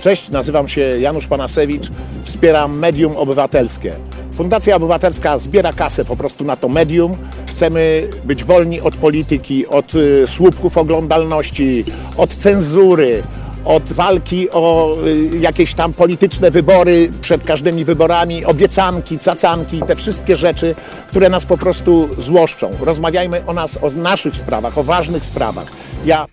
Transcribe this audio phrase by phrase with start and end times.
[0.00, 1.90] Cześć, nazywam się Janusz Panasewicz,
[2.24, 3.92] wspieram Medium Obywatelskie.
[4.34, 7.16] Fundacja Obywatelska zbiera kasę po prostu na to medium.
[7.46, 11.84] Chcemy być wolni od polityki, od y, słupków oglądalności,
[12.16, 13.22] od cenzury,
[13.64, 20.36] od walki o y, jakieś tam polityczne wybory przed każdymi wyborami, obiecanki, cacanki, te wszystkie
[20.36, 20.74] rzeczy,
[21.08, 22.70] które nas po prostu złoszczą.
[22.80, 25.66] Rozmawiajmy o nas, o naszych sprawach, o ważnych sprawach.
[26.04, 26.26] Ja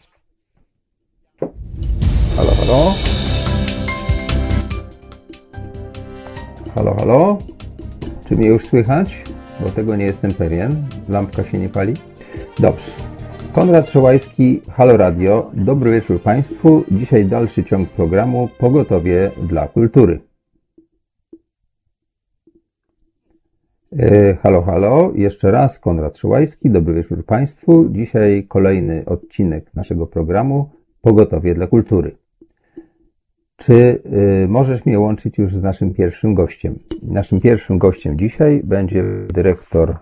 [2.35, 3.14] Halo, halo.
[6.75, 7.37] Halo, halo.
[8.27, 9.23] Czy mnie już słychać?
[9.59, 10.87] Bo tego nie jestem pewien.
[11.09, 11.93] Lampka się nie pali.
[12.59, 12.91] Dobrze.
[13.53, 15.51] Konrad Szołajski, Halo Radio.
[15.53, 16.83] Dobry wieczór Państwu.
[16.91, 20.19] Dzisiaj dalszy ciąg programu Pogotowie dla Kultury.
[23.99, 25.11] E, Halo, halo.
[25.15, 26.69] Jeszcze raz Konrad Szołajski.
[26.69, 27.89] Dobry wieczór Państwu.
[27.89, 30.69] Dzisiaj kolejny odcinek naszego programu
[31.01, 32.24] Pogotowie dla Kultury.
[33.57, 33.73] Czy
[34.43, 36.79] y, możesz mnie łączyć już z naszym pierwszym gościem?
[37.03, 39.03] Naszym pierwszym gościem dzisiaj będzie
[39.33, 39.95] dyrektor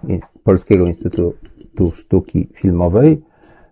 [0.44, 3.22] Polskiego Instytutu Sztuki Filmowej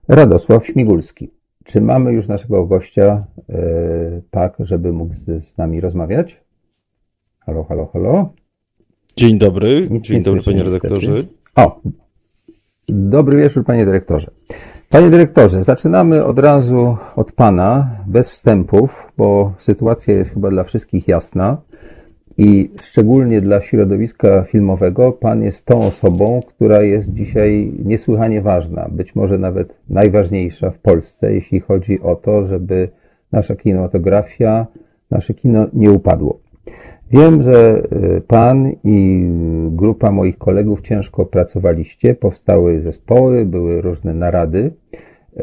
[0.08, 1.32] Radosław Śmigulski.
[1.64, 3.54] Czy mamy już naszego gościa y,
[4.32, 6.42] tak, żeby mógł z, z nami rozmawiać?
[7.40, 8.34] Halo, halo, halo.
[9.16, 9.88] Dzień dobry.
[9.92, 11.14] Nic Dzień dobry, panie redaktorze.
[11.56, 11.82] O,
[12.88, 14.32] dobry wieczór, panie dyrektorze.
[14.92, 21.08] Panie dyrektorze, zaczynamy od razu od Pana, bez wstępów, bo sytuacja jest chyba dla wszystkich
[21.08, 21.58] jasna
[22.38, 29.16] i szczególnie dla środowiska filmowego Pan jest tą osobą, która jest dzisiaj niesłychanie ważna, być
[29.16, 32.90] może nawet najważniejsza w Polsce, jeśli chodzi o to, żeby
[33.32, 34.68] nasza kinematografia,
[35.12, 36.40] nasze kino nie upadło.
[37.14, 37.84] Wiem, że
[38.18, 39.30] y, Pan i
[39.70, 44.72] grupa moich kolegów ciężko pracowaliście, powstały zespoły, były różne narady
[45.38, 45.42] y,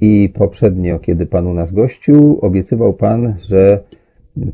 [0.00, 3.80] i poprzednio, kiedy Pan u nas gościł, obiecywał Pan, że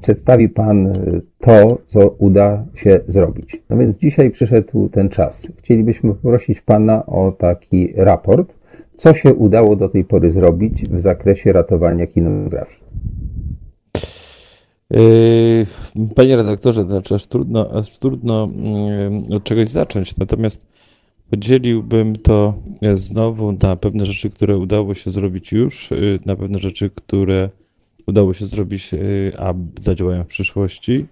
[0.03, 3.63] przedstawi Pan y, to, co uda się zrobić.
[3.71, 5.53] No więc dzisiaj przyszedł ten czas.
[5.59, 8.55] Chcielibyśmy poprosić Pana o taki raport,
[8.97, 12.88] co się udało do tej pory zrobić w zakresie ratowania kinografii.
[14.91, 15.67] Yy,
[16.15, 18.49] panie redaktorze, to znaczy aż trudno, aż trudno
[19.29, 20.67] yy, od czegoś zacząć, natomiast
[21.31, 22.55] podzieliłbym to
[22.95, 27.51] znowu na pewne rzeczy, które udało się zrobić już, yy, na pewne rzeczy, które
[28.07, 28.91] udało się zrobić,
[29.39, 31.07] a zadziałają w przyszłości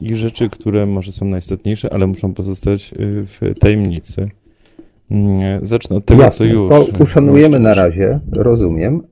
[0.00, 4.28] i rzeczy, które może są najistotniejsze, ale muszą pozostać w tajemnicy.
[5.62, 6.70] Zacznę od tego, Jasne, co już.
[6.70, 9.02] To uszanujemy na razie, rozumiem,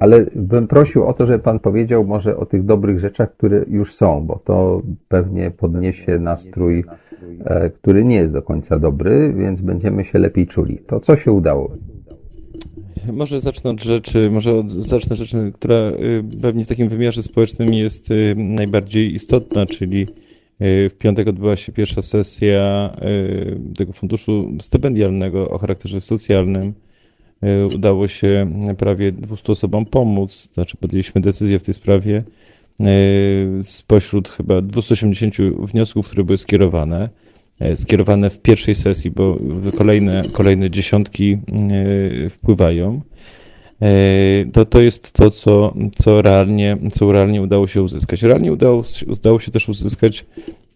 [0.00, 3.94] ale bym prosił o to, żeby Pan powiedział może o tych dobrych rzeczach, które już
[3.94, 6.84] są, bo to pewnie podniesie nastrój,
[7.44, 10.78] e, który nie jest do końca dobry, więc będziemy się lepiej czuli.
[10.86, 11.70] To co się udało?
[13.12, 17.74] Może zacznę od rzeczy, może od, zacznę rzeczy, która y, pewnie w takim wymiarze społecznym
[17.74, 22.96] jest y, najbardziej istotna, czyli y, w piątek odbyła się pierwsza sesja
[23.76, 26.72] tego funduszu stypendialnego o charakterze socjalnym
[27.74, 32.22] udało się prawie 200 osobom pomóc, znaczy podjęliśmy decyzję w tej sprawie
[32.80, 32.84] e,
[33.62, 37.08] spośród chyba 280 wniosków, które były skierowane,
[37.60, 39.38] e, skierowane w pierwszej sesji, bo
[39.76, 41.38] kolejne, kolejne dziesiątki
[42.30, 43.00] wpływają.
[44.52, 48.22] To, to jest to, co, co, realnie, co realnie udało się uzyskać.
[48.22, 50.24] Realnie udało, udało się też uzyskać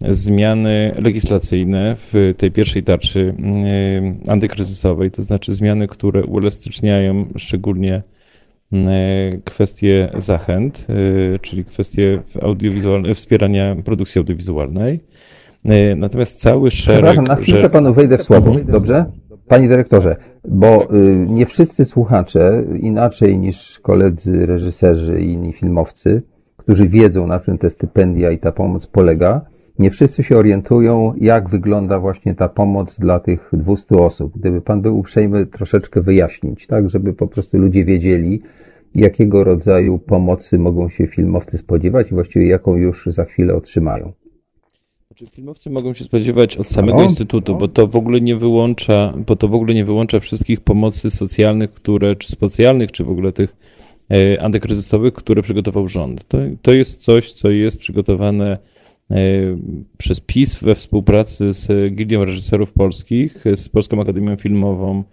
[0.08, 3.34] zmiany legislacyjne w tej pierwszej tarczy
[4.26, 8.02] y, antykryzysowej, to znaczy zmiany, które uelastyczniają szczególnie
[8.72, 8.76] y,
[9.44, 12.22] kwestie zachęt, y, czyli kwestie
[13.14, 15.00] wspierania produkcji audiowizualnej.
[15.96, 16.96] Natomiast cały szereg...
[16.96, 17.70] Przepraszam, na chwilkę że...
[17.70, 19.04] panu wejdę w słowo, dobrze?
[19.48, 20.16] Panie dyrektorze,
[20.48, 20.88] bo
[21.26, 26.22] nie wszyscy słuchacze, inaczej niż koledzy reżyserzy i inni filmowcy,
[26.56, 29.40] którzy wiedzą, na czym te stypendia i ta pomoc polega,
[29.78, 34.32] nie wszyscy się orientują, jak wygląda właśnie ta pomoc dla tych 200 osób.
[34.38, 38.42] Gdyby Pan był uprzejmy troszeczkę wyjaśnić, tak, żeby po prostu ludzie wiedzieli,
[38.94, 44.12] jakiego rodzaju pomocy mogą się filmowcy spodziewać i właściwie jaką już za chwilę otrzymają.
[45.08, 49.14] Znaczy, filmowcy mogą się spodziewać od samego no, instytutu, bo to w ogóle nie wyłącza,
[49.26, 53.32] bo to w ogóle nie wyłącza wszystkich pomocy socjalnych, które, czy specjalnych, czy w ogóle
[53.32, 53.56] tych
[54.10, 56.28] e, antykryzysowych, które przygotował rząd.
[56.28, 58.58] To, to jest coś, co jest przygotowane
[59.98, 65.04] przez PiS we współpracy z Gildią Reżyserów Polskich, z Polską Akademią Filmową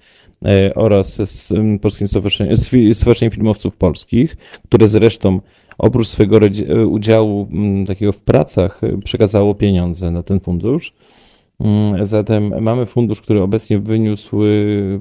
[0.46, 5.40] e, oraz z Polskim Stowarzyszeniem, Filmowców Polskich, które zresztą
[5.78, 6.40] oprócz swojego
[6.88, 7.48] udziału
[7.88, 10.94] takiego w pracach przekazało pieniądze na ten fundusz.
[12.02, 14.40] Zatem mamy fundusz, który obecnie wyniósł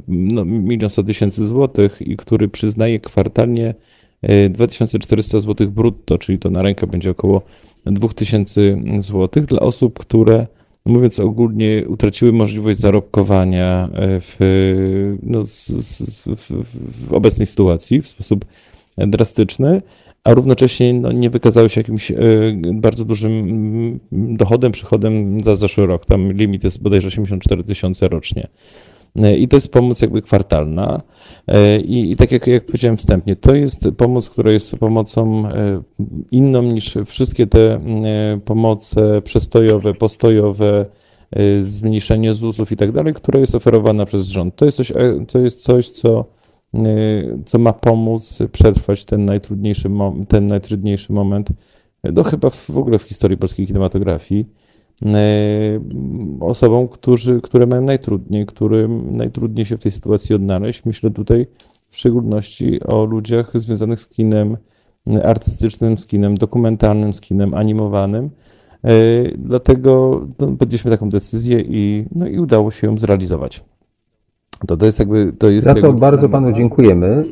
[0.09, 3.75] no, milion sto tysięcy złotych i który przyznaje kwartalnie
[4.51, 7.43] 2400 zł brutto, czyli to na rękę będzie około
[7.87, 8.61] 2000
[8.99, 10.47] zł dla osób, które
[10.87, 14.37] mówiąc ogólnie, utraciły możliwość zarobkowania w,
[15.23, 16.65] no, z, z, w,
[17.09, 18.45] w obecnej sytuacji w sposób
[18.97, 19.83] drastyczny,
[20.25, 22.17] a równocześnie no, nie wykazały się jakimś e,
[22.73, 26.07] bardzo dużym dochodem, przychodem za zeszły rok.
[26.07, 28.49] Tam limit jest bodajże 84 tysiące rocznie.
[29.17, 31.01] E, I to jest pomoc jakby kwartalna.
[31.49, 35.49] E, I, I, tak jak, jak powiedziałem wstępnie, to jest pomoc, która jest pomocą
[36.31, 37.81] inną niż wszystkie te
[38.45, 40.87] pomoce przestojowe, postojowe,
[41.59, 44.57] zmniejszenie ZUS-ów i tak dalej, która jest oferowana przez rząd.
[44.57, 44.93] To jest coś,
[45.29, 46.25] to jest coś co
[47.45, 49.91] co ma pomóc przetrwać ten najtrudniejszy,
[50.29, 51.49] ten najtrudniejszy moment,
[52.05, 54.47] no chyba w ogóle w historii polskiej kinematografii,
[56.41, 60.85] osobom, którzy, które mają najtrudniej, którym najtrudniej się w tej sytuacji odnaleźć.
[60.85, 61.47] Myślę tutaj
[61.91, 64.57] w szczególności o ludziach związanych z kinem
[65.25, 68.31] artystycznym, z kinem dokumentalnym, z kinem animowanym.
[68.85, 73.65] Y, dlatego no, podjęliśmy taką decyzję i, no, i udało się ją zrealizować.
[74.67, 77.25] To, to jest jakby, to jest Za to bardzo panu dziękujemy.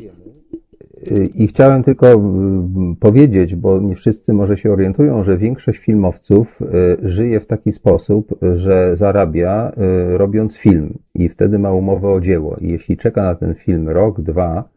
[1.35, 7.09] I chciałem tylko mm, powiedzieć, bo nie wszyscy może się orientują, że większość filmowców y,
[7.09, 9.71] żyje w taki sposób, że zarabia
[10.13, 12.57] y, robiąc film i wtedy ma umowę o dzieło.
[12.61, 14.73] I jeśli czeka na ten film rok, dwa,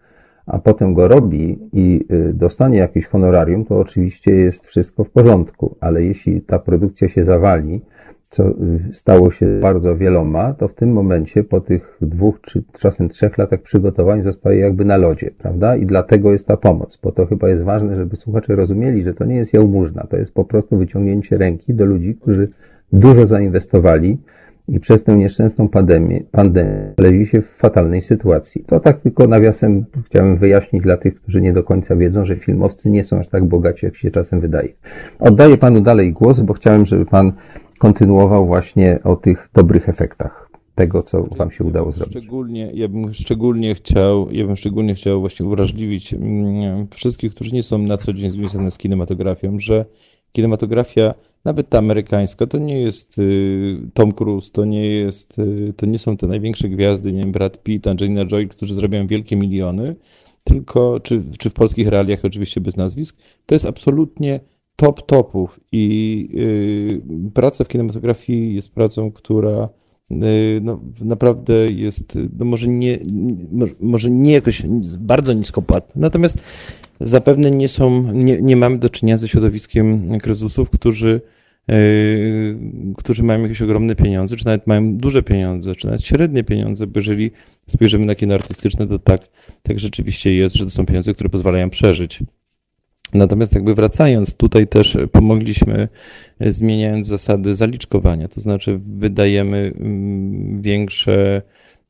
[0.46, 5.76] a potem go robi i y, dostanie jakieś honorarium, to oczywiście jest wszystko w porządku.
[5.80, 7.80] Ale jeśli ta produkcja się zawali,
[8.36, 8.54] co
[8.92, 13.62] stało się bardzo wieloma, to w tym momencie po tych dwóch czy czasem trzech latach
[13.62, 15.76] przygotowań zostaje jakby na lodzie, prawda?
[15.76, 19.24] I dlatego jest ta pomoc, bo to chyba jest ważne, żeby słuchacze rozumieli, że to
[19.24, 22.48] nie jest jałmużna, to jest po prostu wyciągnięcie ręki do ludzi, którzy
[22.92, 24.18] dużo zainwestowali
[24.68, 28.64] i przez tę nieszczęsną pandemię, pandemię znaleźli się w fatalnej sytuacji.
[28.66, 32.90] To tak tylko nawiasem chciałem wyjaśnić dla tych, którzy nie do końca wiedzą, że filmowcy
[32.90, 34.68] nie są aż tak bogaci, jak się czasem wydaje.
[35.18, 37.32] Oddaję panu dalej głos, bo chciałem, żeby pan
[37.78, 40.46] kontynuował właśnie o tych dobrych efektach
[40.76, 42.18] tego, co Wam się udało zrobić.
[42.18, 47.62] Szczególnie, ja bym szczególnie chciał, ja bym szczególnie chciał właśnie uwrażliwić mm, wszystkich, którzy nie
[47.62, 49.84] są na co dzień związani z kinematografią, że
[50.32, 51.14] kinematografia,
[51.44, 55.98] nawet ta amerykańska, to nie jest y, Tom Cruise, to nie jest, y, to nie
[55.98, 59.96] są te największe gwiazdy, nie wiem, Brad Pitt, Angelina Jolie, którzy zarabiają wielkie miliony,
[60.44, 64.40] tylko, czy, czy w polskich realiach oczywiście bez nazwisk, to jest absolutnie
[64.76, 69.68] top topów i yy, praca w kinematografii jest pracą, która
[70.10, 70.18] yy,
[70.62, 72.98] no, naprawdę jest, no może nie,
[73.80, 74.62] może nie jakoś
[74.98, 76.38] bardzo niskopłatna, natomiast
[77.00, 81.20] zapewne nie są, nie, nie mamy do czynienia ze środowiskiem kryzysów, którzy
[81.68, 82.58] Yy,
[82.96, 87.00] którzy mają jakieś ogromne pieniądze, czy nawet mają duże pieniądze, czy nawet średnie pieniądze, bo
[87.00, 87.30] jeżeli
[87.66, 89.28] spojrzymy na kino artystyczne, to tak,
[89.62, 92.22] tak rzeczywiście jest, że to są pieniądze, które pozwalają przeżyć.
[93.14, 95.88] Natomiast jakby wracając, tutaj też pomogliśmy
[96.38, 101.42] e, zmieniając zasady zaliczkowania, to znaczy wydajemy mm, większe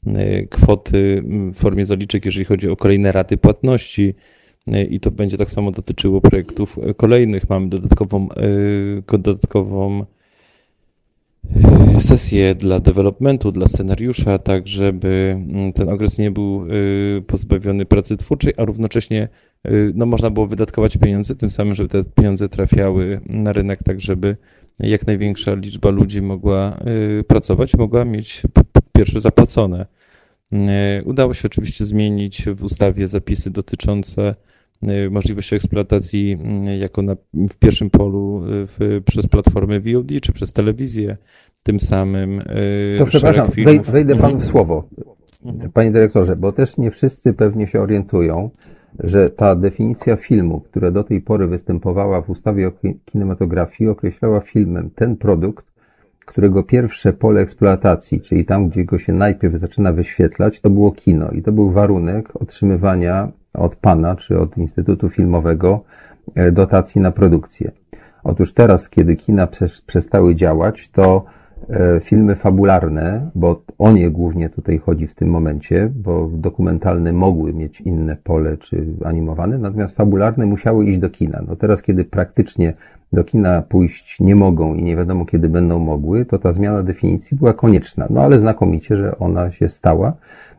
[0.06, 4.14] e, kwoty mm, w formie zaliczek, jeżeli chodzi o kolejne raty płatności
[4.66, 7.48] e, i to będzie tak samo dotyczyło projektów kolejnych.
[7.48, 8.28] Mamy dodatkową,
[9.18, 10.04] dodatkową
[12.00, 16.66] sesję dla developmentu, dla scenariusza, tak żeby mm, ten okres nie był
[17.26, 19.28] pozbawiony pracy twórczej, a równocześnie
[19.70, 24.00] Y, no, można było wydatkować pieniądze, tym samym, żeby te pieniądze trafiały na rynek, tak
[24.00, 24.36] żeby
[24.78, 26.78] jak największa liczba ludzi mogła
[27.20, 28.42] y, pracować, mogła mieć
[28.92, 29.86] pierwsze zapłacone.
[30.52, 30.56] Y,
[31.04, 34.34] udało się oczywiście zmienić w ustawie zapisy dotyczące
[35.10, 36.38] możliwości eksploatacji
[36.80, 41.16] jako na, w pierwszym polu w, przez platformy VOD czy przez telewizję.
[41.62, 42.42] Tym samym.
[42.98, 43.50] To przepraszam,
[43.82, 44.42] wejdę panu w mhm.
[44.42, 44.88] słowo,
[45.44, 45.72] mhm.
[45.72, 48.50] panie dyrektorze, bo też nie wszyscy pewnie się orientują,
[48.98, 52.72] że ta definicja filmu, która do tej pory występowała w ustawie o
[53.04, 55.66] kinematografii, określała filmem ten produkt,
[56.26, 61.30] którego pierwsze pole eksploatacji, czyli tam, gdzie go się najpierw zaczyna wyświetlać, to było kino
[61.30, 65.84] i to był warunek otrzymywania od pana czy od Instytutu Filmowego
[66.34, 67.72] e, dotacji na produkcję.
[68.24, 69.48] Otóż teraz, kiedy kina
[69.86, 71.24] przestały działać, to
[71.70, 77.54] E, filmy fabularne, bo o nie głównie tutaj chodzi w tym momencie, bo dokumentalne mogły
[77.54, 81.42] mieć inne pole czy animowane, natomiast fabularne musiały iść do kina.
[81.48, 82.72] No teraz, kiedy praktycznie
[83.12, 87.36] do kina pójść nie mogą i nie wiadomo kiedy będą mogły, to ta zmiana definicji
[87.36, 88.06] była konieczna.
[88.10, 90.12] No ale znakomicie, że ona się stała.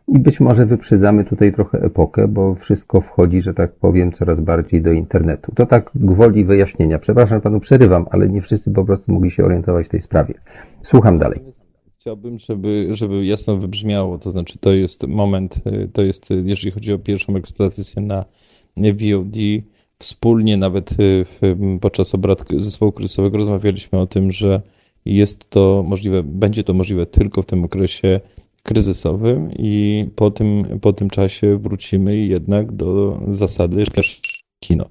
[0.07, 4.81] I być może wyprzedzamy tutaj trochę epokę, bo wszystko wchodzi, że tak powiem, coraz bardziej
[4.81, 5.51] do internetu.
[5.55, 6.99] To tak gwoli wyjaśnienia.
[6.99, 10.33] Przepraszam panu, przerywam, ale nie wszyscy po prostu mogli się orientować w tej sprawie.
[10.81, 11.39] Słucham dalej.
[11.99, 15.55] Chciałbym, żeby, żeby jasno wybrzmiało, to znaczy to jest moment,
[15.93, 18.25] to jest, jeżeli chodzi o pierwszą eksploatację na
[18.77, 19.35] VOD.
[19.99, 20.89] Wspólnie nawet
[21.81, 24.61] podczas obrad zespołu kryzysowego rozmawialiśmy o tym, że
[25.05, 28.19] jest to możliwe, będzie to możliwe tylko w tym okresie
[28.67, 33.83] kryzysowym i po tym, po tym czasie wrócimy jednak do zasady
[34.59, 34.86] kino.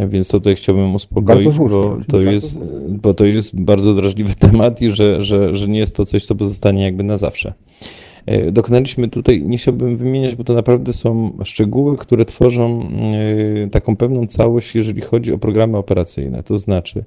[0.00, 2.58] Więc tutaj chciałbym uspokoić, bo to, jest,
[2.88, 6.34] bo to jest bardzo drażliwy temat i że, że, że nie jest to coś, co
[6.34, 7.54] pozostanie jakby na zawsze.
[8.26, 12.88] E, dokonaliśmy tutaj, nie chciałbym wymieniać, bo to naprawdę są szczegóły, które tworzą
[13.64, 16.42] e, taką pewną całość, jeżeli chodzi o programy operacyjne.
[16.42, 17.04] To znaczy,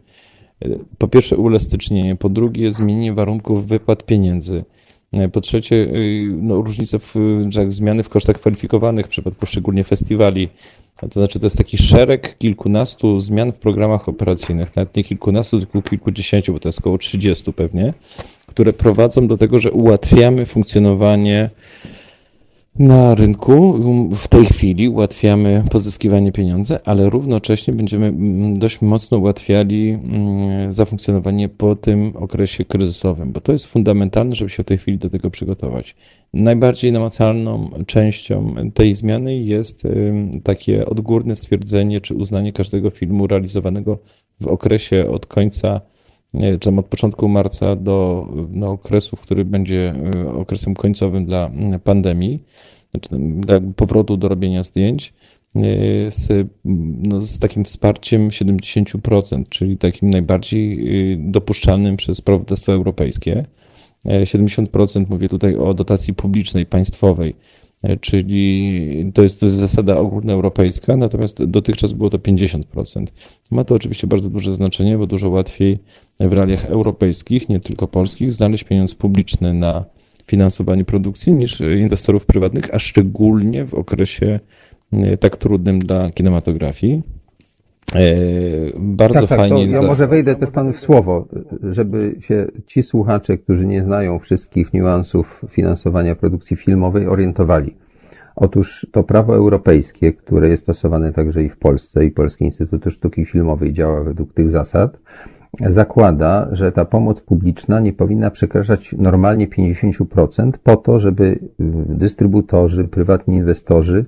[0.61, 4.63] e, po pierwsze, uelastycznienie, po drugie, zmienienie warunków wypłat pieniędzy.
[5.33, 5.87] Po trzecie,
[6.41, 7.15] no, różnice w,
[7.69, 10.49] zmiany w kosztach kwalifikowanych w przypadku szczególnie festiwali.
[10.99, 15.81] To znaczy, to jest taki szereg kilkunastu zmian w programach operacyjnych, nawet nie kilkunastu, tylko
[15.81, 17.93] kilkudziesięciu, bo to jest około 30 pewnie,
[18.45, 21.49] które prowadzą do tego, że ułatwiamy funkcjonowanie
[22.75, 23.79] na rynku.
[24.15, 31.49] W tej chwili ułatwiamy pozyskiwanie pieniędzy, ale równocześnie będziemy mm, dość mocno ułatwiali mm, zafunkcjonowanie
[31.49, 35.29] po tym okresie kryzysowym, bo to jest fundamentalne, żeby się w tej chwili do tego
[35.29, 35.95] przygotować.
[36.33, 39.83] Najbardziej namacalną częścią tej zmiany jest
[40.43, 43.99] takie odgórne stwierdzenie czy uznanie każdego filmu realizowanego
[44.41, 45.81] w okresie od końca
[46.59, 52.43] czy od początku marca do no, okresu, który będzie e, okresem końcowym dla mm, pandemii,
[52.91, 53.09] znaczy
[53.75, 55.13] powrotu do robienia zdjęć,
[55.55, 55.61] e,
[56.11, 56.47] z,
[57.03, 60.73] no, z takim wsparciem 70%, czyli takim najbardziej
[61.13, 63.45] e, dopuszczalnym przez prawodawstwo europejskie.
[64.05, 67.35] 70% mówię tutaj o dotacji publicznej, państwowej,
[68.01, 73.05] czyli to jest, to jest zasada ogólnoeuropejska, natomiast dotychczas było to 50%.
[73.51, 75.79] Ma to oczywiście bardzo duże znaczenie, bo dużo łatwiej
[76.19, 79.85] w realiach europejskich, nie tylko polskich, znaleźć pieniądz publiczny na
[80.27, 84.39] finansowanie produkcji niż inwestorów prywatnych, a szczególnie w okresie
[84.93, 87.01] e, tak trudnym dla kinematografii.
[87.95, 88.01] E,
[88.79, 89.65] bardzo tak, tak, fajnie.
[89.65, 91.27] ja może wejdę też panu w słowo,
[91.63, 97.75] żeby się ci słuchacze, którzy nie znają wszystkich niuansów finansowania produkcji filmowej, orientowali.
[98.35, 103.25] Otóż to prawo europejskie, które jest stosowane także i w Polsce, i Polski Instytut Sztuki
[103.25, 104.97] Filmowej działa według tych zasad,
[105.59, 111.39] zakłada, że ta pomoc publiczna nie powinna przekraczać normalnie 50% po to, żeby y,
[111.89, 114.05] dystrybutorzy, prywatni inwestorzy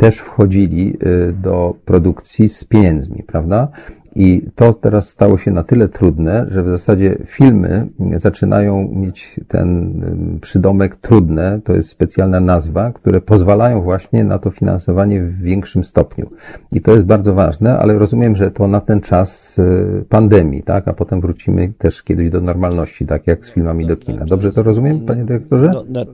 [0.00, 0.96] też wchodzili
[1.28, 3.68] y, do produkcji z pieniędzmi, prawda?
[4.16, 10.00] I to teraz stało się na tyle trudne, że w zasadzie filmy zaczynają mieć ten
[10.40, 16.30] przydomek trudne, to jest specjalna nazwa, które pozwalają właśnie na to finansowanie w większym stopniu.
[16.72, 20.88] I to jest bardzo ważne, ale rozumiem, że to na ten czas y, pandemii, tak?
[20.88, 24.24] A potem wrócimy też kiedyś do normalności, tak jak z filmami do kina.
[24.24, 25.70] Dobrze to rozumiem, panie dyrektorze?
[25.74, 26.04] No, na,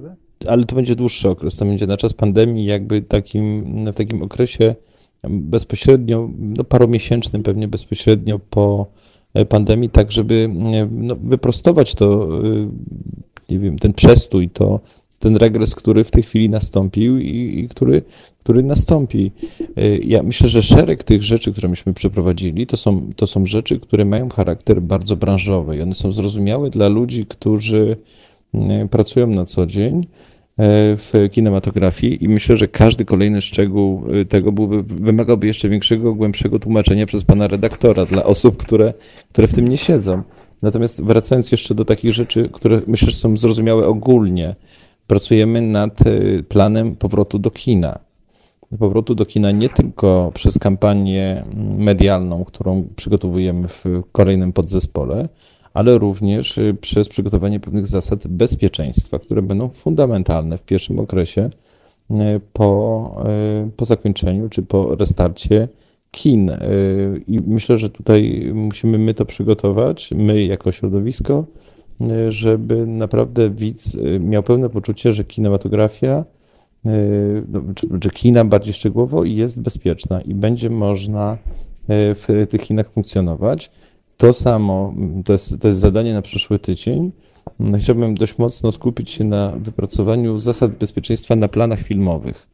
[0.46, 4.74] ale to będzie dłuższy okres, to będzie na czas pandemii, jakby takim, w takim okresie
[5.30, 8.86] bezpośrednio, no paromiesięcznym pewnie bezpośrednio po
[9.34, 12.68] e, pandemii, tak żeby e, no, wyprostować to, e,
[13.48, 14.80] nie wiem, ten przestój, to,
[15.18, 18.02] ten regres, który w tej chwili nastąpił i, i który,
[18.42, 19.32] który nastąpi.
[20.02, 24.04] Ja myślę, że szereg tych rzeczy, które myśmy przeprowadzili, to są, to są rzeczy, które
[24.04, 27.96] mają charakter bardzo branżowy i one są zrozumiałe dla ludzi, którzy
[28.90, 30.06] pracują na co dzień
[30.58, 36.14] E, w kinematografii i myślę, że każdy kolejny szczegół e, tego byłby, wymagałby jeszcze większego,
[36.14, 38.94] głębszego tłumaczenia przez pana redaktora dla osób, które,
[39.32, 40.22] które w tym nie siedzą.
[40.62, 44.54] Natomiast wracając jeszcze do takich rzeczy, które myślę, że są zrozumiałe ogólnie,
[45.06, 47.98] pracujemy nad e, planem powrotu do kina.
[48.78, 51.44] Powrotu do kina nie tylko przez kampanię
[51.78, 55.28] medialną, którą przygotowujemy w kolejnym podzespole,
[55.76, 61.50] ale również y, przez przygotowanie pewnych zasad bezpieczeństwa, które będą fundamentalne w pierwszym okresie
[62.10, 62.14] y,
[62.52, 63.22] po,
[63.66, 65.68] y, po zakończeniu czy po restarcie
[66.10, 66.50] kin.
[67.28, 71.44] I myślę, że tutaj musimy my to przygotować, my jako środowisko,
[72.28, 76.24] żeby naprawdę widz miał pełne poczucie, że kinematografia,
[77.48, 77.60] no,
[78.00, 81.38] czy, kina bardziej szczegółowo jest bezpieczna i będzie można
[81.88, 83.70] w tych kinach funkcjonować.
[84.16, 84.94] To samo,
[85.24, 87.12] to jest, to jest zadanie na przyszły tydzień.
[87.80, 92.46] Chciałbym dość mocno skupić się na wypracowaniu zasad bezpieczeństwa na planach filmowych.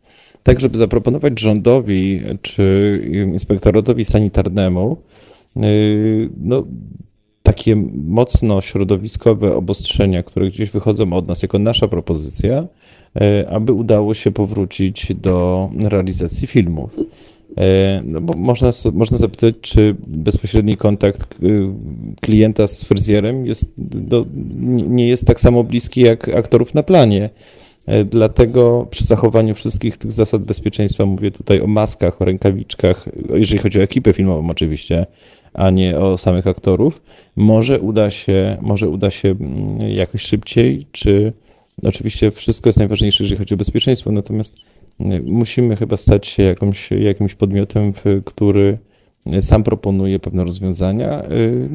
[0.42, 3.00] Tak, żeby zaproponować rządowi czy
[3.32, 4.96] inspektoratowi sanitarnemu
[5.56, 6.64] yy, no,
[7.42, 7.76] takie
[8.06, 12.66] mocno środowiskowe obostrzenia, które gdzieś wychodzą od nas jako nasza propozycja,
[13.14, 16.90] yy, aby udało się powrócić do realizacji filmów.
[17.56, 21.38] E, no bo można, można zapytać, czy bezpośredni kontakt
[22.20, 24.24] klienta z fryzjerem jest, do,
[24.88, 27.30] nie jest tak samo bliski jak aktorów na planie.
[27.86, 33.58] E, dlatego przy zachowaniu wszystkich tych zasad bezpieczeństwa, mówię tutaj o maskach, o rękawiczkach, jeżeli
[33.58, 35.06] chodzi o ekipę filmową oczywiście,
[35.54, 37.02] a nie o samych aktorów,
[37.36, 39.34] może uda się, może uda się
[39.78, 41.32] jakoś szybciej, czy
[41.82, 44.56] oczywiście wszystko jest najważniejsze, jeżeli chodzi o bezpieczeństwo, natomiast
[45.24, 47.92] musimy chyba stać się jakąś, jakimś podmiotem,
[48.24, 48.78] który
[49.40, 51.68] sam proponuje pewne rozwiązania, y,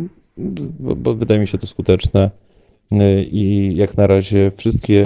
[0.79, 2.31] bo, bo wydaje mi się to skuteczne
[2.91, 2.97] y,
[3.31, 5.05] i jak na razie wszystkie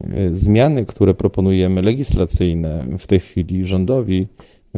[0.00, 4.26] y, zmiany, które proponujemy, legislacyjne w tej chwili rządowi,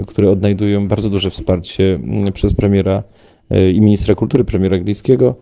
[0.07, 2.01] które odnajdują bardzo duże wsparcie
[2.35, 3.03] przez premiera
[3.73, 5.35] i ministra kultury, premiera Glińskiego,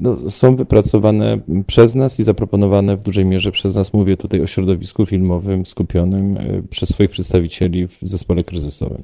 [0.00, 3.92] no, są wypracowane przez nas i zaproponowane w dużej mierze przez nas.
[3.92, 6.38] Mówię tutaj o środowisku filmowym skupionym
[6.70, 9.02] przez swoich przedstawicieli w zespole kryzysowym.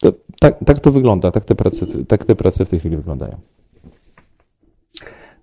[0.00, 3.36] To, tak, tak to wygląda, tak te, prace, tak te prace w tej chwili wyglądają.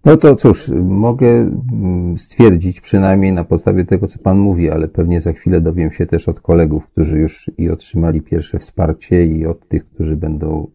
[0.06, 5.22] No to cóż, mogę mm, stwierdzić przynajmniej na podstawie tego, co Pan mówi, ale pewnie
[5.22, 9.68] za chwilę dowiem się też od kolegów, którzy już i otrzymali pierwsze wsparcie i od
[9.68, 10.68] tych, którzy będą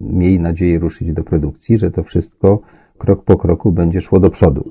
[0.00, 2.60] mieli nadzieję ruszyć do produkcji, że to wszystko
[2.98, 4.64] krok po kroku będzie szło do przodu.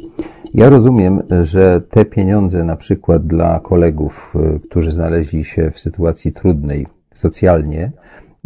[0.53, 6.32] Ja rozumiem, że te pieniądze na przykład dla kolegów, y, którzy znaleźli się w sytuacji
[6.32, 7.92] trudnej socjalnie,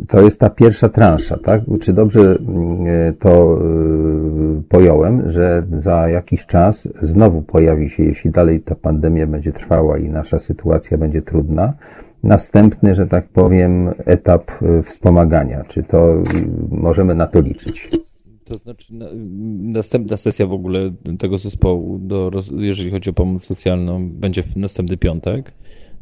[0.07, 1.62] to jest ta pierwsza transza, tak?
[1.81, 3.60] Czy dobrze mm, to
[4.60, 9.98] y, pojąłem, że za jakiś czas znowu pojawi się, jeśli dalej ta pandemia będzie trwała
[9.98, 11.74] i nasza sytuacja będzie trudna,
[12.27, 15.63] następny, że tak powiem, etap y, wspomagania.
[15.63, 16.24] Czy to y,
[16.72, 17.89] możemy na to liczyć?
[18.43, 18.93] To znaczy,
[19.62, 24.98] następna sesja w ogóle tego zespołu, do, jeżeli chodzi o pomoc socjalną, będzie w następny
[24.98, 25.51] piątek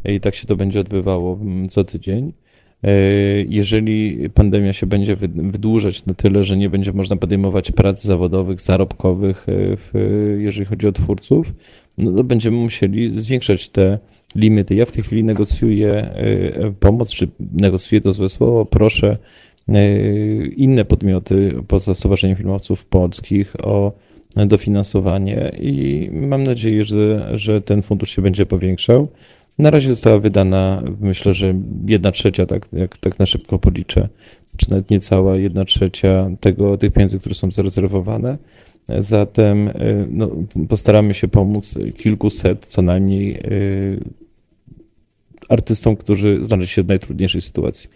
[0.06, 2.34] i tak się to będzie odbywało mm, co tydzień.
[2.84, 2.92] E,
[3.50, 9.46] jeżeli pandemia się będzie wydłużać na tyle, że nie będzie można podejmować prac zawodowych, zarobkowych,
[9.50, 9.92] e, w,
[10.40, 11.54] jeżeli chodzi o twórców,
[11.98, 14.00] no to będziemy musieli zwiększać te
[14.36, 14.76] limity.
[14.76, 19.18] Ja w tej chwili negocjuję e, pomoc, czy negocjuję to złe słowo, proszę
[20.56, 23.92] inne podmioty poza Stowarzyszeniem Filmowców Polskich o
[24.36, 29.08] dofinansowanie i mam nadzieję, że, że ten fundusz się będzie powiększał.
[29.58, 31.54] Na razie została wydana, myślę, że
[31.88, 34.10] jedna trzecia, tak, jak tak na szybko policzę,
[34.58, 38.38] czy nawet niecała jedna trzecia tego, tych pieniędzy, które są zarezerwowane.
[39.00, 40.30] Zatem y, no,
[40.70, 43.40] postaramy się pomóc kilkuset co najmniej
[45.50, 47.90] artystom, którzy znaleźli się w najtrudniejszej sytuacji.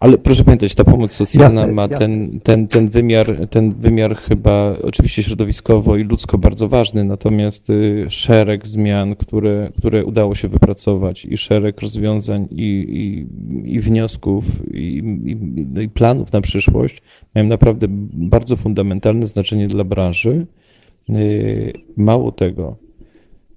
[0.00, 1.98] Ale proszę pamiętać, ta pomoc socjalna jasne, ma jasne.
[1.98, 8.06] Ten, ten, ten, wymiar, ten wymiar chyba oczywiście środowiskowo i ludzko bardzo ważny, natomiast y,
[8.08, 14.44] szereg zmian, które, które udało się wypracować i szereg rozwiązań i, i, i wniosków
[14.74, 15.36] i, i,
[15.74, 17.02] no i planów na przyszłość
[17.34, 20.46] mają naprawdę bardzo fundamentalne znaczenie dla branży.
[21.10, 22.76] Y, mało tego,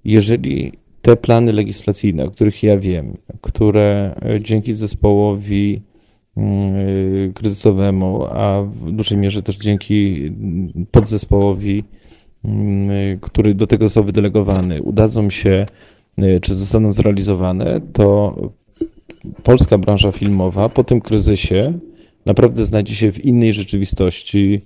[0.04, 0.72] jeżeli
[1.04, 5.82] te plany legislacyjne, o których ja wiem, które y, dzięki zespołowi
[6.38, 10.30] Y, kryzysowemu, a w dużej mierze też dzięki
[10.90, 11.84] podzespołowi,
[12.44, 15.66] y, który do tego został wydelegowany, udadzą się,
[16.42, 18.36] czy zostaną zrealizowane, to
[19.42, 21.78] polska branża filmowa po tym kryzysie
[22.26, 24.60] naprawdę znajdzie się w innej rzeczywistości.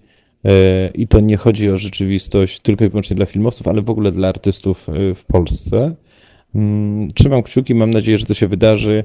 [0.95, 4.29] I to nie chodzi o rzeczywistość tylko i wyłącznie dla filmowców, ale w ogóle dla
[4.29, 5.95] artystów w Polsce.
[6.55, 9.05] Mm, trzymam kciuki, mam nadzieję, że to się wydarzy.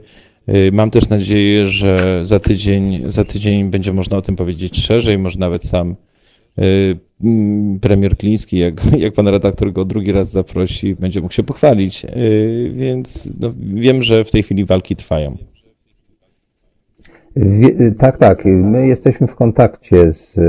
[0.49, 5.17] Y, mam też nadzieję, że za tydzień, za tydzień będzie można o tym powiedzieć szerzej,
[5.17, 5.95] może nawet sam
[6.59, 11.43] y, mm, premier Kliński, jak, jak pan redaktor go drugi raz zaprosi, będzie mógł się
[11.43, 12.05] pochwalić.
[12.05, 15.37] Y, więc no, wiem, że w tej chwili walki trwają.
[17.97, 18.45] Tak, tak.
[18.45, 20.39] My jesteśmy w kontakcie z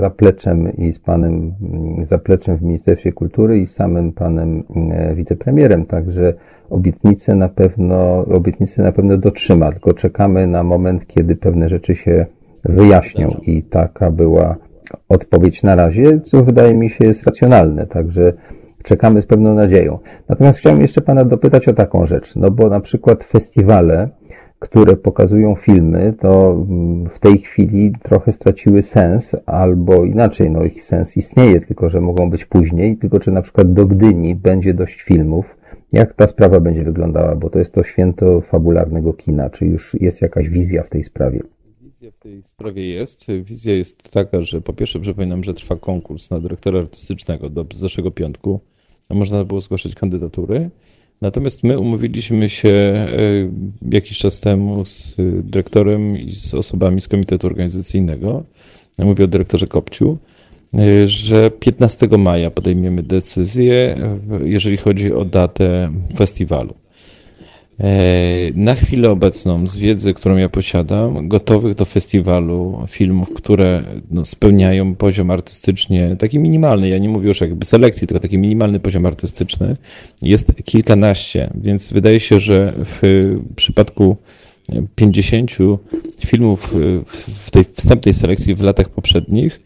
[0.00, 1.54] Zapleczem i z panem
[2.02, 4.64] Zapleczem w Ministerstwie Kultury i z samym panem
[5.14, 6.34] wicepremierem, także
[6.70, 12.26] obietnice na pewno, obietnice na pewno dotrzyma, tylko czekamy na moment, kiedy pewne rzeczy się
[12.64, 14.56] wyjaśnią i taka była
[15.08, 18.32] odpowiedź na razie, co wydaje mi się jest racjonalne, także
[18.82, 19.98] czekamy z pewną nadzieją.
[20.28, 24.08] Natomiast chciałem jeszcze Pana dopytać o taką rzecz, no bo na przykład festiwale,
[24.58, 26.64] które pokazują filmy, to
[27.10, 32.30] w tej chwili trochę straciły sens, albo inaczej, no ich sens istnieje, tylko że mogą
[32.30, 35.56] być później, tylko czy na przykład do Gdyni będzie dość filmów,
[35.92, 37.36] jak ta sprawa będzie wyglądała?
[37.36, 39.50] Bo to jest to święto fabularnego kina.
[39.50, 41.40] Czy już jest jakaś wizja w tej sprawie?
[41.82, 43.26] Wizja w tej sprawie jest.
[43.42, 48.10] Wizja jest taka, że po pierwsze przypominam, że trwa konkurs na dyrektora artystycznego do zeszłego
[48.10, 48.60] piątku.
[49.10, 50.70] Można było zgłaszać kandydatury.
[51.20, 53.08] Natomiast my umówiliśmy się e,
[53.90, 58.44] jakiś czas temu z dyrektorem i z osobami z komitetu organizacyjnego.
[58.98, 60.18] Mówię o dyrektorze Kopciu
[61.06, 63.96] że 15 maja podejmiemy decyzję,
[64.44, 66.74] jeżeli chodzi o datę festiwalu.
[67.80, 74.24] E, na chwilę obecną, z wiedzy, którą ja posiadam, gotowych do festiwalu filmów, które no,
[74.24, 79.06] spełniają poziom artystycznie taki minimalny, ja nie mówię już jakby selekcji, tylko taki minimalny poziom
[79.06, 79.76] artystyczny,
[80.22, 84.16] jest kilkanaście, więc wydaje się, że w przypadku
[84.94, 85.50] 50
[86.26, 86.74] filmów
[87.26, 89.60] w tej wstępnej selekcji w latach poprzednich,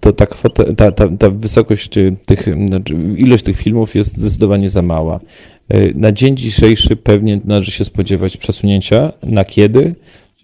[0.00, 1.90] to ta, kwota, ta, ta, ta wysokość
[2.26, 5.20] tych, znaczy ilość tych filmów jest zdecydowanie za mała.
[5.68, 9.12] E, na dzień dzisiejszy pewnie należy się spodziewać przesunięcia.
[9.22, 9.94] Na kiedy?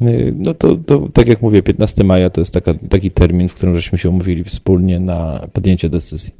[0.00, 0.06] E,
[0.36, 3.76] no to, to tak jak mówię, 15 maja to jest taka, taki termin, w którym
[3.76, 6.34] żeśmy się umówili wspólnie na podjęcie decyzji.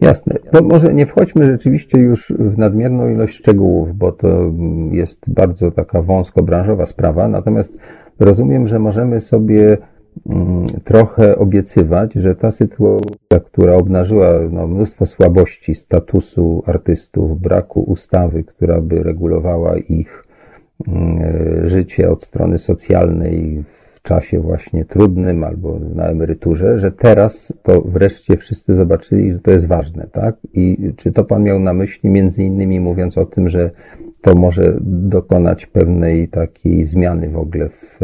[0.00, 0.34] Jasne.
[0.52, 4.52] To może nie wchodźmy rzeczywiście już w nadmierną ilość szczegółów, bo to
[4.92, 7.28] jest bardzo taka wąsko-branżowa sprawa.
[7.28, 7.78] Natomiast
[8.18, 9.78] rozumiem, że możemy sobie
[10.84, 18.80] trochę obiecywać, że ta sytuacja, która obnażyła no, mnóstwo słabości statusu artystów, braku ustawy, która
[18.80, 20.24] by regulowała ich
[20.88, 27.80] mm, życie od strony socjalnej w czasie właśnie trudnym albo na emeryturze, że teraz to
[27.80, 30.36] wreszcie wszyscy zobaczyli, że to jest ważne, tak?
[30.54, 33.70] I czy to pan miał na myśli między innymi mówiąc o tym, że
[34.20, 37.98] to może dokonać pewnej takiej zmiany w ogóle w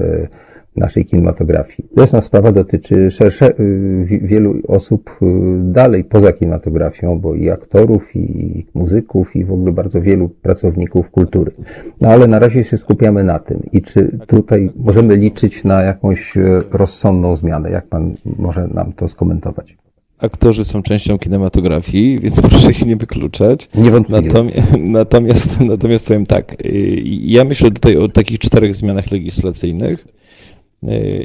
[0.76, 1.88] naszej kinematografii.
[1.96, 5.26] Zresztą sprawa dotyczy szersze, y, wielu osób y,
[5.72, 11.52] dalej poza kinematografią, bo i aktorów, i muzyków, i w ogóle bardzo wielu pracowników kultury.
[12.00, 13.62] No ale na razie się skupiamy na tym.
[13.72, 17.70] I czy tutaj możemy liczyć na jakąś y, rozsądną zmianę?
[17.70, 19.76] Jak pan może nam to skomentować?
[20.18, 23.68] aktorzy są częścią kinematografii, więc proszę ich nie wykluczać.
[23.74, 24.22] Niewątpliwie.
[24.22, 26.56] Natomiast, natomiast, natomiast powiem tak,
[27.04, 30.06] ja myślę tutaj o takich czterech zmianach legislacyjnych.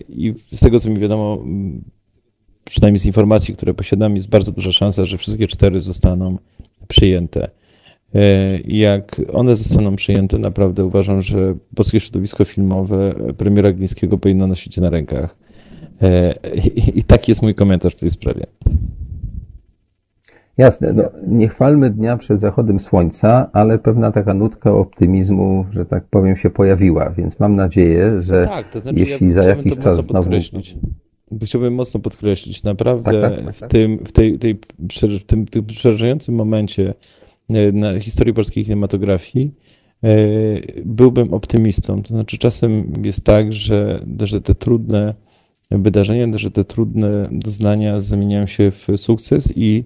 [0.10, 1.44] I z tego, co mi wiadomo,
[2.64, 6.38] przynajmniej z informacji, które posiadam, jest bardzo duża szansa, że wszystkie cztery zostaną
[6.88, 7.50] przyjęte.
[8.66, 14.90] Jak one zostaną przyjęte, naprawdę uważam, że polskie środowisko filmowe premiera Glińskiego powinno nosić na
[14.90, 15.36] rękach.
[16.96, 18.46] I taki jest mój komentarz w tej sprawie.
[20.62, 26.06] Jasne, no, nie chwalmy dnia przed zachodem słońca, ale pewna taka nutka optymizmu, że tak
[26.06, 29.94] powiem, się pojawiła, więc mam nadzieję, że tak, to znaczy jeśli ja za jakiś czas
[29.94, 30.14] znowu...
[30.14, 30.76] Podkreślić.
[31.44, 33.70] Chciałbym mocno podkreślić, naprawdę tak, tak, tak, w, tak.
[33.70, 34.60] tym, w, tej, tej,
[35.28, 36.94] tym, tym przerażającym momencie
[37.50, 39.54] e, na historii polskiej kinematografii
[40.04, 40.08] e,
[40.86, 42.04] byłbym optymistą.
[42.04, 45.14] To znaczy czasem jest tak, że, że te trudne
[45.72, 49.84] wydarzenia, że te trudne doznania zamieniają się w sukces i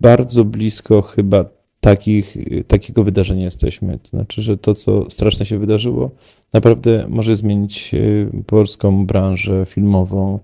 [0.00, 1.44] bardzo blisko chyba
[1.80, 3.98] takich, takiego wydarzenia jesteśmy.
[3.98, 6.10] To znaczy, że to, co straszne się wydarzyło,
[6.52, 7.98] naprawdę może zmienić e,
[8.46, 10.38] polską branżę filmową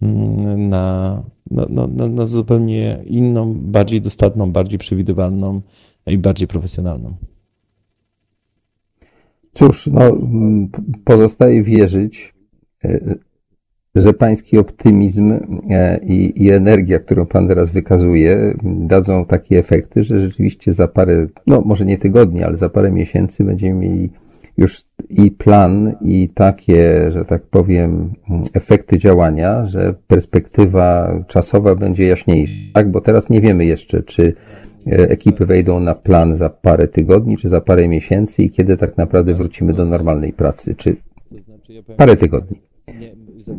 [0.00, 5.60] na, na, na, na zupełnie inną, bardziej dostatną, bardziej przewidywalną
[6.06, 7.16] i bardziej profesjonalną.
[9.52, 10.00] Cóż, no,
[11.04, 12.34] pozostaje wierzyć,
[12.84, 13.14] e,
[14.02, 15.32] że pański optymizm
[15.70, 21.26] e, i, i, energia, którą pan teraz wykazuje, dadzą takie efekty, że rzeczywiście za parę,
[21.46, 24.10] no może nie tygodni, ale za parę miesięcy będziemy mieli
[24.56, 28.12] już i plan, i takie, że tak powiem,
[28.54, 32.90] efekty działania, że perspektywa czasowa będzie jaśniejsza, tak?
[32.90, 34.32] Bo teraz nie wiemy jeszcze, czy
[34.86, 38.96] e, ekipy wejdą na plan za parę tygodni, czy za parę miesięcy i kiedy tak
[38.96, 40.96] naprawdę wrócimy do normalnej pracy, czy
[41.96, 42.60] parę tygodni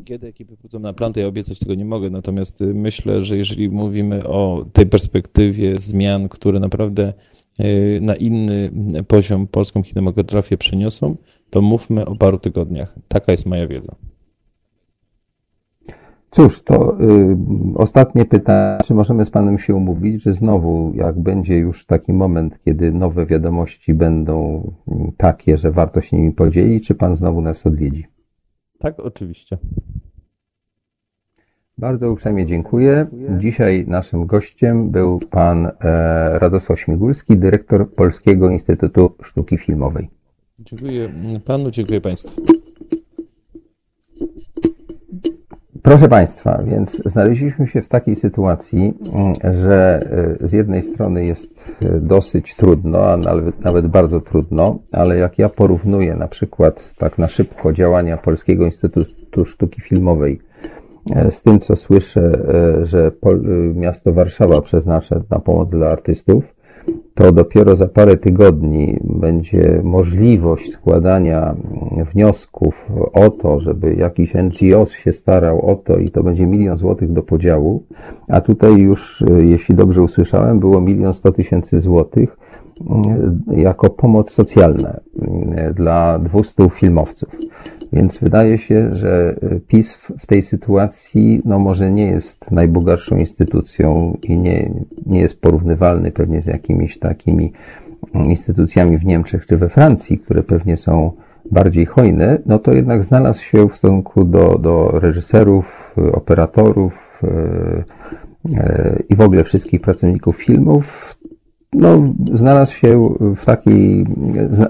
[0.06, 2.10] kiedy ekipy wrócą na plan, to ja obiecać tego nie mogę.
[2.10, 7.14] Natomiast y, myślę, że jeżeli mówimy o tej perspektywie zmian, które naprawdę
[7.60, 8.72] y, na inny
[9.08, 11.16] poziom polską kinematografię przeniosą,
[11.50, 12.96] to mówmy o paru tygodniach.
[13.08, 13.96] Taka jest moja wiedza.
[16.32, 17.38] Cóż, to y,
[17.76, 18.78] ostatnie pytanie.
[18.86, 23.26] Czy możemy z Panem się umówić, że znowu, jak będzie już taki moment, kiedy nowe
[23.26, 28.19] wiadomości będą mm, takie, że warto się nimi podzielić, czy Pan znowu nas odwiedzi?
[28.80, 29.58] Tak, oczywiście.
[31.78, 33.08] Bardzo uprzejmie dziękuję.
[33.38, 35.72] Dzisiaj naszym gościem był pan e,
[36.40, 40.10] Radosław Śmigulski, dyrektor Polskiego Instytutu Sztuki Filmowej.
[40.60, 41.10] Dziękuję
[41.46, 42.59] panu, dziękuję państwu.
[45.84, 50.08] Proszę Państwa, więc znaleźliśmy się w takiej sytuacji, mm, że
[50.42, 55.40] e, z jednej strony jest e, dosyć trudno, a nawet, nawet bardzo trudno, ale jak
[55.40, 60.40] ja porównuję na przykład tak na szybko działania Polskiego Instytutu Sztuki Filmowej
[61.16, 62.32] e, z tym, co słyszę,
[62.84, 63.12] że
[63.74, 66.59] miasto Warszawa przeznacza na pomoc dla artystów,
[67.14, 71.56] to dopiero za parę tygodni będzie możliwość składania
[72.14, 77.14] wniosków o to, żeby jakiś NGOs się starał o to i to będzie milion złotych
[77.14, 77.84] do podziału,
[78.30, 82.38] a tutaj już, jeśli dobrze usłyszałem, było milion sto tysięcy złotych
[83.56, 85.00] jako pomoc socjalna
[85.76, 87.30] dla 200 filmowców.
[87.94, 89.36] Więc wydaje się, że
[89.68, 94.72] PiS w tej sytuacji, no może nie jest najbogatszą instytucją i nie,
[95.06, 97.52] nie jest porównywalny pewnie z jakimiś takimi
[98.14, 101.12] instytucjami w Niemczech czy we Francji, które pewnie są
[101.52, 107.84] bardziej hojne, no to jednak znalazł się w stosunku do, do reżyserów, operatorów e,
[108.58, 111.16] e, i w ogóle wszystkich pracowników filmów
[111.74, 114.04] no, znalazł się w taki,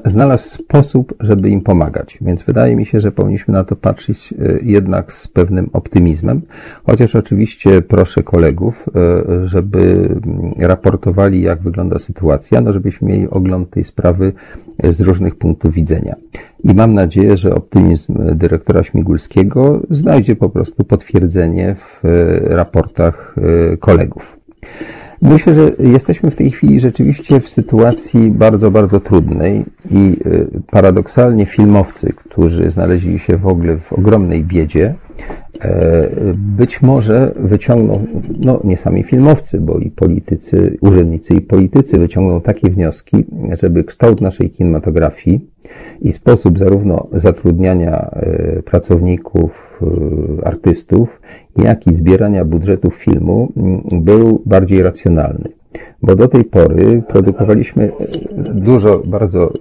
[0.05, 2.17] znalazł sposób, żeby im pomagać.
[2.21, 6.41] Więc wydaje mi się, że powinniśmy na to patrzeć e, jednak z pewnym optymizmem.
[6.83, 10.09] Chociaż oczywiście proszę kolegów, e, żeby
[10.57, 14.33] raportowali, jak wygląda sytuacja, no żebyśmy mieli ogląd tej sprawy
[14.77, 16.15] e, z różnych punktów widzenia.
[16.63, 22.01] I mam nadzieję, że optymizm dyrektora Śmigulskiego znajdzie po prostu potwierdzenie w
[22.43, 23.35] raportach
[23.79, 24.39] kolegów.
[25.21, 31.45] Myślę, że jesteśmy w tej chwili rzeczywiście w sytuacji bardzo, bardzo trudnej i y, paradoksalnie
[31.45, 34.95] filmowcy, którzy znaleźli się w ogóle w ogromnej biedzie,
[36.37, 38.05] być może wyciągną,
[38.39, 43.25] no nie sami filmowcy, bo i politycy, urzędnicy i politycy wyciągną takie wnioski,
[43.61, 45.49] żeby kształt naszej kinematografii
[46.01, 49.81] i sposób zarówno zatrudniania e, pracowników,
[50.41, 51.21] e, artystów,
[51.57, 53.53] jak i zbierania budżetów filmu
[53.91, 55.58] był bardziej racjonalny.
[56.01, 58.07] Bo do tej pory produkowaliśmy e,
[58.53, 59.53] dużo bardzo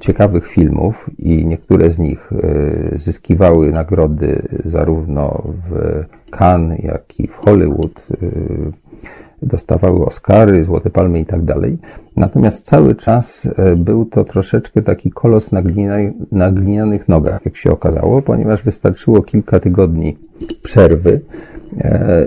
[0.00, 2.30] ciekawych filmów i niektóre z nich
[2.96, 8.06] zyskiwały nagrody zarówno w Cannes, jak i w Hollywood
[9.42, 11.78] dostawały Oscary, Złote Palmy i tak dalej.
[12.16, 15.96] Natomiast cały czas e, był to troszeczkę taki kolos na, glina,
[16.32, 20.18] na glinianych nogach, jak się okazało, ponieważ wystarczyło kilka tygodni
[20.62, 21.20] przerwy
[21.54, 21.55] e,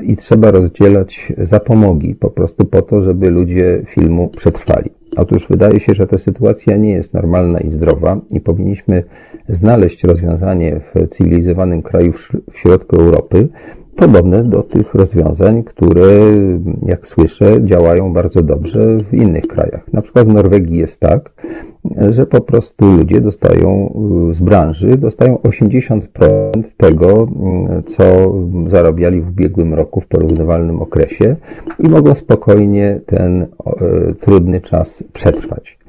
[0.01, 4.89] i trzeba rozdzielać zapomogi po prostu po to, żeby ludzie filmu przetrwali.
[5.17, 9.03] Otóż wydaje się, że ta sytuacja nie jest normalna i zdrowa i powinniśmy
[9.49, 12.13] znaleźć rozwiązanie w cywilizowanym kraju
[12.51, 13.47] w środku Europy,
[13.95, 16.09] podobne do tych rozwiązań, które,
[16.85, 19.93] jak słyszę, działają bardzo dobrze w innych krajach.
[19.93, 21.33] Na przykład w Norwegii jest tak,
[22.09, 23.93] że po prostu ludzie dostają
[24.31, 26.01] z branży, dostają 80%
[26.77, 27.27] tego,
[27.87, 28.03] co
[28.67, 31.35] zarabiali w ubiegłym roku w porównywalnym okresie
[31.79, 33.47] i mogą spokojnie ten e,
[34.21, 35.79] trudny czas przetrwać.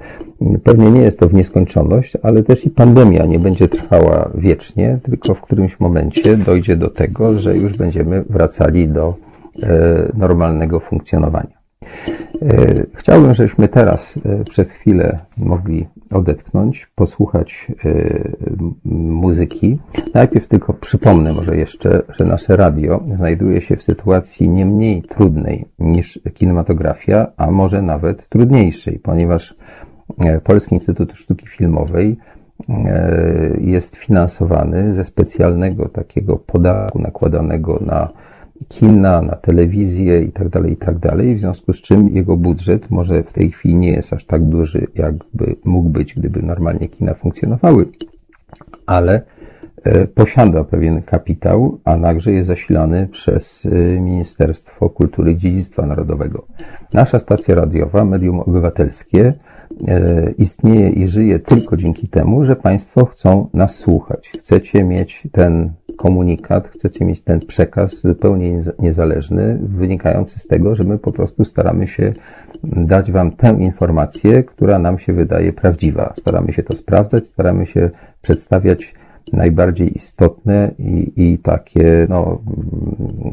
[0.65, 5.35] Pewnie nie jest to w nieskończoność, ale też i pandemia nie będzie trwała wiecznie, tylko
[5.35, 9.15] w którymś momencie dojdzie do tego, że już będziemy wracali do
[10.15, 11.60] normalnego funkcjonowania.
[12.43, 17.67] E, chciałbym, żebyśmy teraz e, przez chwilę mogli odetchnąć, posłuchać
[18.85, 19.79] muzyki.
[20.15, 25.67] Najpierw tylko przypomnę może jeszcze, że nasze radio znajduje się w sytuacji nie mniej trudnej
[25.79, 29.55] niż kinematografia, a może nawet trudniejszej, ponieważ
[30.19, 32.17] E, Polski Instytut Sztuki Filmowej
[32.69, 38.09] e, jest finansowany ze specjalnego takiego podatku nakładanego na
[38.69, 40.97] kina, na telewizję i tak dalej, i tak
[41.35, 44.87] w związku z czym jego budżet może w tej chwili nie jest aż tak duży,
[44.95, 47.87] jakby mógł być, gdyby normalnie kina funkcjonowały,
[48.87, 49.23] ale
[49.85, 53.69] e, posiada pewien kapitał, a także jest zasilany przez
[54.01, 56.47] Ministerstwo Kultury i Dziedzictwa Narodowego.
[56.93, 59.35] Nasza stacja radiowa, Medium Obywatelskie,
[59.89, 64.33] E, istnieje i żyje tylko dzięki temu, że Państwo chcą nas słuchać.
[64.39, 70.99] Chcecie mieć ten komunikat, chcecie mieć ten przekaz zupełnie niezależny, wynikający z tego, że my
[70.99, 72.13] po prostu staramy się
[72.65, 76.13] dać Wam tę informację, która nam się wydaje prawdziwa.
[76.19, 77.91] Staramy się to sprawdzać, staramy się
[78.23, 78.95] przedstawiać
[79.33, 82.41] najbardziej istotne i, i takie no,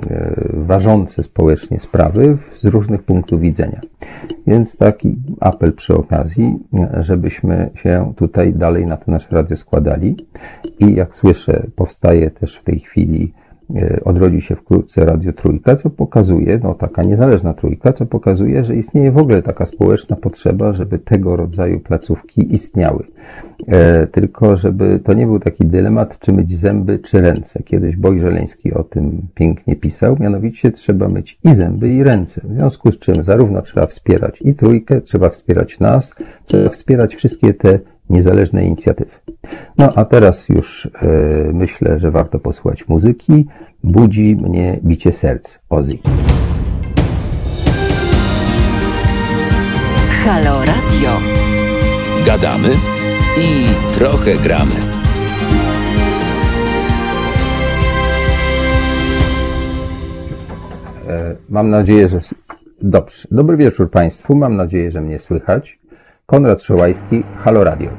[0.10, 3.82] e, ważące społecznie sprawy z różnych punktów widzenia.
[4.48, 6.60] Więc taki apel przy okazji,
[7.02, 10.18] żebyśmy się tutaj dalej na to nasze radio składali.
[10.80, 13.34] I jak słyszę, powstaje też w tej chwili
[14.06, 19.12] odrodzi się wkrótce Radio Trójka, co pokazuje, no taka niezależna trójka, co pokazuje, że istnieje
[19.12, 23.04] w ogóle taka społeczna potrzeba, żeby tego rodzaju placówki istniały.
[23.68, 27.64] E, tylko, żeby to nie był taki dylemat, czy myć zęby, czy ręce.
[27.64, 32.42] Kiedyś Boj Żeleński o tym pięknie pisał, mianowicie trzeba myć i zęby, i ręce.
[32.44, 37.54] W związku z czym zarówno trzeba wspierać i trójkę, trzeba wspierać nas, trzeba wspierać wszystkie
[37.54, 39.12] te niezależne inicjatywy.
[39.78, 41.08] No a teraz już e,
[41.54, 43.48] myślę, że warto posłuchać muzyki.
[43.84, 45.98] Budzi mnie bicie serc Ozzy.
[50.26, 51.10] Halo Radio.
[52.26, 52.70] Gadamy
[53.38, 54.98] i trochę gramy.
[61.50, 62.20] Mam nadzieję, że.
[62.82, 63.28] Dobrze.
[63.32, 64.36] Dobry wieczór Państwu.
[64.36, 65.80] Mam nadzieję, że mnie słychać.
[66.32, 67.90] Konrad Szołajski, Halo Radio.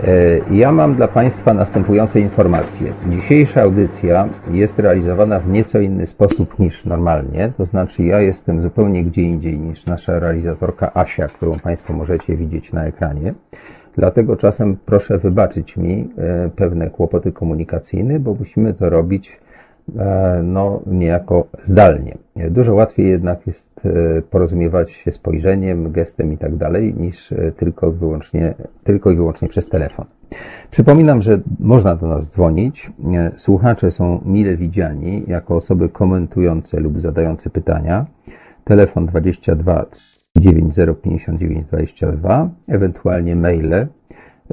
[0.00, 2.92] E, Ja mam dla Państwa następujące informacje.
[3.10, 9.04] Dzisiejsza audycja jest realizowana w nieco inny sposób niż normalnie, to znaczy ja jestem zupełnie
[9.04, 13.34] gdzie indziej niż nasza realizatorka Asia, którą Państwo możecie widzieć na ekranie.
[13.96, 19.40] Dlatego czasem proszę wybaczyć mi e, pewne kłopoty komunikacyjne, bo musimy to robić
[20.42, 22.18] no, niejako zdalnie.
[22.50, 27.92] Dużo łatwiej jednak jest e, porozumiewać się spojrzeniem, gestem i tak dalej, niż e, tylko,
[27.92, 30.06] wyłącznie, tylko i wyłącznie przez telefon.
[30.70, 32.92] Przypominam, że można do nas dzwonić.
[33.14, 38.06] E, Słuchacze są mile widziani jako osoby komentujące lub zadające pytania.
[38.64, 39.86] Telefon 22
[40.38, 43.86] 9059 22, ewentualnie maile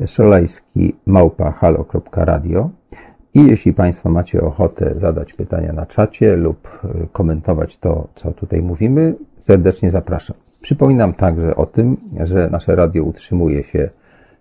[0.05, 2.69] szolajski małpa halo.radio.
[3.39, 6.67] I jeśli Państwo macie ochotę zadać pytania na czacie lub
[7.03, 10.37] y, komentować to, co tutaj mówimy, serdecznie zapraszam.
[10.61, 13.89] Przypominam także o tym, że nasze radio utrzymuje się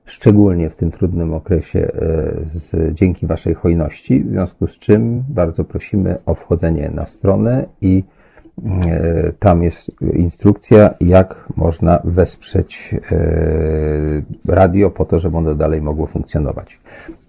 [0.04, 5.64] szczególnie w tym trudnym okresie y, z, dzięki Waszej hojności, w związku z czym bardzo
[5.64, 8.04] prosimy o wchodzenie na stronę i
[9.38, 12.94] tam jest instrukcja, jak można wesprzeć
[14.48, 16.80] radio po to, żeby ono dalej mogło funkcjonować.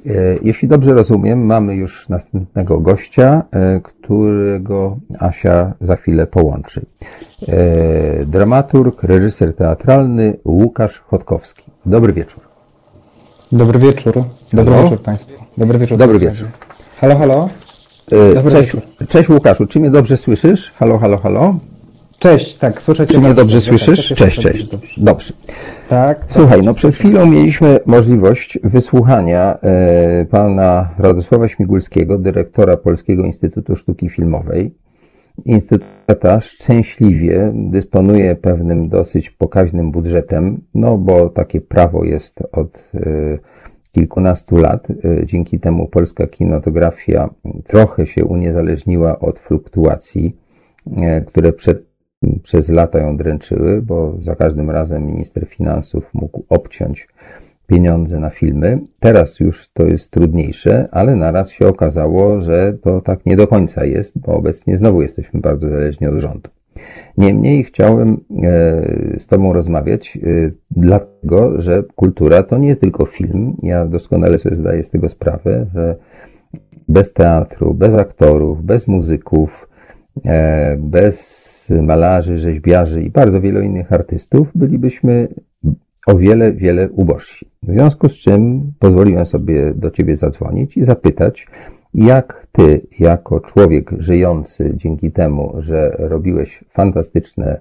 [0.05, 0.11] E,
[0.41, 6.85] Jeśli dobrze rozumiem, mamy już następnego gościa, e, którego Asia za chwilę połączy.
[7.47, 11.63] E, Dramaturg, reżyser teatralny Łukasz Chodkowski.
[11.85, 12.43] Dobry wieczór.
[13.51, 14.13] Dobry wieczór.
[14.53, 14.83] Dobry Halo?
[14.83, 15.33] wieczór Państwu.
[15.57, 15.97] Dobry wieczór.
[15.97, 16.47] Dobry wieczór.
[17.01, 17.49] Halo, halo.
[18.11, 18.81] E, Dobry Cześć, wieczór.
[19.09, 20.71] cześć Łukaszu, czy mnie dobrze słyszysz?
[20.75, 21.55] Halo, halo, halo?
[22.19, 24.09] Cześć, tak, słyszę Cię Czy mnie dobrze tak, słyszysz?
[24.09, 24.67] tak, Cześć, cześć.
[24.67, 24.93] dobrze.
[24.97, 25.33] Dobrze.
[25.89, 26.25] Tak.
[26.27, 33.75] Słuchaj, tak, no przed chwilą mieliśmy możliwość wysłuchania e, pana Radosława Śmigulskiego, dyrektora Polskiego Instytutu
[33.75, 34.73] Sztuki Filmowej.
[35.45, 35.87] Instytut
[36.19, 42.99] ta szczęśliwie dysponuje pewnym dosyć pokaźnym budżetem, no bo takie prawo jest od e,
[43.91, 44.87] kilkunastu lat.
[44.89, 47.29] E, Dzięki temu polska kinematografia
[47.67, 50.37] trochę się uniezależniła od fluktuacji,
[51.01, 51.89] e, które przed
[52.43, 57.07] przez lata ją dręczyły, bo za każdym razem minister finansów mógł obciąć
[57.67, 58.79] pieniądze na filmy.
[58.99, 63.85] Teraz już to jest trudniejsze, ale naraz się okazało, że to tak nie do końca
[63.85, 66.49] jest, bo obecnie znowu jesteśmy bardzo zależni od rządu.
[67.17, 73.55] Niemniej chciałem e, z Tobą rozmawiać, e, dlatego że kultura to nie tylko film.
[73.63, 75.95] Ja doskonale sobie zdaję z tego sprawę, że
[76.87, 79.69] bez teatru, bez aktorów, bez muzyków,
[80.25, 81.49] e, bez
[81.81, 85.27] malarzy, rzeźbiarzy i bardzo wielu innych artystów bylibyśmy
[86.07, 87.45] o wiele, wiele ubożsi.
[87.63, 91.47] W związku z czym pozwoliłem sobie do Ciebie zadzwonić i zapytać,
[91.93, 97.59] jak Ty, jako człowiek żyjący dzięki temu, że robiłeś fantastyczne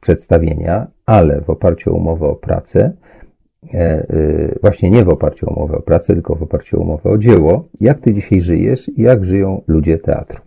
[0.00, 2.92] przedstawienia, ale w oparciu o umowę o pracę,
[3.74, 4.06] e, e,
[4.62, 7.64] właśnie nie w oparciu o umowę o pracę, tylko w oparciu o umowę o dzieło,
[7.80, 10.40] jak Ty dzisiaj żyjesz i jak żyją ludzie teatru?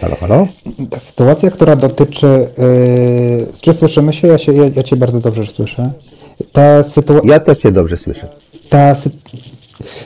[0.00, 0.46] Halo, halo?
[0.90, 2.26] Ta sytuacja, która dotyczy.
[2.58, 4.28] Yy, czy słyszymy się?
[4.28, 5.90] Ja, się ja, ja Cię bardzo dobrze słyszę.
[6.52, 8.28] Ta, sytua- Ja też Cię dobrze słyszę.
[8.70, 9.10] ta, sy-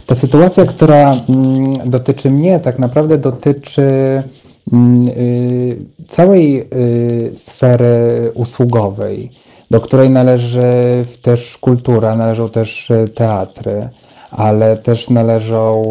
[0.06, 3.82] ta sytuacja, która mm, dotyczy mnie, tak naprawdę dotyczy
[4.72, 5.76] mm, y,
[6.08, 9.30] całej y, sfery usługowej,
[9.70, 10.62] do której należy
[11.22, 13.88] też kultura, należą też y, teatry,
[14.30, 15.82] ale też należą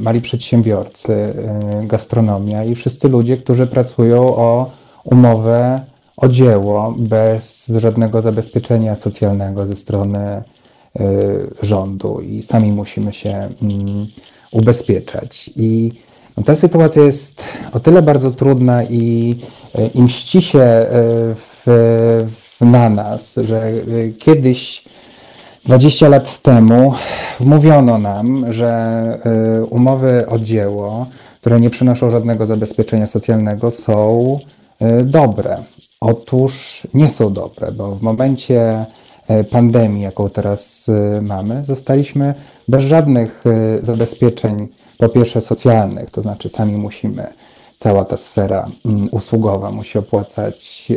[0.00, 1.34] mali przedsiębiorcy,
[1.82, 4.70] gastronomia i wszyscy ludzie, którzy pracują o
[5.04, 5.80] umowę
[6.16, 10.42] o dzieło bez żadnego zabezpieczenia socjalnego ze strony
[11.62, 14.06] rządu i sami musimy się mm,
[14.50, 15.50] ubezpieczać.
[15.56, 15.90] I
[16.44, 19.36] ta sytuacja jest o tyle bardzo trudna i,
[19.78, 20.86] y, i mści się y,
[21.34, 21.66] w,
[22.60, 24.84] na nas, że y, kiedyś
[25.64, 26.94] 20 lat temu
[27.40, 29.18] mówiono nam, że
[29.60, 31.06] y, umowy o dzieło,
[31.40, 34.38] które nie przynoszą żadnego zabezpieczenia socjalnego, są
[34.82, 35.56] y, dobre.
[36.00, 38.99] Otóż nie są dobre, bo w momencie y,
[39.50, 42.34] pandemii, jaką teraz y, mamy, zostaliśmy
[42.68, 43.44] bez żadnych
[43.80, 44.68] y, zabezpieczeń,
[44.98, 47.26] po pierwsze socjalnych, to znaczy sami musimy
[47.76, 50.88] cała ta sfera mm, usługowa musi opłacać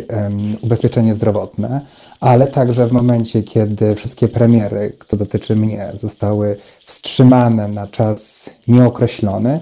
[0.61, 1.81] ubezpieczenie zdrowotne,
[2.19, 6.55] ale także w momencie, kiedy wszystkie premiery, to dotyczy mnie, zostały
[6.85, 9.59] wstrzymane na czas nieokreślony,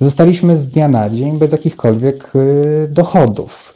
[0.00, 2.32] zostaliśmy z dnia na dzień bez jakichkolwiek
[2.88, 3.73] dochodów.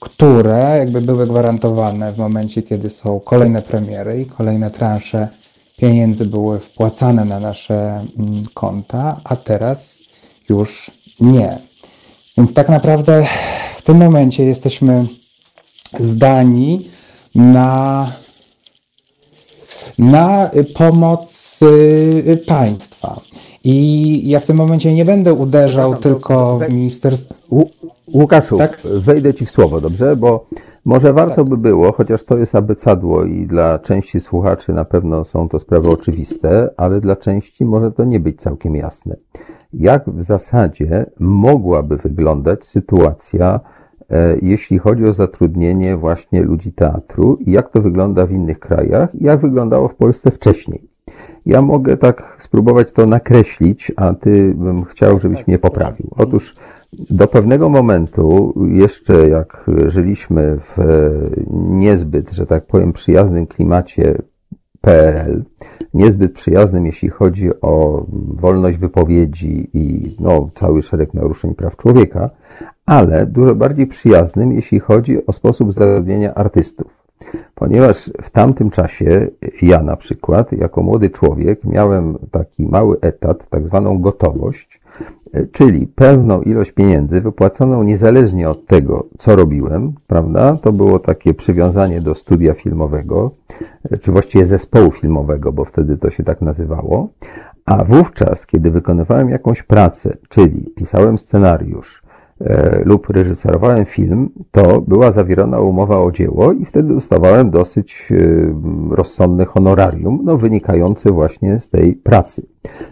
[0.00, 5.28] Które jakby były gwarantowane w momencie, kiedy są kolejne premiery i kolejne transze
[5.76, 10.02] pieniędzy były wpłacane na nasze mm, konta, a teraz
[10.48, 10.90] już
[11.20, 11.58] nie.
[12.36, 13.26] Więc tak naprawdę
[13.76, 15.06] w tym momencie jesteśmy
[16.00, 16.90] zdani
[17.34, 18.12] na,
[19.98, 23.20] na pomoc y, państwa.
[23.64, 27.34] I ja w tym momencie nie będę uderzał tylko w ministerstwo.
[28.14, 28.80] Łukaszu, Tak?
[28.84, 30.16] wejdę Ci w słowo, dobrze?
[30.16, 30.46] Bo
[30.84, 35.48] może warto by było, chociaż to jest abecadło i dla części słuchaczy na pewno są
[35.48, 39.16] to sprawy oczywiste, ale dla części może to nie być całkiem jasne.
[39.72, 43.60] Jak w zasadzie mogłaby wyglądać sytuacja,
[44.10, 49.14] e, jeśli chodzi o zatrudnienie właśnie ludzi teatru i jak to wygląda w innych krajach
[49.14, 50.88] i jak wyglądało w Polsce wcześniej?
[51.46, 56.10] Ja mogę tak spróbować to nakreślić, a ty bym chciał, żebyś mnie poprawił.
[56.16, 56.54] Otóż
[56.92, 61.10] do pewnego momentu, jeszcze jak żyliśmy w e,
[61.50, 64.22] niezbyt, że tak powiem, przyjaznym klimacie
[64.80, 65.44] PRL,
[65.94, 72.30] niezbyt przyjaznym, jeśli chodzi o wolność wypowiedzi i no, cały szereg naruszeń praw człowieka,
[72.86, 77.07] ale dużo bardziej przyjaznym, jeśli chodzi o sposób zatrudnienia artystów.
[77.54, 79.28] Ponieważ w tamtym czasie
[79.62, 84.80] ja na przykład, jako młody człowiek, miałem taki mały etat, tak zwaną gotowość,
[85.52, 90.56] czyli pewną ilość pieniędzy wypłaconą niezależnie od tego, co robiłem, prawda?
[90.62, 93.30] To było takie przywiązanie do studia filmowego,
[94.00, 97.08] czy właściwie zespołu filmowego, bo wtedy to się tak nazywało.
[97.66, 102.07] A wówczas, kiedy wykonywałem jakąś pracę, czyli pisałem scenariusz, e,
[102.84, 109.44] lub reżyserowałem film, to była zawierana umowa o dzieło i wtedy dostawałem dosyć e, rozsądne
[109.44, 112.46] honorarium, no, wynikające właśnie z tej pracy.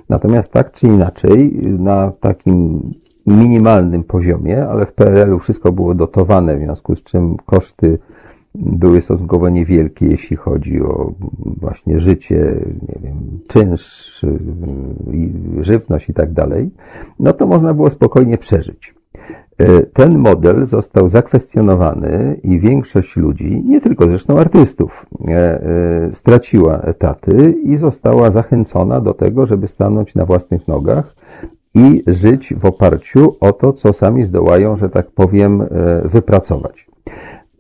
[0.09, 2.81] Natomiast tak czy inaczej, na takim
[3.27, 7.99] minimalnym poziomie, ale w PRL-u wszystko było dotowane, w związku z czym koszty
[8.55, 11.13] były stosunkowo niewielkie, jeśli chodzi o
[11.61, 12.57] właśnie życie,
[12.89, 14.39] nie wiem, czynsz, y,
[15.61, 16.71] żywność i tak dalej,
[17.21, 18.96] no to można było spokojnie przeżyć.
[19.61, 26.79] Y, Ten model został zakwestionowany i większość ludzi, nie tylko zresztą artystów, e, e, straciła
[26.79, 31.15] etaty i została zachęcona do tego, żeby stanąć na własnych nogach
[31.75, 35.67] i żyć w oparciu o to, co sami zdołają, że tak powiem, e,
[36.09, 36.87] wypracować.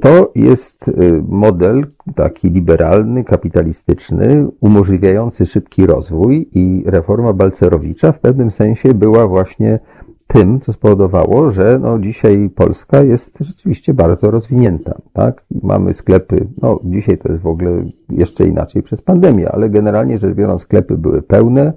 [0.00, 0.90] To jest
[1.28, 9.78] model taki liberalny, kapitalistyczny, umożliwiający szybki rozwój i reforma Balcerowicza w pewnym sensie była właśnie
[10.26, 14.94] tym, co spowodowało, że no, dzisiaj Polska jest rzeczywiście bardzo rozwinięta.
[15.12, 15.44] Tak?
[15.62, 20.34] Mamy sklepy, no dzisiaj to jest w ogóle jeszcze inaczej przez pandemię, ale generalnie rzecz
[20.34, 21.72] biorąc sklepy były pełne,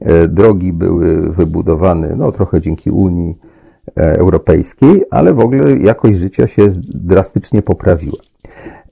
[0.00, 3.38] e, drogi były wybudowane, no trochę dzięki Unii
[3.96, 8.18] e, Europejskiej, ale w ogóle jakość życia się drastycznie poprawiła.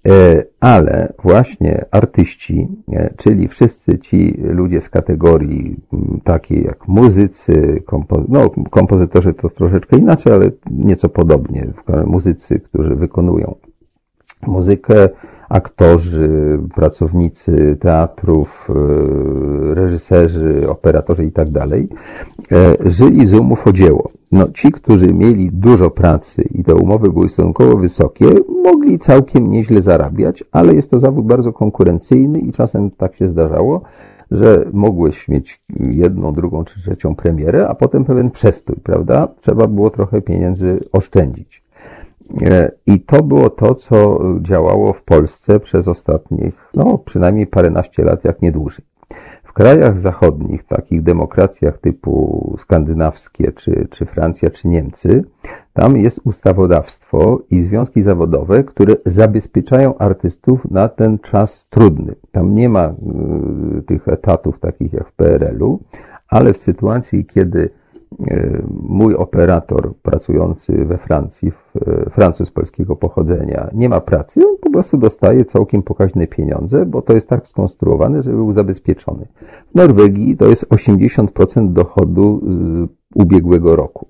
[0.07, 5.77] E, Ale właśnie artyści, e, czyli wszyscy ci ludzie z kategorii
[6.25, 11.67] takiej jak muzycy, kompo, no, kompozytorzy to troszeczkę inaczej, ale nieco podobnie,
[12.07, 13.55] muzycy, którzy wykonują
[14.47, 15.09] muzykę,
[15.49, 24.11] aktorzy, pracownicy teatrów, e, reżyserzy, operatorzy i tak e, żyli z umów o dzieło.
[24.33, 28.27] No, ci, którzy mieli dużo pracy i te umowy były stosunkowo wysokie,
[28.63, 33.81] mogli całkiem nieźle zarabiać, ale jest to zawód bardzo konkurencyjny i czasem tak się zdarzało,
[34.31, 39.29] że mogłeś mieć jedną, drugą czy trzecią premierę, a potem pewien przestój, prawda?
[39.41, 41.66] Trzeba było trochę pieniędzy oszczędzić.
[42.43, 48.25] E, I to było to, co działało w Polsce przez ostatnich, no przynajmniej paręnaście lat,
[48.25, 48.85] jak nie dłużej.
[49.45, 55.25] W krajach zachodnich, takich demokracjach typu skandynawskie, czy, czy Francja, czy Niemcy,
[55.73, 62.15] tam jest ustawodawstwo i związki zawodowe, które zabezpieczają artystów na ten czas trudny.
[62.33, 62.95] Tam nie ma
[63.79, 65.81] y, tych etatów takich jak w PRL-u,
[66.29, 67.71] ale w sytuacji, kiedy
[68.83, 71.53] mój operator pracujący we Francji,
[71.87, 77.03] e, Francuz polskiego pochodzenia, nie ma pracy, on po prostu dostaje całkiem pokaźne pieniądze, bo
[77.03, 79.27] to jest tak skonstruowane, żeby był zabezpieczony.
[79.73, 84.07] W Norwegii to jest 80% dochodu z ubiegłego roku.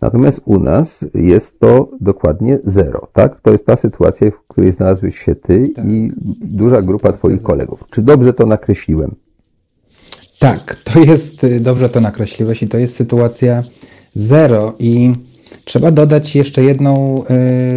[0.00, 3.40] Natomiast u nas jest to dokładnie zero, tak?
[3.40, 7.84] To jest ta sytuacja, w której znalazłeś się ty i duża grupa twoich kolegów.
[7.90, 9.14] Czy dobrze to nakreśliłem?
[10.38, 13.62] Tak, to jest, y, dobrze to nakreśliłeś i to jest sytuacja
[14.14, 15.12] zero i
[15.64, 17.24] trzeba dodać jeszcze jedną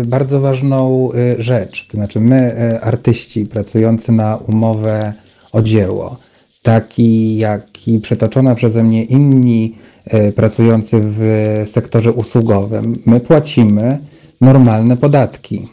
[0.02, 5.14] y, bardzo ważną y, rzecz, to znaczy my, y, artyści pracujący na umowę
[5.52, 6.18] o dzieło,
[6.62, 9.76] taki jak i przytoczona przeze mnie inni
[10.14, 11.20] y, pracujący w
[11.68, 13.98] sektorze usługowym, my płacimy
[14.42, 15.68] normalne podatki.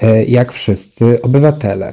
[0.00, 1.92] e, jak wszyscy obywatele.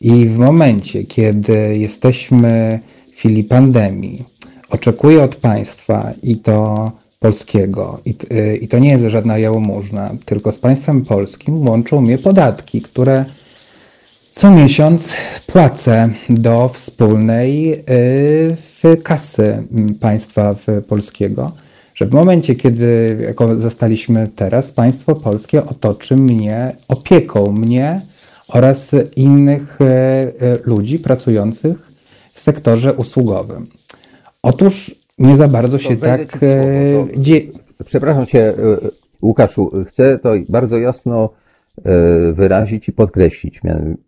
[0.00, 2.80] I w momencie, kiedy jesteśmy
[3.22, 4.24] chwili pandemii,
[4.70, 10.52] oczekuję od państwa i to polskiego, i, y, i to nie jest żadna jałmużna, tylko
[10.52, 13.24] z państwem polskim łączą mnie podatki, które
[14.30, 15.12] co miesiąc
[15.46, 17.72] płacę do wspólnej
[18.84, 19.62] y, kasy
[20.00, 20.54] państwa
[20.88, 21.52] polskiego,
[21.94, 28.00] że w momencie, kiedy jako zostaliśmy teraz, państwo polskie otoczy mnie opieką mnie
[28.48, 29.86] oraz innych y,
[30.64, 31.91] ludzi pracujących
[32.32, 33.66] w sektorze usługowym.
[34.42, 36.38] Otóż nie za bardzo się tak
[37.16, 37.40] dzieje.
[37.84, 38.54] Przepraszam cię,
[39.22, 41.30] Łukaszu, chcę to bardzo jasno
[41.84, 43.60] E, wyrazić i podkreślić.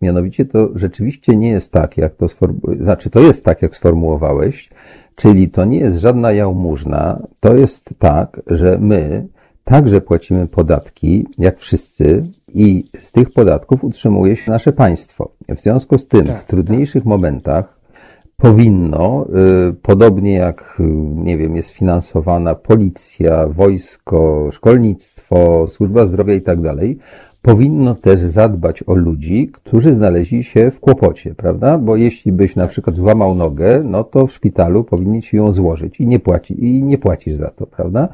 [0.03, 4.71] Mianowicie to rzeczywiście nie jest tak, jak to sformułowałeś, znaczy to jest tak, jak sformułowałeś,
[5.17, 9.27] czyli to nie jest żadna jałmużna, to jest tak, że my
[9.65, 15.31] także płacimy podatki, jak wszyscy, i z tych podatków utrzymuje się nasze państwo.
[15.49, 17.09] W związku z tym, tak, w trudniejszych tak.
[17.09, 17.81] momentach
[18.45, 19.27] powinno,
[19.71, 20.83] y, podobnie jak,
[21.15, 26.99] nie wiem, jest finansowana policja, wojsko, szkolnictwo, służba zdrowia i tak dalej,
[27.43, 31.79] powinno też zadbać o ludzi, którzy znaleźli się w kłopocie, prawda?
[31.79, 36.01] Bo jeśli byś na przykład złamał nogę, no to w szpitalu powinni ci ją złożyć
[36.01, 38.09] i nie, płaci, i nie płacisz za to, prawda?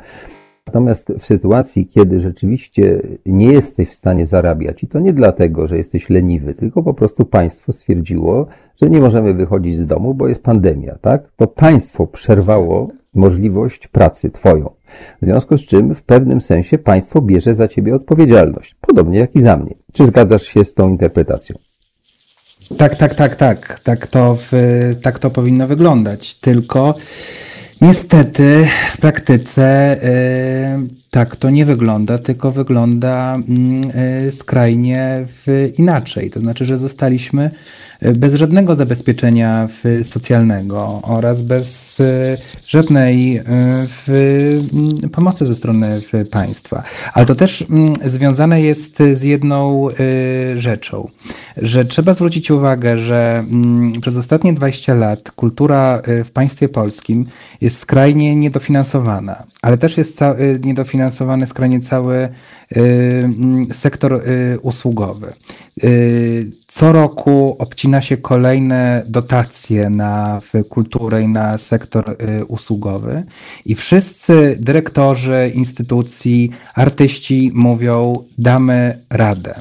[0.71, 5.77] Natomiast w sytuacji, kiedy rzeczywiście nie jesteś w stanie zarabiać, i to nie dlatego, że
[5.77, 8.47] jesteś leniwy, tylko po prostu państwo stwierdziło,
[8.83, 11.23] że nie możemy wychodzić z domu, bo jest pandemia, tak?
[11.37, 14.71] To państwo przerwało możliwość pracy twoją.
[15.23, 19.43] W związku z czym w pewnym sensie państwo bierze za ciebie odpowiedzialność, podobnie jak i
[19.43, 19.75] za mnie.
[19.93, 21.57] Czy zgadzasz się z tą interpretacją?
[22.79, 23.81] Tak, tak, tak, tak.
[23.81, 24.53] Tak to, w,
[25.03, 26.35] tak to powinno wyglądać.
[26.35, 26.95] Tylko
[27.81, 33.37] Niestety w praktyce y, tak to nie wygląda, tylko wygląda
[34.27, 35.27] y, skrajnie
[35.79, 36.31] inaczej.
[36.31, 37.51] To znaczy, że zostaliśmy
[38.03, 39.69] y, bez żadnego zabezpieczenia
[40.03, 42.03] socjalnego oraz bez
[42.67, 43.43] żadnej
[45.13, 46.01] pomocy ze strony
[46.31, 46.83] państwa.
[47.13, 47.65] Ale to też
[48.05, 49.89] związane jest z jedną
[50.57, 51.09] rzeczą,
[51.57, 53.45] że trzeba zwrócić uwagę, że
[54.01, 57.27] przez ostatnie 20 lat kultura w państwie polskim
[57.61, 60.19] jest skrajnie niedofinansowana, ale też jest
[61.01, 62.29] y, niedofinansowany skrajnie cały
[62.77, 62.81] y,
[63.25, 65.33] mm, sektor y, usługowy.
[66.69, 72.17] Co roku obcina się kolejne dotacje na kulturę i na sektor
[72.49, 73.25] usługowy
[73.65, 79.55] i wszyscy dyrektorzy instytucji, artyści mówią damy radę.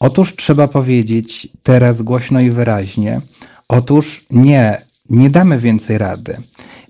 [0.00, 3.20] Otóż trzeba powiedzieć teraz głośno i wyraźnie,
[3.68, 6.36] otóż nie, nie damy więcej rady.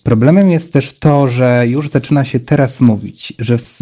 [0.08, 3.78] Problemem jest też to, że już zaczyna się teraz mówić, że w,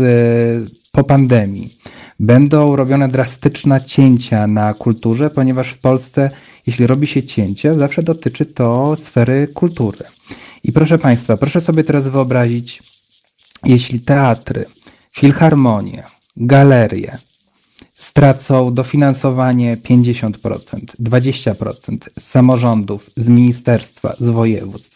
[0.93, 1.77] po pandemii
[2.21, 6.31] będą robione drastyczne cięcia na kulturze, ponieważ w Polsce,
[6.67, 9.99] jeśli robi się cięcia, zawsze dotyczy to sfery kultury.
[10.65, 12.83] I proszę Państwa, proszę sobie teraz wyobrazić,
[13.65, 14.65] jeśli teatry,
[15.13, 16.03] filharmonie,
[16.37, 17.19] galerie
[17.95, 20.31] stracą dofinansowanie 50%,
[21.01, 24.96] 20% z samorządów, z ministerstwa, z województw,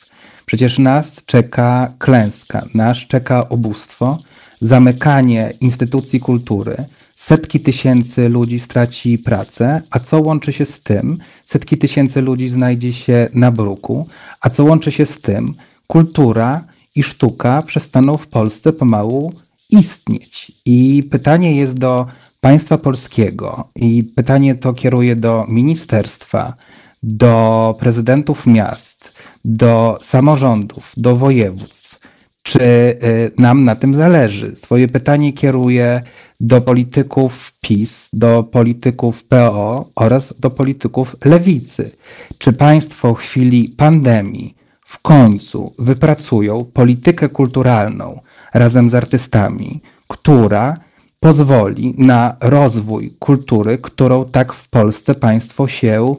[0.50, 4.18] Przecież nas czeka klęska, nas czeka ubóstwo,
[4.60, 6.76] zamykanie instytucji kultury,
[7.16, 11.18] setki tysięcy ludzi straci pracę, a co łączy się z tym?
[11.44, 14.08] Setki tysięcy ludzi znajdzie się na bruku,
[14.40, 15.54] a co łączy się z tym?
[15.86, 16.64] Kultura
[16.96, 19.32] i sztuka przestaną w Polsce pomału
[19.70, 20.52] istnieć.
[20.64, 22.06] I pytanie jest do
[22.40, 26.54] państwa polskiego, i pytanie to kieruję do ministerstwa,
[27.02, 29.09] do prezydentów miast,
[29.44, 32.00] do samorządów, do województw.
[32.42, 34.56] Czy y, nam na tym zależy?
[34.56, 36.02] Swoje pytanie kieruję
[36.40, 41.92] do polityków PiS, do polityków PO oraz do polityków lewicy.
[42.38, 48.20] Czy państwo w chwili pandemii w końcu wypracują politykę kulturalną
[48.54, 50.76] razem z artystami, która
[51.20, 56.14] pozwoli na rozwój kultury, którą tak w Polsce państwo się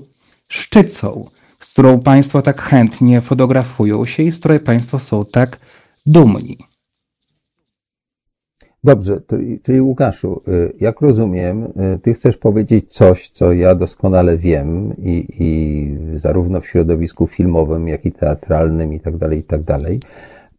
[0.47, 1.29] szczycą?
[1.61, 5.59] Z którą Państwo tak chętnie fotografują się i z której Państwo są tak
[6.05, 6.57] dumni.
[8.83, 9.21] Dobrze,
[9.63, 15.27] czyli Łukaszu, y, jak rozumiem, y, Ty chcesz powiedzieć coś, co ja doskonale wiem i,
[15.39, 19.99] i zarówno w środowisku filmowym, jak i teatralnym i tak dalej, i tak dalej.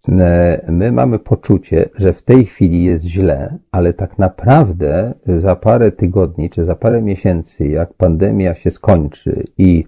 [0.08, 0.12] Y,
[0.72, 6.50] my mamy poczucie, że w tej chwili jest źle, ale tak naprawdę za parę tygodni
[6.50, 9.84] czy za parę miesięcy, jak pandemia się skończy i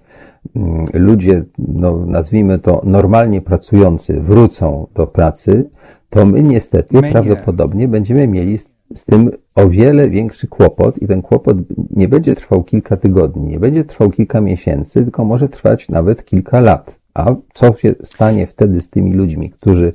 [0.95, 5.71] ludzie, no, nazwijmy to normalnie pracujący, wrócą do pracy,
[6.11, 8.59] to my niestety my prawdopodobnie będziemy mieli
[8.95, 11.57] z tym o wiele większy kłopot i ten kłopot
[11.91, 16.61] nie będzie trwał kilka tygodni, nie będzie trwał kilka miesięcy, tylko może trwać nawet kilka
[16.61, 17.01] lat.
[17.15, 19.93] A co się stanie wtedy z tymi ludźmi, którzy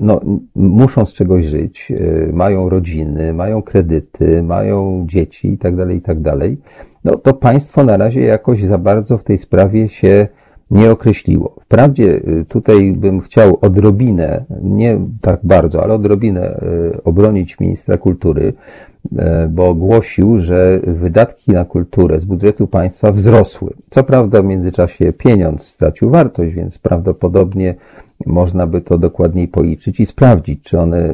[0.00, 0.20] no,
[0.54, 6.50] muszą z czegoś żyć, e, mają rodziny, mają kredyty, mają dzieci itd., tak itd., tak
[7.04, 10.28] no to państwo na razie jakoś za bardzo w tej sprawie się
[10.70, 11.56] nie określiło.
[11.60, 16.60] Wprawdzie y, tutaj bym chciał odrobinę, nie tak bardzo, ale odrobinę
[17.04, 18.52] obronić ministra kultury,
[19.48, 23.74] bo ogłosił, że wydatki na kulturę z budżetu państwa wzrosły.
[23.90, 27.74] Co prawda w międzyczasie pieniądz stracił wartość, więc prawdopodobnie
[28.26, 31.12] można by to dokładniej policzyć i sprawdzić, czy one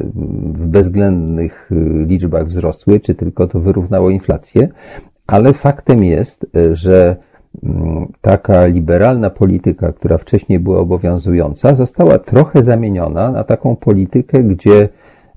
[0.53, 1.69] w bezwzględnych
[2.07, 4.67] liczbach wzrosły, czy tylko to wyrównało inflację.
[5.27, 7.15] Ale faktem jest, że
[7.63, 14.89] Mm, taka liberalna polityka, która wcześniej była obowiązująca, została trochę zamieniona na taką politykę, gdzie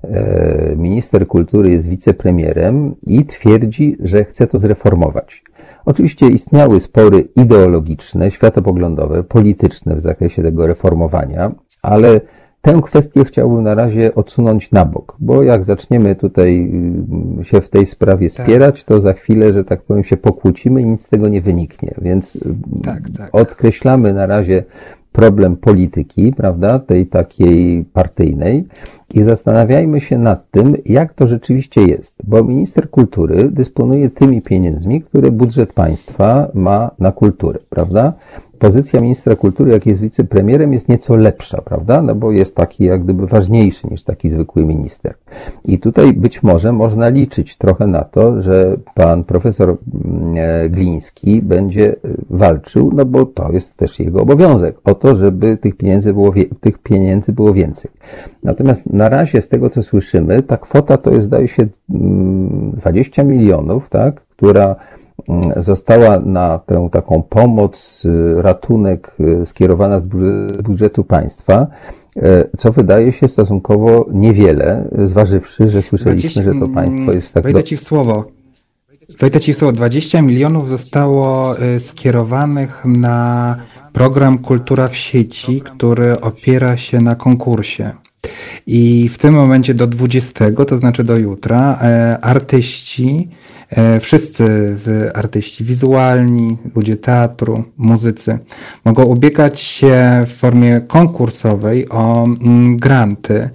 [0.03, 5.43] e, minister kultury jest wicepremierem i twierdzi, że chce to zreformować.
[5.87, 12.21] Oczywiście istniały spory ideologiczne, światopoglądowe, polityczne w zakresie tego reformowania, ale
[12.61, 16.71] Tę kwestię chciałbym na razie odsunąć na bok, bo jak zaczniemy tutaj
[17.41, 18.45] y, się w tej sprawie tak.
[18.45, 21.93] spierać, to za chwilę, że tak powiem, się pokłócimy i nic z tego nie wyniknie.
[22.01, 22.39] Więc y,
[22.83, 23.29] tak, tak.
[23.35, 24.63] odkreślamy na razie
[25.11, 28.67] problem polityki, prawda, tej takiej partyjnej
[29.13, 35.01] i zastanawiajmy się nad tym, jak to rzeczywiście jest, bo minister kultury dysponuje tymi pieniędzmi,
[35.01, 38.13] które budżet państwa ma na kulturę, prawda?
[38.59, 42.01] pozycja ministra kultury, jak jest wicepremierem, jest nieco lepsza, prawda?
[42.01, 45.13] No bo jest taki jak gdyby ważniejszy niż taki zwykły minister.
[45.65, 49.69] I tutaj być może można liczyć trochę na to, że pan profesor
[50.05, 51.95] mm, e, Gliński będzie e,
[52.29, 56.77] walczył, no bo to jest też jego obowiązek, o to, żeby tych pieniędzy było, tych
[56.77, 57.91] pieniędzy było więcej.
[58.43, 63.37] Natomiast na razie z tego, co słyszymy, ta kwota to jest, zdaje się, 20 mm,
[63.37, 64.21] milionów, tak?
[64.21, 64.75] Która
[65.29, 70.05] Mm, została na tę taką pomoc, y, ratunek y, skierowana z
[70.63, 71.67] budżetu państwa,
[72.17, 72.21] y,
[72.57, 77.43] co wydaje się stosunkowo niewiele, zważywszy, że słyszeliśmy, że to państwo jest tak...
[77.43, 78.25] Wejdę Ci w słowo.
[79.19, 79.71] Wejdę Ci w słowo.
[79.71, 83.55] 20 milionów zostało skierowanych na
[83.93, 87.91] program Kultura w sieci, który opiera się na konkursie.
[88.67, 93.29] I w tym momencie do 20, to znaczy do jutra, e, artyści
[93.69, 94.77] E, wszyscy
[95.13, 98.39] artyści wizualni, ludzie teatru, muzycy
[98.85, 103.49] mogą ubiegać się w formie konkursowej o mm, granty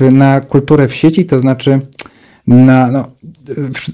[0.00, 1.80] e, na kulturę w sieci, to znaczy
[2.46, 3.06] na, no,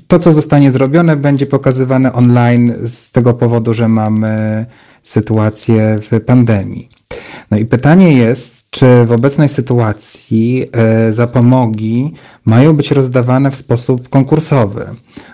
[0.07, 4.66] to, co zostanie zrobione, będzie pokazywane online z tego powodu, że mamy
[5.03, 6.89] sytuację w pandemii.
[7.51, 12.12] No i pytanie jest, czy w obecnej sytuacji e, zapomogi
[12.44, 14.84] mają być rozdawane w sposób konkursowy?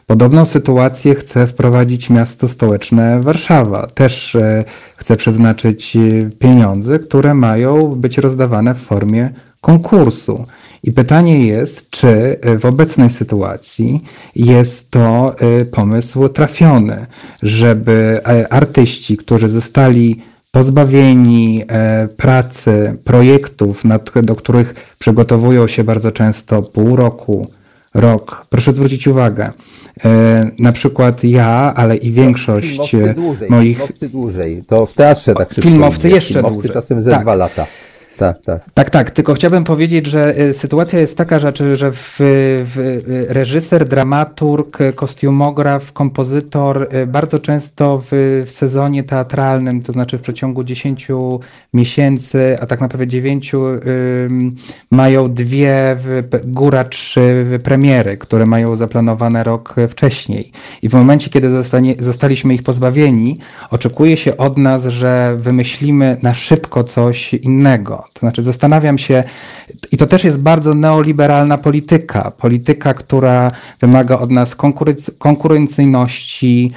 [0.07, 3.87] Podobną sytuację chce wprowadzić miasto stołeczne Warszawa.
[3.87, 4.64] Też e,
[4.97, 6.01] chce przeznaczyć e,
[6.39, 9.30] pieniądze, które mają być rozdawane w formie
[9.61, 10.45] konkursu.
[10.82, 14.05] I pytanie jest, czy w obecnej sytuacji
[14.37, 15.34] jest to
[15.72, 17.07] pomysł trafiony,
[17.43, 18.20] żeby
[18.51, 20.20] artyści, którzy zostali
[20.57, 23.83] pozbawieni e, pracy, projektów,
[24.23, 27.47] do których przygotowują się bardzo często pół roku,
[27.95, 28.47] rok.
[28.51, 29.53] Proszę zwrócić uwagę,
[30.05, 33.77] e, na przykład ja, ale i większość filmowcy dłużej, moich...
[33.77, 36.73] Filmowcy dłużej, to w teatrze tak szybko Filmowcy jeszcze filmowcy dłużej.
[36.73, 37.23] czasem ze tak.
[37.23, 37.67] dwa lata
[38.17, 38.71] tak, tak.
[38.75, 39.11] Tak, tak.
[39.11, 44.79] Tylko chciałbym powiedzieć, że y, sytuacja jest taka, że, że w, w, y, reżyser, dramaturg,
[44.95, 51.09] kostiumograf, kompozytor y, bardzo często w, w, sezonie teatralnym, to znaczy w przeciągu 10
[51.75, 53.53] miesięcy, a tak naprawdę 9,
[54.91, 55.97] mają dwie,
[56.45, 60.53] góra trzy premiery, które mają zaplanowane rok wcześniej.
[60.83, 63.39] I w momencie, kiedy zostanie, zostaliśmy ich pozbawieni,
[63.71, 68.06] oczekuje się od nas, że wymyślimy na szybko coś innego.
[68.13, 69.25] To znaczy zastanawiam się,
[69.93, 73.51] i to też jest bardzo neoliberalna polityka, polityka, która
[73.81, 74.57] wymaga od nas
[75.19, 76.73] konkurencyjności,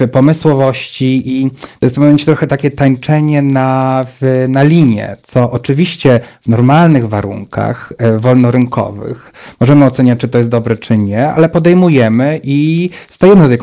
[0.00, 5.50] yy, pomysłowości i to jest w momencie trochę takie tańczenie na, w, na linię, co
[5.50, 11.48] oczywiście w normalnych warunkach yy, wolnorynkowych możemy oceniać, czy to jest dobre, czy nie, ale
[11.48, 13.58] podejmujemy i stajemy do tej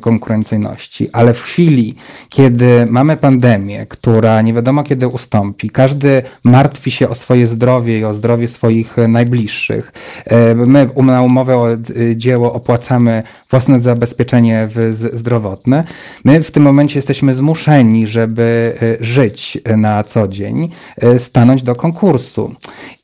[0.00, 1.94] konkurencyjności, ale w chwili,
[2.28, 8.04] kiedy mamy pandemię, która nie wiadomo kiedy ustąpi, każdy martwi się o swoje zdrowie i
[8.04, 9.92] o zdrowie swoich najbliższych.
[10.56, 11.66] My na umowę o
[12.16, 15.84] dzieło opłacamy własne zabezpieczenie zdrowotne.
[16.24, 20.70] My w tym momencie jesteśmy zmuszeni, żeby żyć na co dzień,
[21.18, 22.54] stanąć do konkursu.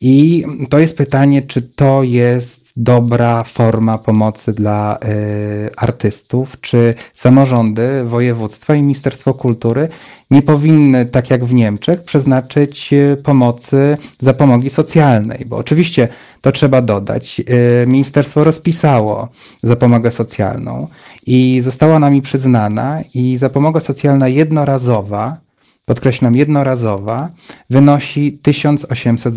[0.00, 6.60] I to jest pytanie, czy to jest dobra forma pomocy dla y, artystów?
[6.60, 9.88] Czy samorządy, województwa i Ministerstwo Kultury
[10.30, 15.44] nie powinny, tak jak w Niemczech, przeznaczyć y, pomocy zapomogi socjalnej?
[15.46, 16.08] Bo oczywiście
[16.40, 17.40] to trzeba dodać.
[17.40, 19.28] Y, ministerstwo rozpisało
[19.62, 20.88] zapomogę socjalną
[21.26, 25.36] i została nami przyznana i zapomoga socjalna jednorazowa,
[25.84, 27.28] podkreślam jednorazowa,
[27.70, 29.34] wynosi 1800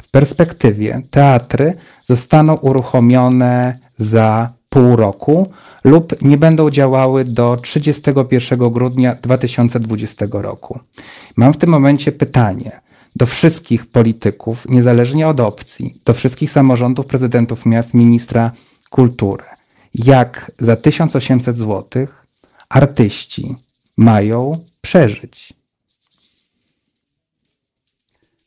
[0.00, 1.74] złotych perspektywie teatry
[2.06, 5.52] zostaną uruchomione za pół roku
[5.84, 10.78] lub nie będą działały do 31 grudnia 2020 roku.
[11.36, 12.80] Mam w tym momencie pytanie
[13.16, 18.52] do wszystkich polityków, niezależnie od opcji, do wszystkich samorządów, prezydentów miast, ministra
[18.90, 19.44] kultury.
[19.94, 22.06] Jak za 1800 zł
[22.68, 23.56] artyści
[23.96, 25.59] mają przeżyć?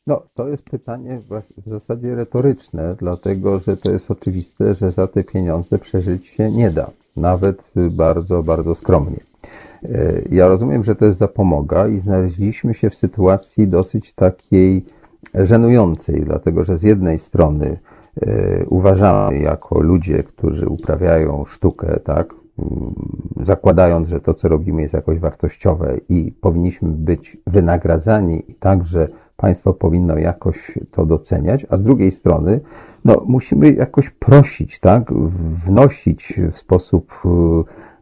[0.06, 1.18] No, to jest pytanie
[1.66, 6.70] w zasadzie retoryczne, dlatego że to jest oczywiste, że za te pieniądze przeżyć się nie
[6.70, 9.20] da, nawet bardzo, bardzo skromnie.
[9.82, 14.84] E, ja rozumiem, że to jest zapomoga i znaleźliśmy się w sytuacji dosyć takiej
[15.34, 17.78] żenującej, dlatego że z jednej strony
[18.22, 22.34] e, uważamy jako ludzie, którzy uprawiają sztukę, tak,
[23.42, 29.74] zakładając, że to, co robimy, jest jakoś wartościowe i powinniśmy być wynagradzani i także państwo
[29.74, 32.60] powinno jakoś to doceniać, a z drugiej strony,
[33.04, 35.12] no, musimy jakoś prosić, tak,
[35.66, 37.28] wnosić w sposób e,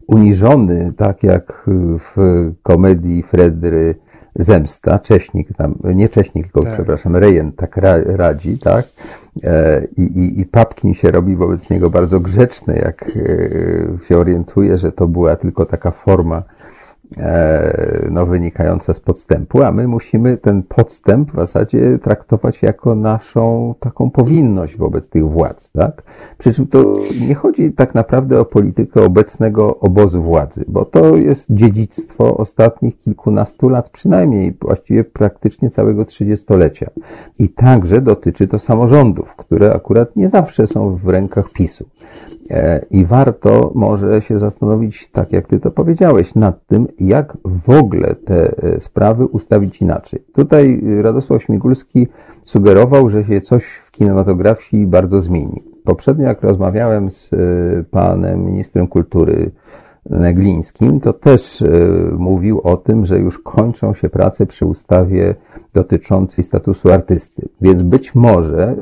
[0.07, 1.65] uniżony, tak jak
[1.99, 2.17] w
[2.63, 3.95] komedii Fredry
[4.37, 6.75] Zemsta, Cześnik tam, nie Cześnik, tylko tak.
[6.75, 8.87] przepraszam, Rejen tak ra, radzi, tak,
[9.45, 14.79] e, i, i, i Papkin się robi wobec niego bardzo grzeczny, jak e, się orientuje,
[14.79, 16.43] że to była tylko taka forma
[18.11, 24.11] no, wynikające z podstępu, a my musimy ten podstęp w zasadzie traktować jako naszą taką
[24.11, 26.03] powinność wobec tych władz, tak?
[26.39, 26.95] Przy czym to
[27.29, 33.69] nie chodzi tak naprawdę o politykę obecnego obozu władzy, bo to jest dziedzictwo ostatnich kilkunastu
[33.69, 36.91] lat, przynajmniej właściwie praktycznie całego trzydziestolecia.
[37.39, 41.89] I także dotyczy to samorządów, które akurat nie zawsze są w rękach PiSu.
[42.53, 47.71] E, I warto może się zastanowić, tak jak ty to powiedziałeś, nad tym, jak w
[47.71, 50.25] ogóle te e, sprawy ustawić inaczej.
[50.35, 52.09] Tutaj Radosław Śmigulski
[52.45, 55.63] sugerował, że się coś w kinematografii bardzo zmieni.
[55.85, 57.37] Poprzednio, jak rozmawiałem z e,
[57.91, 59.51] panem ministrem kultury
[60.11, 61.65] Neglińskim, to też
[62.19, 65.35] mówił o tym, że już kończą się prace przy ustawie
[65.73, 67.49] dotyczącej statusu artysty.
[67.61, 68.77] Więc być może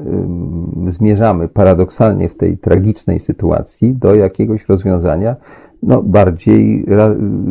[0.89, 5.37] zmierzamy paradoksalnie w tej tragicznej sytuacji do jakiegoś rozwiązania
[5.83, 6.87] no, bardziej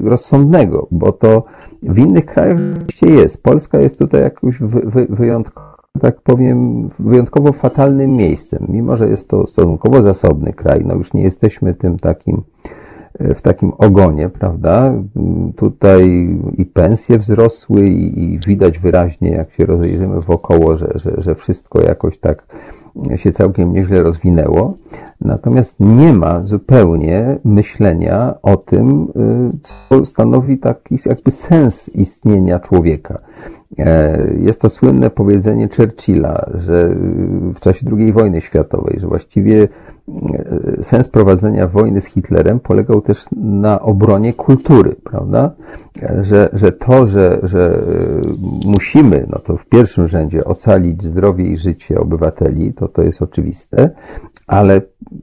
[0.03, 1.43] rozsądnego, bo to
[1.83, 3.43] w innych krajach rzeczywiście jest.
[3.43, 4.59] Polska jest tutaj jakoś
[5.09, 5.69] wyjątkowo
[6.01, 10.85] tak powiem, wyjątkowo fatalnym miejscem, mimo że jest to stosunkowo zasobny kraj.
[10.85, 12.41] No już nie jesteśmy tym takim
[13.19, 14.93] w takim ogonie, prawda?
[15.55, 21.35] Tutaj i pensje wzrosły i, i widać wyraźnie, jak się rozejrzymy wokoło, że, że, że
[21.35, 22.45] wszystko jakoś tak
[23.15, 24.77] się całkiem nieźle rozwinęło.
[25.21, 29.07] Natomiast nie ma zupełnie myślenia o tym,
[29.53, 33.19] y, co stanowi taki jakby sens istnienia człowieka.
[33.77, 36.89] E, jest to słynne powiedzenie Churchilla, że
[37.55, 39.67] w czasie II wojny światowej, że właściwie e,
[40.81, 45.51] sens prowadzenia wojny z Hitlerem polegał też na obronie kultury, prawda?
[46.01, 47.81] E, że, że to, że, że
[48.65, 53.89] musimy, no to w pierwszym rzędzie ocalić zdrowie i życie obywateli, to to jest oczywiste,
[54.47, 54.81] ale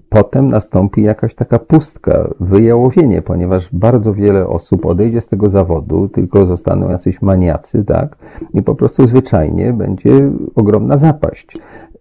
[0.08, 6.46] potem nastąpi jakaś taka pustka, wyjałowienie, ponieważ bardzo wiele osób odejdzie z tego zawodu, tylko
[6.46, 8.16] zostaną jacyś maniacy, tak?
[8.54, 11.46] I po prostu zwyczajnie będzie ogromna zapaść.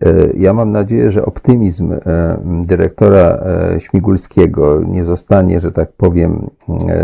[0.02, 2.00] E, ja mam nadzieję, że optymizm e,
[2.66, 6.50] dyrektora e, Śmigulskiego nie zostanie, że tak powiem,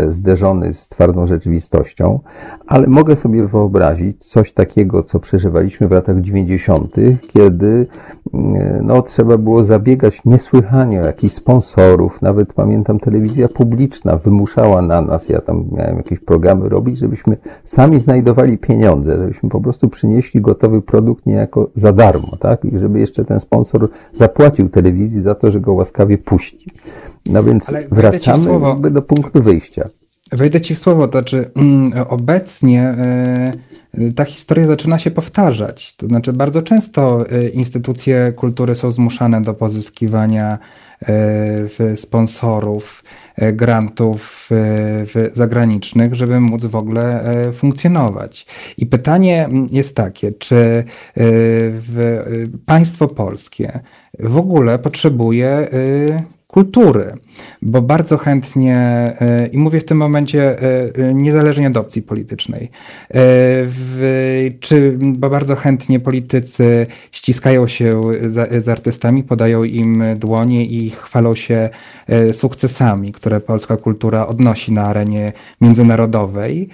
[0.08, 2.20] zderzony z twardą rzeczywistością,
[2.66, 6.94] ale mogę sobie wyobrazić coś takiego, co przeżywaliśmy w latach 90.,
[7.28, 7.86] kiedy
[8.82, 12.22] no, trzeba było zabiegać niesłychanie o jakichś sponsorów.
[12.22, 18.00] Nawet pamiętam, telewizja publiczna wymuszała na nas, ja tam miałem jakieś programy robić, żebyśmy sami
[18.00, 22.64] znajdowali pieniądze, żebyśmy po prostu przynieśli gotowy produkt niejako za darmo, tak?
[22.64, 26.70] I żeby jeszcze ten sponsor zapłacił telewizji za to, że go łaskawie puści.
[27.26, 29.88] No więc wracamy jakby do punktu wyjścia.
[30.32, 33.52] Wejdę ci w słowo, to znaczy mm, obecnie e,
[34.16, 35.96] ta historia zaczyna się powtarzać.
[35.96, 40.58] To znaczy bardzo często e, instytucje kultury są zmuszane do pozyskiwania
[41.02, 43.04] e, sponsorów,
[43.52, 44.50] grantów
[45.32, 48.46] zagranicznych, żeby móc w ogóle funkcjonować.
[48.78, 50.84] I pytanie mm, jest takie, czy
[52.66, 53.80] państwo polskie
[54.18, 55.68] w ogóle potrzebuje
[56.46, 57.12] kultury,
[57.62, 58.76] bo bardzo chętnie,
[59.20, 62.70] e, i mówię w tym momencie e, e, niezależnie od opcji politycznej,
[63.10, 70.90] w, czy, bo bardzo chętnie politycy ściskają się z, z artystami, podają im dłonie i
[70.90, 71.68] chwalą się
[72.32, 76.68] sukcesami, które polska kultura odnosi na arenie międzynarodowej.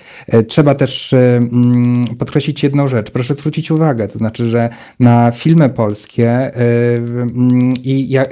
[0.49, 3.11] Trzeba też mm, podkreślić jedną rzecz.
[3.11, 4.69] Proszę zwrócić uwagę, to znaczy, że
[5.01, 8.29] na filmy polskie mm, i jak,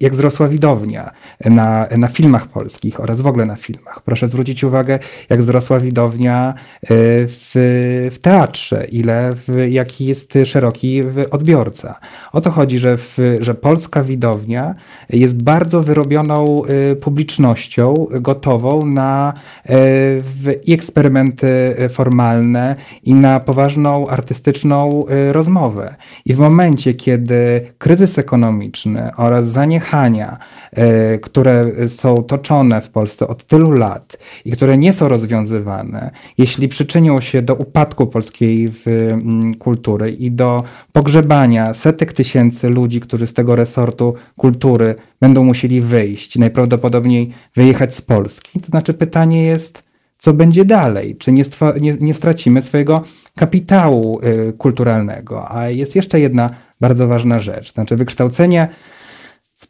[0.00, 1.10] jak wzrosła widownia
[1.44, 4.02] na, na filmach polskich oraz w ogóle na filmach.
[4.04, 4.98] Proszę zwrócić uwagę,
[5.30, 6.86] jak wzrosła widownia e,
[7.26, 7.50] w,
[8.12, 11.98] w teatrze, ile, w, jaki jest szeroki odbiorca.
[12.32, 14.74] O to chodzi, że, w, że polska widownia
[15.10, 19.32] jest bardzo wyrobioną e, publicznością, gotową na
[19.68, 19.74] e,
[20.64, 25.94] i eksperymenty formalne, i na poważną artystyczną rozmowę.
[26.26, 30.38] I w momencie, kiedy kryzys ekonomiczny oraz zaniechania
[31.22, 37.20] które są toczone w Polsce od tylu lat i które nie są rozwiązywane, jeśli przyczynią
[37.20, 43.56] się do upadku polskiej mm, kultury i do pogrzebania setek tysięcy ludzi, którzy z tego
[43.56, 49.82] resortu kultury będą musieli wyjść, najprawdopodobniej wyjechać z Polski, to znaczy pytanie jest,
[50.18, 51.16] co będzie dalej?
[51.16, 51.44] Czy nie,
[51.80, 53.04] nie, nie stracimy swojego
[53.36, 55.52] kapitału y, kulturalnego?
[55.54, 56.50] A jest jeszcze jedna
[56.80, 58.68] bardzo ważna rzecz, znaczy wykształcenie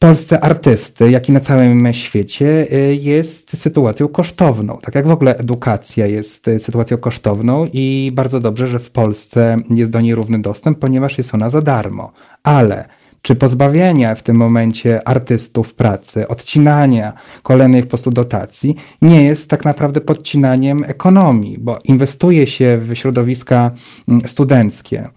[0.02, 4.78] Polsce artysty, jak i na całym świecie, y, jest sytuacją kosztowną.
[4.82, 9.56] Tak jak w ogóle edukacja jest y, sytuacją kosztowną i bardzo dobrze, że w Polsce
[9.70, 12.12] jest do niej równy dostęp, ponieważ jest ona za darmo.
[12.42, 12.88] Ale
[13.22, 19.64] czy pozbawiania w tym momencie artystów pracy, odcinania kolejnych po prostu dotacji, nie jest tak
[19.64, 23.70] naprawdę podcinaniem ekonomii, bo inwestuje się w środowiska
[24.08, 25.08] mm, studenckie,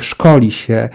[0.00, 0.88] szkoli się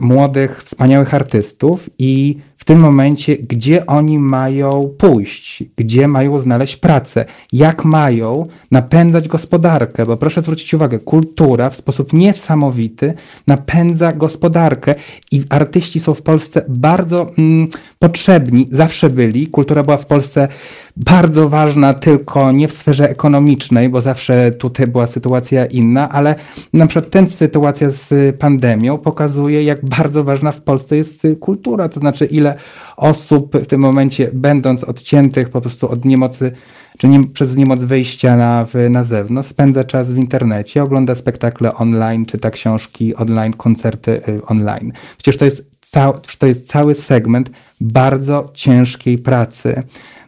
[0.00, 7.24] młodych, wspaniałych artystów i w tym momencie, gdzie oni mają pójść, gdzie mają znaleźć pracę,
[7.52, 13.14] jak mają napędzać gospodarkę, bo proszę zwrócić uwagę, kultura w sposób niesamowity
[13.46, 14.94] napędza gospodarkę
[15.32, 17.68] i artyści są w Polsce bardzo mm,
[17.98, 19.46] potrzebni, zawsze byli.
[19.46, 20.48] Kultura była w Polsce
[20.96, 26.34] bardzo ważna tylko nie w sferze ekonomicznej, bo zawsze tutaj była sytuacja inna, ale
[26.72, 32.00] na przykład ten sytuacja z pandemią pokazuje, jak bardzo ważna w Polsce jest kultura, to
[32.00, 32.56] znaczy ile
[32.96, 36.52] osób w tym momencie, będąc odciętych po prostu od niemocy,
[36.98, 42.26] czy nie, przez niemoc wyjścia na, na zewnątrz, spędza czas w internecie, ogląda spektakle online,
[42.26, 44.92] czyta książki online, koncerty y, online.
[45.18, 49.82] Przecież to jest, cał, to jest cały segment bardzo ciężkiej pracy.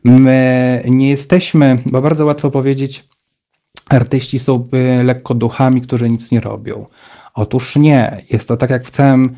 [0.05, 3.05] My nie jesteśmy, bo bardzo łatwo powiedzieć,
[3.88, 4.68] artyści są
[5.00, 6.86] y, lekko duchami, którzy nic nie robią.
[7.34, 8.22] Otóż nie.
[8.30, 9.36] Jest to tak jak w całym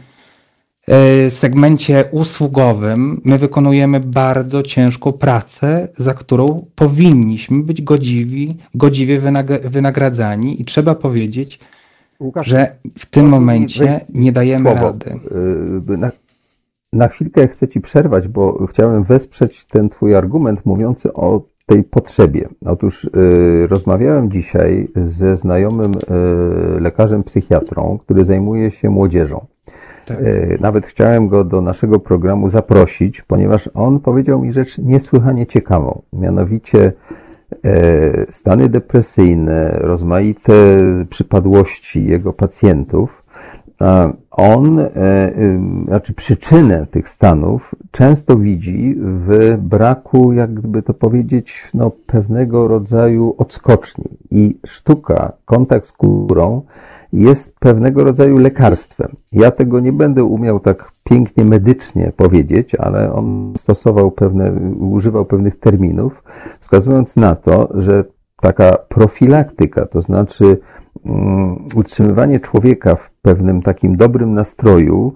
[1.27, 3.21] y, segmencie usługowym.
[3.25, 9.21] My wykonujemy bardzo ciężką pracę, za którą powinniśmy być godziwi, godziwie
[9.65, 11.59] wynagradzani i trzeba powiedzieć,
[12.21, 14.87] Łukasz, że w tym momencie nie dajemy słowo.
[14.87, 15.21] rady.
[16.95, 21.85] Y, na chwilkę chcę Ci przerwać, bo chciałem wesprzeć ten Twój argument mówiący o tej
[21.85, 22.49] potrzebie.
[22.67, 29.47] Otóż yy, rozmawiałem dzisiaj ze znajomym yy, lekarzem psychiatrą, który zajmuje się młodzieżą.
[30.07, 30.21] Tak.
[30.21, 36.03] Yy, nawet chciałem go do naszego programu zaprosić, ponieważ on powiedział mi rzecz niesłychanie ciekawą.
[36.13, 36.93] Mianowicie
[38.31, 40.53] stany depresyjne, rozmaite
[41.11, 43.26] przypadłości jego pacjentów
[44.31, 44.89] on, e,
[45.87, 54.05] znaczy przyczynę tych stanów często widzi w braku, jakby to powiedzieć, no, pewnego rodzaju odskoczni.
[54.31, 56.63] I sztuka, kontakt z kulturą
[57.13, 59.17] jest pewnego rodzaju lekarstwem.
[59.33, 65.59] Ja tego nie będę umiał tak pięknie medycznie powiedzieć, ale on stosował pewne, używał pewnych
[65.59, 66.23] terminów,
[66.61, 68.05] wskazując na to, że
[68.41, 70.59] taka profilaktyka, to znaczy
[71.75, 75.15] utrzymywanie człowieka w pewnym takim dobrym nastroju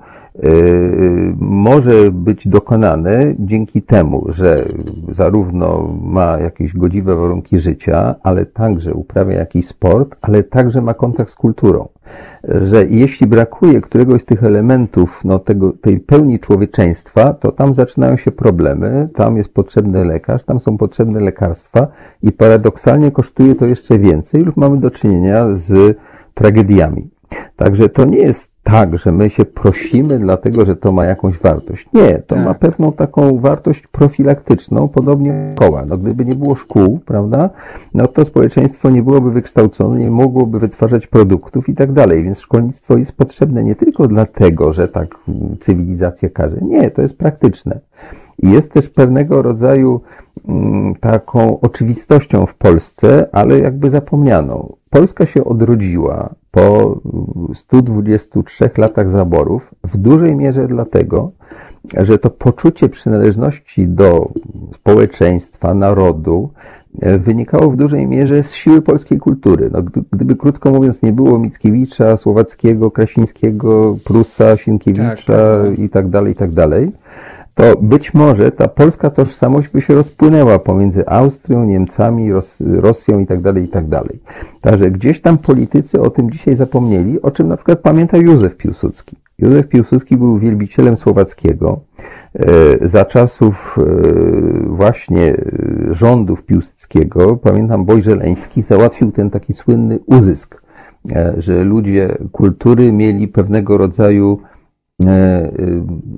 [1.38, 4.64] może być dokonane dzięki temu, że
[5.12, 11.30] zarówno ma jakieś godziwe warunki życia, ale także uprawia jakiś sport, ale także ma kontakt
[11.30, 11.88] z kulturą.
[12.44, 18.16] Że jeśli brakuje któregoś z tych elementów, no tego, tej pełni człowieczeństwa, to tam zaczynają
[18.16, 21.86] się problemy, tam jest potrzebny lekarz, tam są potrzebne lekarstwa
[22.22, 25.98] i paradoksalnie kosztuje to jeszcze więcej lub mamy do czynienia z
[26.34, 27.10] tragediami.
[27.56, 31.88] Także to nie jest tak, że my się prosimy dlatego, że to ma jakąś wartość.
[31.92, 32.44] Nie, to tak.
[32.44, 35.84] ma pewną taką wartość profilaktyczną, podobnie jak szkoła.
[35.88, 37.50] No, gdyby nie było szkół, prawda,
[37.94, 42.24] no to społeczeństwo nie byłoby wykształcone, nie mogłoby wytwarzać produktów i tak dalej.
[42.24, 45.18] Więc szkolnictwo jest potrzebne nie tylko dlatego, że tak
[45.60, 46.56] cywilizacja każe.
[46.62, 47.80] Nie, to jest praktyczne.
[48.38, 50.00] I jest też pewnego rodzaju
[50.48, 54.76] mm, taką oczywistością w Polsce, ale jakby zapomnianą.
[54.90, 57.00] Polska się odrodziła po
[57.54, 61.30] 123 latach zaborów, w dużej mierze dlatego,
[61.96, 64.28] że to poczucie przynależności do
[64.74, 66.50] społeczeństwa, narodu,
[67.00, 69.70] e, wynikało w dużej mierze z siły polskiej kultury.
[69.72, 69.82] No,
[70.12, 75.78] gdyby krótko mówiąc nie było Mickiewicza, Słowackiego, Krasińskiego, Prusa, Sienkiewicza tak, tak.
[75.78, 76.92] i tak dalej, i tak dalej,
[77.54, 83.40] to być może ta polska tożsamość by się rozpłynęła pomiędzy Austrią, Niemcami, Ros Rosją tak
[83.68, 84.20] tak dalej.
[84.60, 89.16] Także gdzieś tam politycy o tym dzisiaj zapomnieli, o czym na przykład pamięta Józef Piłsudski.
[89.38, 91.80] Józef Piłsudski był wielbicielem słowackiego.
[92.34, 100.62] E, za czasów e, właśnie e, rządów Piłsudskiego, pamiętam, Bojżeleński załatwił ten taki słynny uzysk,
[101.38, 104.40] że ludzie kultury mieli pewnego rodzaju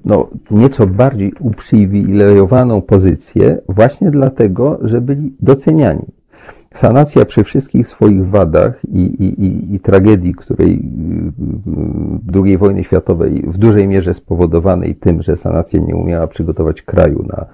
[0.05, 6.07] no, nieco bardziej uprzywilejowaną pozycję właśnie dlatego, że byli doceniani.
[6.75, 10.75] Sanacja przy wszystkich swoich wadach i, i, i, i tragedii, której
[12.35, 17.27] y, II wojny światowej w dużej mierze spowodowanej tym, że sanacja nie umiała przygotować kraju
[17.29, 17.47] na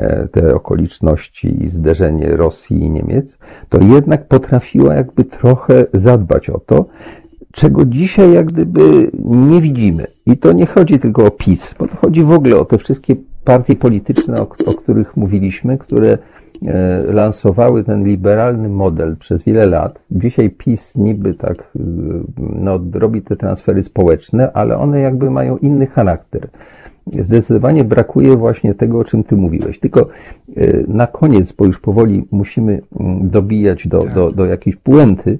[0.00, 3.38] e, te okoliczności i zderzenie Rosji i Niemiec,
[3.68, 6.84] to jednak potrafiła jakby trochę zadbać o to,
[7.52, 10.06] czego dzisiaj jak gdyby nie widzimy.
[10.30, 13.16] I to nie chodzi tylko o PiS, bo to chodzi w ogóle o te wszystkie
[13.44, 16.18] partie polityczne, o, o których mówiliśmy, które
[16.66, 19.98] e, lansowały ten liberalny model przez wiele lat.
[20.10, 21.82] Dzisiaj PiS niby tak e,
[22.38, 26.48] no, robi te transfery społeczne, ale one jakby mają inny charakter.
[27.06, 29.78] Zdecydowanie brakuje właśnie tego, o czym ty mówiłeś.
[29.78, 30.00] Tylko
[30.56, 35.38] e, na koniec, bo już powoli musimy mm, dobijać do, do, do jakiejś puenty,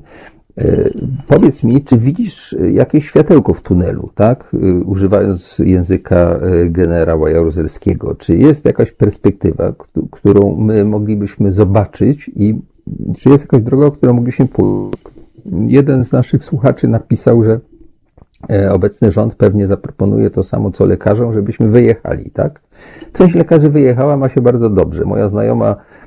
[1.27, 4.53] powiedz mi, czy widzisz jakieś światełko w tunelu, tak?
[4.55, 8.15] E, używając języka e, generała Jaruzelskiego.
[8.15, 9.73] Czy jest jakaś perspektywa,
[10.11, 12.59] którą my moglibyśmy zobaczyć i
[13.17, 14.99] czy jest jakaś droga, którą moglibyśmy pójść?
[15.67, 17.61] Jeden z naszych słuchaczy napisał, że
[18.71, 22.61] obecny rząd pewnie zaproponuje to samo, co lekarzom, żebyśmy wyjechali, tak?
[23.13, 25.05] Część lekarzy wyjechała, ma się bardzo dobrze.
[25.05, 26.00] Moja znajoma E,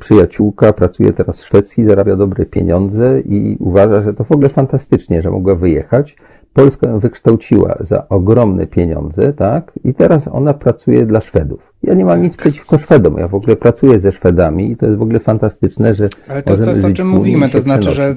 [0.00, 5.22] przyjaciółka pracuje teraz w Szwecji, zarabia dobre pieniądze i uważa, że to w ogóle fantastycznie,
[5.22, 6.16] że mogła wyjechać.
[6.52, 9.72] Polska ją wykształciła za ogromne pieniądze, tak?
[9.84, 11.73] I teraz ona pracuje dla Szwedów.
[11.86, 13.16] Ja nie mam nic przeciwko Szwedom.
[13.18, 16.08] Ja w ogóle pracuję ze Szwedami i to jest w ogóle fantastyczne, że.
[16.28, 18.14] Ale to, to jest o czym mówimy, to znaczy, że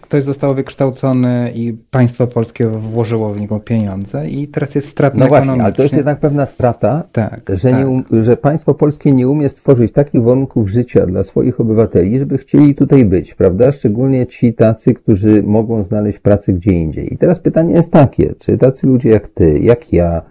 [0.00, 5.26] ktoś został wykształcony i państwo polskie włożyło w niego pieniądze i teraz jest strata No
[5.26, 7.86] właśnie, ale to jest jednak pewna strata, tak, że, tak.
[8.10, 12.74] Nie, że państwo polskie nie umie stworzyć takich warunków życia dla swoich obywateli, żeby chcieli
[12.74, 13.72] tutaj być, prawda?
[13.72, 17.14] Szczególnie ci tacy, którzy mogą znaleźć pracę gdzie indziej.
[17.14, 20.22] I teraz pytanie jest takie, czy tacy ludzie jak ty, jak ja,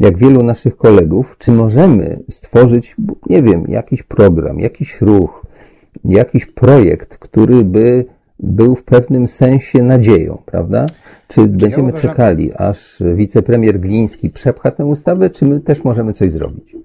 [0.00, 2.96] jak wielu naszych kolegów, czy możemy stworzyć,
[3.26, 5.46] nie wiem, jakiś program, jakiś ruch,
[6.04, 8.04] jakiś projekt, który by
[8.38, 10.86] był w pewnym sensie nadzieją, prawda?
[11.28, 12.10] Czy będziemy ja uważam...
[12.10, 16.76] czekali, aż wicepremier Gliński przepcha tę ustawę, czy my też możemy coś zrobić?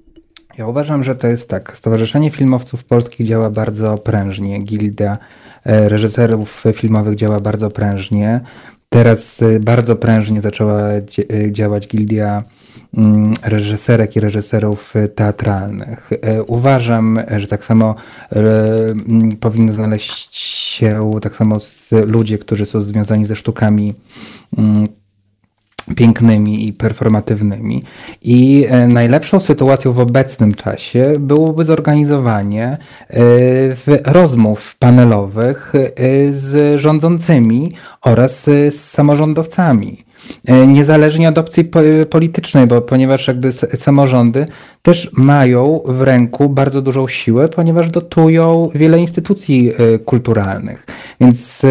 [0.57, 1.77] Ja uważam, że to jest tak.
[1.77, 4.59] Stowarzyszenie Filmowców Polskich działa bardzo prężnie.
[4.59, 5.17] Gilda
[5.65, 8.41] e, reżyserów filmowych działa bardzo prężnie.
[8.89, 11.01] Teraz e, bardzo prężnie zaczęła e,
[11.51, 12.43] działać Gildia
[13.43, 16.09] reżyserek i reżyserów teatralnych.
[16.21, 17.95] E, uważam, że tak samo
[18.31, 18.35] e,
[18.89, 20.35] mm, powinny znaleźć
[20.75, 21.57] się tak samo
[22.05, 23.93] ludzie, którzy są związani ze sztukami
[24.57, 24.87] mm,
[25.95, 27.83] pięknymi i performatywnymi.
[28.21, 32.77] I e, najlepszą sytuacją w obecnym czasie byłoby zorganizowanie
[34.05, 35.73] rozmów panelowych
[36.31, 40.04] z rządzącymi oraz z samorządowcami.
[40.47, 41.71] E, niezależnie od opcji
[42.09, 44.45] politycznej, bo ponieważ jakby samorządy
[44.85, 50.85] też mają w ręku bardzo dużą siłę, ponieważ dotują wiele instytucji e, kulturalnych.
[51.21, 51.61] Więc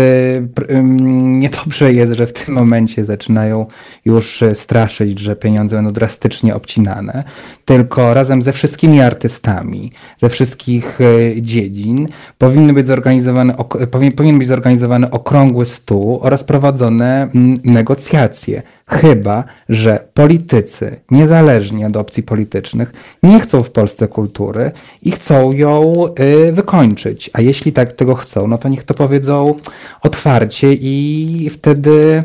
[0.70, 3.66] ym, niedobrze jest, że w tym momencie zaczynają
[4.04, 7.24] już y, straszyć, że pieniądze będą drastycznie obcinane,
[7.64, 10.98] tylko razem ze wszystkimi artystami, ze wszystkich
[11.40, 12.08] dziedzin
[12.38, 13.86] powinny być zorganizowane, ok-
[14.16, 17.28] powinien, być zorganizowany okrągły stół oraz prowadzone
[17.64, 18.62] negocjacje.
[18.88, 22.92] Chyba, że politycy, niezależnie od opcji politycznych,
[23.22, 27.30] nie chcą w Polsce kultury i chcą ją y, wykończyć.
[27.32, 29.54] A jeśli tak tego chcą, no to niech to powiedzą
[30.02, 32.22] otwarcie i wtedy,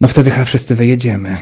[0.00, 1.36] no wtedy chyba wszyscy wyjedziemy.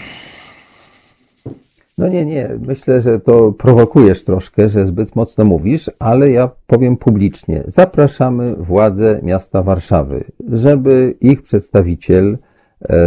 [1.98, 2.48] No nie, nie.
[2.60, 7.62] Myślę, że to prowokujesz troszkę, że zbyt mocno mówisz, ale ja powiem publicznie.
[7.68, 12.38] Zapraszamy władze miasta Warszawy, żeby ich przedstawiciel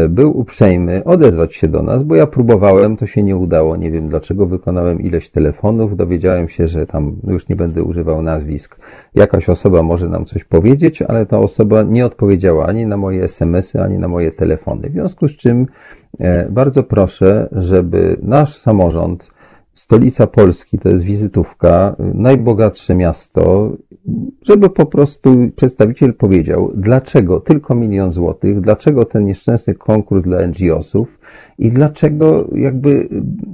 [0.09, 3.76] był uprzejmy odezwać się do nas, bo ja próbowałem, to się nie udało.
[3.76, 4.45] Nie wiem dlaczego.
[4.45, 8.80] Wykonałem ileś telefonów, dowiedziałem się, że tam już nie będę używał nazwisk.
[9.15, 13.82] Jakaś osoba może nam coś powiedzieć, ale ta osoba nie odpowiedziała ani na moje SMS-y,
[13.82, 14.89] ani na moje telefony.
[14.89, 15.67] W związku z czym
[16.20, 19.39] e, bardzo proszę, żeby nasz samorząd,
[19.74, 23.72] stolica Polski, to jest wizytówka, najbogatsze miasto,
[24.41, 31.20] żeby po prostu przedstawiciel powiedział, dlaczego tylko milion złotych, dlaczego ten nieszczęsny konkurs dla NGO-sów
[31.57, 33.09] i dlaczego jakby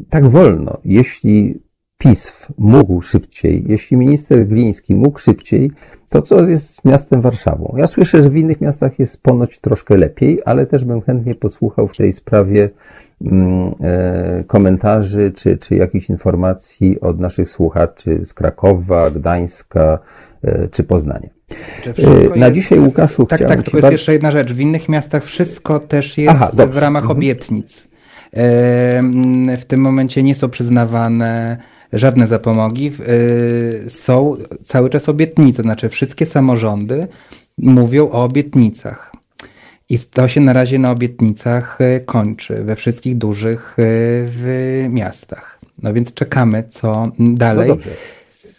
[0.10, 1.65] tak wolno, jeśli
[1.98, 5.72] PiS mógł szybciej, jeśli minister Gliński mógł szybciej,
[6.10, 7.76] to co jest z miastem Warszawą?
[7.78, 11.88] Ja słyszę, że w innych miastach jest ponoć troszkę lepiej, ale też bym chętnie posłuchał
[11.88, 12.70] w tej sprawie
[13.22, 20.00] mm, e, komentarzy czy, czy jakichś informacji od naszych słuchaczy z Krakowa, Gdańska
[20.44, 21.30] e, czy Poznania.
[22.34, 24.54] E, Na jest- dzisiaj, Łukaszu, Tak, tak, tylko jest bardzo- jeszcze jedna rzecz.
[24.54, 27.18] W innych miastach wszystko też jest Aha, w ramach Mhm.
[27.18, 27.88] obietnic.
[28.34, 31.58] Em, W tym momencie nie są przyznawane
[31.94, 32.92] żadne zapomogi.
[33.86, 37.08] y, Są cały czas obietnice, znaczy wszystkie samorządy
[37.58, 39.12] mówią o obietnicach.
[39.90, 45.60] I to się na razie na obietnicach y, kończy we wszystkich dużych y, miastach.
[45.84, 47.70] No więc czekamy, co dalej.
[47.70, 47.78] No.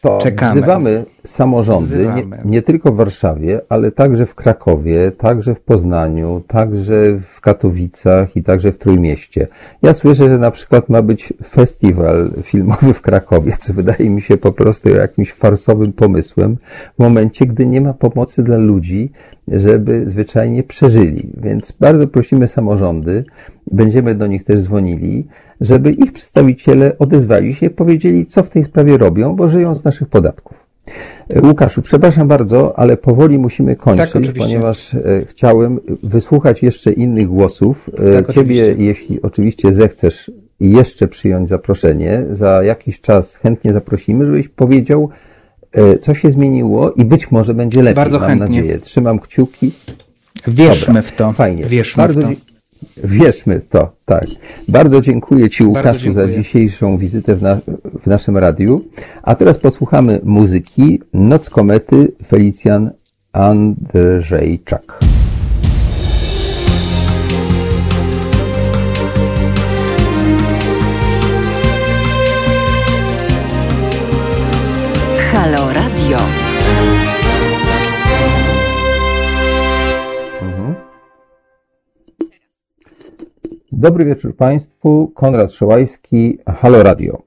[0.07, 0.61] To Czekamy.
[0.61, 2.23] wzywamy samorządy, Wzywamy.
[2.45, 6.95] Nie, nie tylko w Warszawie, ale także w Krakowie, także w Poznaniu, także
[7.35, 9.47] w Katowicach i także w Trójmieście.
[9.83, 14.37] Ja słyszę, że na przykład ma być festiwal filmowy w Krakowie, co wydaje mi się
[14.37, 16.57] po prostu jakimś farsowym pomysłem
[16.97, 19.11] w momencie, gdy nie ma pomocy dla ludzi,
[19.53, 21.29] żeby zwyczajnie przeżyli.
[21.37, 23.25] Więc bardzo prosimy samorządy,
[23.73, 25.27] będziemy do nich też dzwonili,
[25.61, 30.09] żeby ich przedstawiciele odezwali się, powiedzieli, co w tej sprawie robią, bo żyją z naszych
[30.09, 30.67] podatków.
[31.29, 37.29] E, Łukaszu, przepraszam bardzo, ale powoli musimy kończyć, Tak, ponieważ e, chciałem wysłuchać jeszcze innych
[37.29, 37.91] głosów.
[37.99, 38.85] E, Tak, Ciebie, oczywiście.
[38.85, 40.31] jeśli oczywiście zechcesz
[40.61, 45.09] jeszcze przyjąć zaproszenie, za jakiś czas chętnie zaprosimy, żebyś powiedział,
[46.01, 47.95] co się zmieniło i być może będzie lepiej.
[47.95, 48.47] Bardzo Mam chętnie.
[48.47, 48.79] nadzieję.
[48.79, 49.73] Trzymam kciuki.
[50.49, 51.33] Wierzmy Dobra, w to.
[51.33, 51.65] Fajnie.
[51.65, 52.29] Wierzmy Bardzo w to.
[53.05, 54.25] Wierzmy w to, tak.
[54.69, 56.43] Bardzo dziękuję Ci, Łukaszu, za dziękuję.
[56.45, 57.59] dzisiejszą wizytę w, na,
[58.03, 58.85] w naszym radiu.
[59.23, 62.91] A teraz posłuchamy muzyki Noc Komety Felicjan
[63.33, 64.99] Andrzejczak.
[75.47, 76.19] Halo Radio.
[83.73, 85.13] Dobry wieczór Państwu.
[85.15, 87.23] Konrad Szołajski, Halo Radio.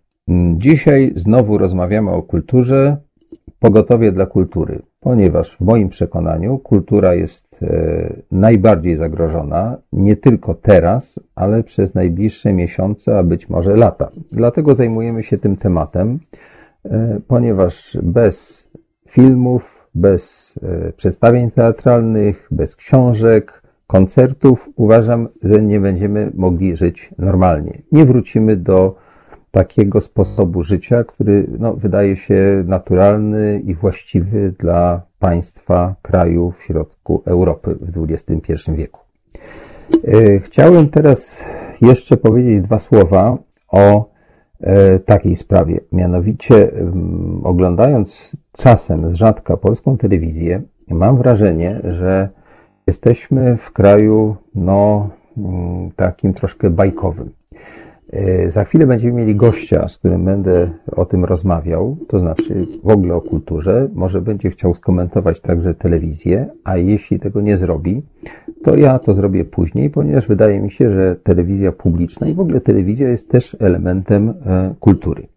[0.57, 2.97] Dzisiaj znowu rozmawiamy o kulturze,
[3.59, 11.19] pogotowie dla kultury, ponieważ w moim przekonaniu kultura jest e, najbardziej zagrożona nie tylko teraz,
[11.35, 14.09] ale przez najbliższe miesiące, a być może lata.
[14.31, 16.19] Dlatego zajmujemy się tym tematem,
[17.27, 18.67] ponieważ bez
[19.09, 27.81] filmów, bez e, przedstawień teatralnych, bez książek, koncertów uważam, że nie będziemy mogli żyć normalnie.
[27.91, 28.95] Nie wrócimy do
[29.51, 37.21] takiego sposobu życia, który no, wydaje się naturalny i właściwy dla państwa, kraju w środku
[37.25, 38.99] Europy w XXI wieku.
[40.07, 41.43] E, Chciałem teraz
[41.81, 44.08] jeszcze powiedzieć dwa słowa o e,
[45.05, 45.79] takiej sprawie.
[45.91, 52.29] Mianowicie, mm, oglądając czasem z rzadka polską telewizję, mam wrażenie, że
[52.87, 57.29] jesteśmy w kraju, no, mm, takim troszkę bajkowym.
[58.11, 62.89] E, Za chwilę będziemy mieli gościa, z którym będę o tym rozmawiał, to znaczy w
[62.89, 63.89] ogóle o kulturze.
[63.93, 68.03] Może będzie chciał skomentować także telewizję, a jeśli tego nie zrobi,
[68.63, 72.61] to ja to zrobię później, ponieważ wydaje mi się, że telewizja publiczna i w ogóle
[72.61, 75.27] telewizja jest też elementem e, kultury.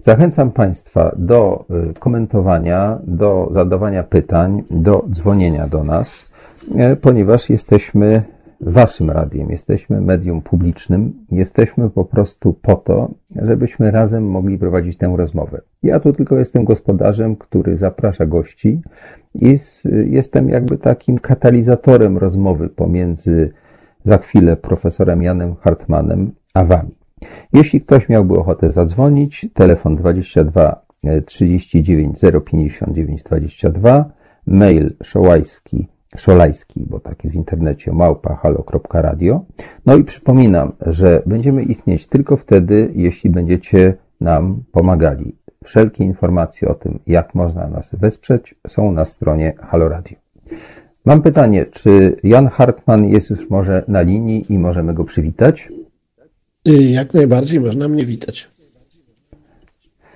[0.00, 6.30] Zachęcam Państwa do y, komentowania, do zadawania pytań, do dzwonienia do nas.
[6.76, 8.22] e, ponieważ jesteśmy
[8.60, 13.10] waszym radiem, jesteśmy medium publicznym, jesteśmy po prostu po to,
[13.42, 15.60] żebyśmy razem mogli prowadzić tę rozmowę.
[15.82, 18.80] Ja tu tylko jestem gospodarzem, który zaprasza gości
[19.34, 19.58] i
[20.06, 23.52] jestem jakby takim katalizatorem rozmowy pomiędzy
[24.04, 26.94] za chwilę profesorem Janem Hartmanem a wami.
[27.52, 30.84] Jeśli ktoś miałby ochotę zadzwonić, telefon 22
[31.26, 34.10] 39 059 22,
[34.46, 39.44] mail szołajski, szolajski, bo tak jest w internecie, małpa halo.radio.
[39.86, 45.36] No i przypominam, że będziemy istnieć tylko wtedy, jeśli będziecie nam pomagali.
[45.64, 50.18] Wszelkie informacje o tym, jak można nas wesprzeć, są na stronie Halo Radio.
[51.04, 55.68] Mam pytanie, czy Jan Hartman jest już może na linii i możemy go przywitać?
[56.64, 58.50] Jak najbardziej można mnie witać.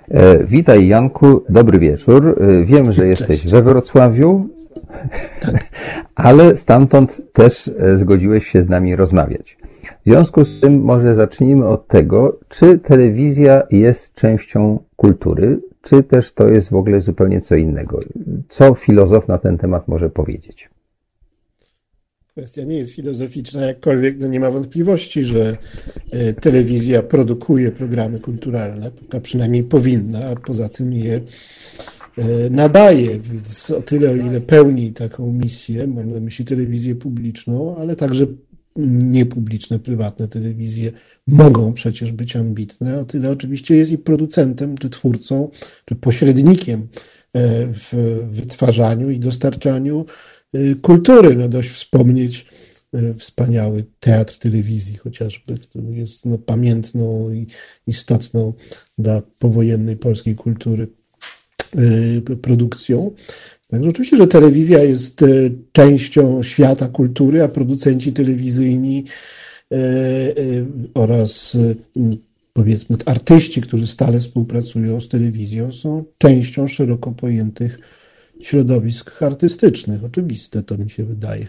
[0.08, 2.38] E, witaj Janku, dobry wieczór.
[2.40, 3.52] E, wiem, że jesteś Cześć.
[3.52, 4.48] we Wrocławiu.
[6.14, 9.56] ale stamtąd też e, zgodziłeś się z nami rozmawiać.
[10.06, 16.32] W związku z tym może zacznijmy od tego, czy telewizja jest częścią kultury, czy też
[16.32, 18.00] to jest w ogóle zupełnie co innego.
[18.48, 20.70] Co filozof na ten temat może powiedzieć?
[22.36, 25.56] Kwestia nie jest filozoficzna, jakkolwiek no nie ma wątpliwości, że
[26.10, 31.20] e, telewizja produkuje programy kulturalne, a przynajmniej powinna, a poza tym je
[32.50, 37.96] nadaje, więc o tyle, o ile pełni taką misję, mam na myśli telewizję publiczną, ale
[37.96, 38.26] także
[39.02, 40.92] niepubliczne, prywatne telewizje
[41.26, 45.50] mogą przecież być ambitne, o tyle oczywiście jest i producentem, czy twórcą,
[45.84, 46.86] czy pośrednikiem e,
[47.66, 47.92] w
[48.30, 50.04] wytwarzaniu i dostarczaniu
[50.54, 51.36] Y, kultury.
[51.36, 52.46] No dość wspomnieć
[53.18, 57.46] wspaniały teatr telewizji chociażby, który jest no, pamiętną i
[57.86, 58.52] istotną
[58.98, 60.88] dla powojennej polskiej kultury
[62.42, 63.10] produkcją.
[63.68, 65.24] Także oczywiście, że telewizja jest
[65.72, 69.04] częścią świata kultury, a producenci telewizyjni
[70.94, 71.56] oraz
[72.52, 77.78] powiedzmy artyści, którzy stale współpracują z telewizją, są częścią szeroko pojętych
[78.40, 80.04] środowisk artystycznych.
[80.04, 81.46] Oczywiste to mi się wydaje.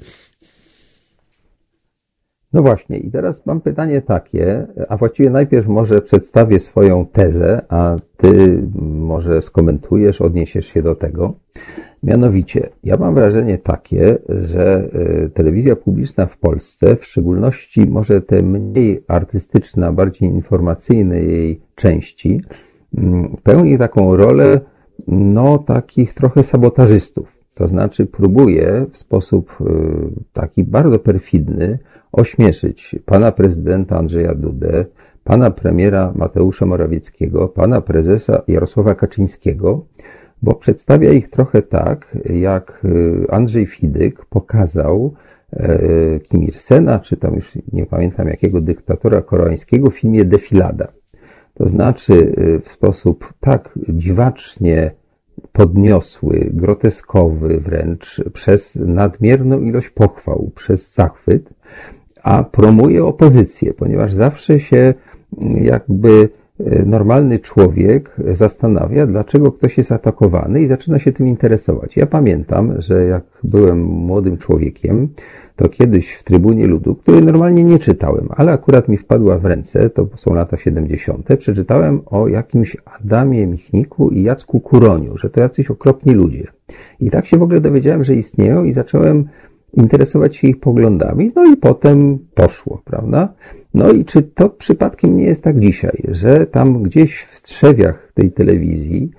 [2.55, 7.95] No właśnie, i teraz mam pytanie takie, a właściwie najpierw może przedstawię swoją tezę, a
[8.17, 8.63] ty
[8.99, 11.33] może skomentujesz, odniesiesz się do tego.
[12.03, 18.41] Mianowicie, ja mam wrażenie takie, że e, telewizja publiczna w Polsce, w szczególności może te
[18.41, 22.41] mniej artystyczne, bardziej informacyjne jej części,
[23.43, 24.59] pełni taką rolę
[25.07, 27.37] no, takich trochę sabotażystów.
[27.53, 29.65] To znaczy próbuje w sposób y,
[30.33, 31.79] taki bardzo perfidny
[32.15, 34.85] ośmieszyć pana prezydenta Andrzeja Dudę,
[35.23, 39.85] pana premiera Mateusza Morawieckiego, pana prezesa Jarosława Kaczyńskiego,
[40.41, 45.13] bo przedstawia ich trochę tak, jak y, Andrzej Fidyk pokazał
[45.53, 50.87] e, Kim Ir-sena, czy tam już nie pamiętam jakiego dyktatora koreańskiego w filmie Defilada.
[51.53, 54.91] To znaczy y, w sposób tak dziwacznie
[55.51, 61.49] podniosły, groteskowy wręcz, przez nadmierną ilość pochwał, przez zachwyt,
[62.25, 64.93] a promuje opozycję, ponieważ zawsze się
[65.61, 66.29] jakby
[66.59, 71.97] y, normalny człowiek zastanawia, dlaczego ktoś jest atakowany i zaczyna się tym interesować.
[71.97, 75.09] Ja pamiętam, że jak byłem młodym człowiekiem,
[75.55, 79.89] to kiedyś w Trybunie Ludu, który normalnie nie czytałem, ale akurat mi wpadła w ręce,
[79.89, 85.71] to są lata 70., przeczytałem o jakimś Adamie Michniku i Jacku Kuroniu, że to jacyś
[85.71, 86.47] okropni ludzie.
[86.99, 89.25] I tak się w ogóle dowiedziałem, że istnieją i zacząłem
[89.75, 93.33] interesować się ich poglądami, no i potem poszło, prawda?
[93.73, 98.31] No i czy to przypadkiem nie jest tak dzisiaj, że tam gdzieś w trzewiach tej
[98.31, 99.11] telewizji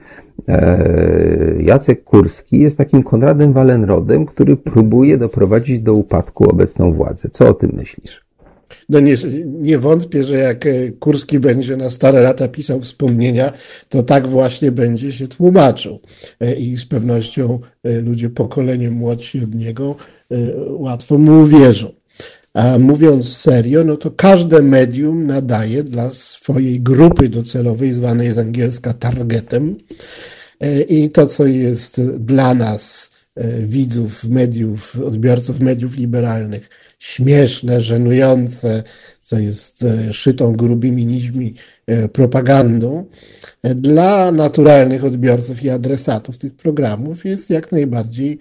[0.48, 7.28] E, Jacek Kurski jest takim Konradem Wallenrodem, który próbuje doprowadzić do upadku obecną władzę.
[7.32, 8.26] Co o tym myślisz?
[8.88, 9.14] No nie,
[9.44, 13.52] nie wątpię, że jak e, Kurski będzie na stare lata pisał wspomnienia,
[13.88, 16.00] to tak właśnie będzie się tłumaczył.
[16.40, 17.58] E, I z pewnością
[18.02, 19.96] ludzie pokoleniem młodsi od niego
[20.78, 21.92] łatwo mu uwierzą.
[22.56, 28.92] A mówiąc serio, no to każde medium nadaje dla swojej grupy docelowej, zwanej z angielska
[28.92, 29.76] targetem.
[30.60, 38.82] E, I to, co jest dla nas, e, widzów mediów, odbiorców mediów liberalnych, śmieszne, żenujące,
[39.22, 41.54] co jest e, szytą grubymi nićmi
[42.12, 43.04] propagandą,
[43.64, 48.38] dla naturalnych odbiorców i adresatów tych programów jest jak najbardziej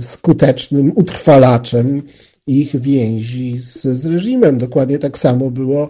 [0.00, 2.02] skutecznym utrwalaczem
[2.46, 4.58] ich więzi z, z reżimem.
[4.58, 5.88] Dokładnie tak samo było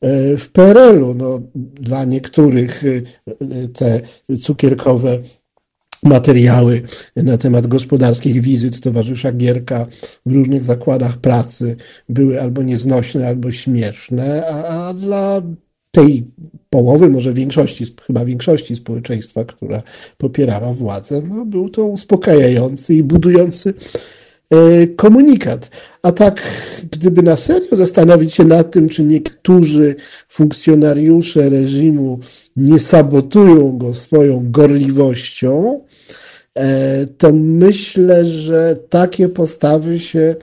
[0.00, 1.14] e, w PRL-u.
[1.14, 1.40] No,
[1.74, 4.00] dla niektórych e, te
[4.42, 5.18] cukierkowe
[6.02, 6.82] materiały
[7.16, 9.86] na temat gospodarskich wizyt towarzysza Gierka
[10.26, 11.76] w różnych zakładach pracy
[12.08, 15.42] były albo nieznośne, albo śmieszne, a, a dla
[15.90, 16.24] tej
[16.70, 19.82] połowy, może większości, chyba większości społeczeństwa, która
[20.18, 23.74] popierała władzę, no, był to uspokajający i budujący
[24.50, 25.70] e, komunikat.
[26.02, 26.42] A tak,
[26.90, 29.94] gdyby na serio zastanowić się nad tym, czy niektórzy
[30.28, 32.18] funkcjonariusze reżimu
[32.56, 35.80] nie sabotują go swoją gorliwością,
[36.54, 40.36] e, to myślę, że takie postawy się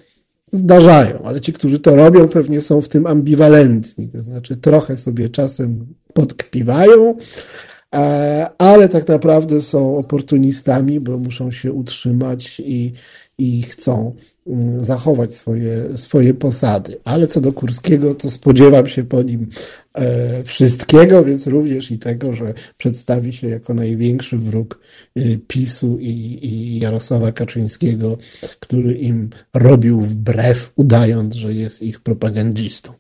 [0.52, 5.30] zdarzają, ale ci, którzy to robią, pewnie są w tym ambiwalentni, to znaczy trochę sobie
[5.30, 7.16] czasem podkpiwają,
[7.96, 12.94] e, ale tak naprawdę są oportunistami, bo muszą się utrzymać i,
[13.38, 14.16] i chcą
[14.48, 16.98] mm, zachować swoje, swoje posady.
[17.04, 19.48] Ale co do Kurskiego, to spodziewam się po nim
[19.94, 24.80] e, wszystkiego, więc również i tego, że przedstawi się jako największy wróg
[25.16, 28.18] e, PiSu i, i Jarosława Kaczyńskiego,
[28.60, 32.94] który im robił wbrew, udając, że jest ich propagandzistą.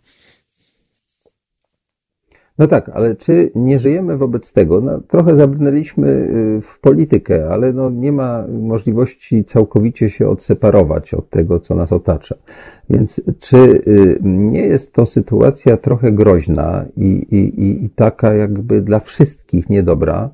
[2.58, 4.82] No tak, ale czy nie żyjemy wobec tego?
[4.82, 11.30] No, trochę zabrnęliśmy y, w politykę, ale no, nie ma możliwości całkowicie się odseparować od
[11.30, 12.36] tego, co nas otacza.
[12.90, 19.00] Więc czy y, nie jest to sytuacja trochę groźna i, i, i taka jakby dla
[19.00, 20.30] wszystkich niedobra,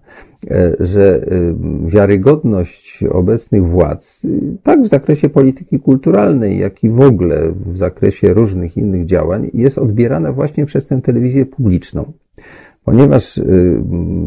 [0.79, 1.55] że y,
[1.85, 4.27] wiarygodność obecnych władz,
[4.63, 9.77] tak w zakresie polityki kulturalnej, jak i w ogóle w zakresie różnych innych działań, jest
[9.77, 12.13] odbierana właśnie przez tę telewizję publiczną
[12.85, 13.41] ponieważ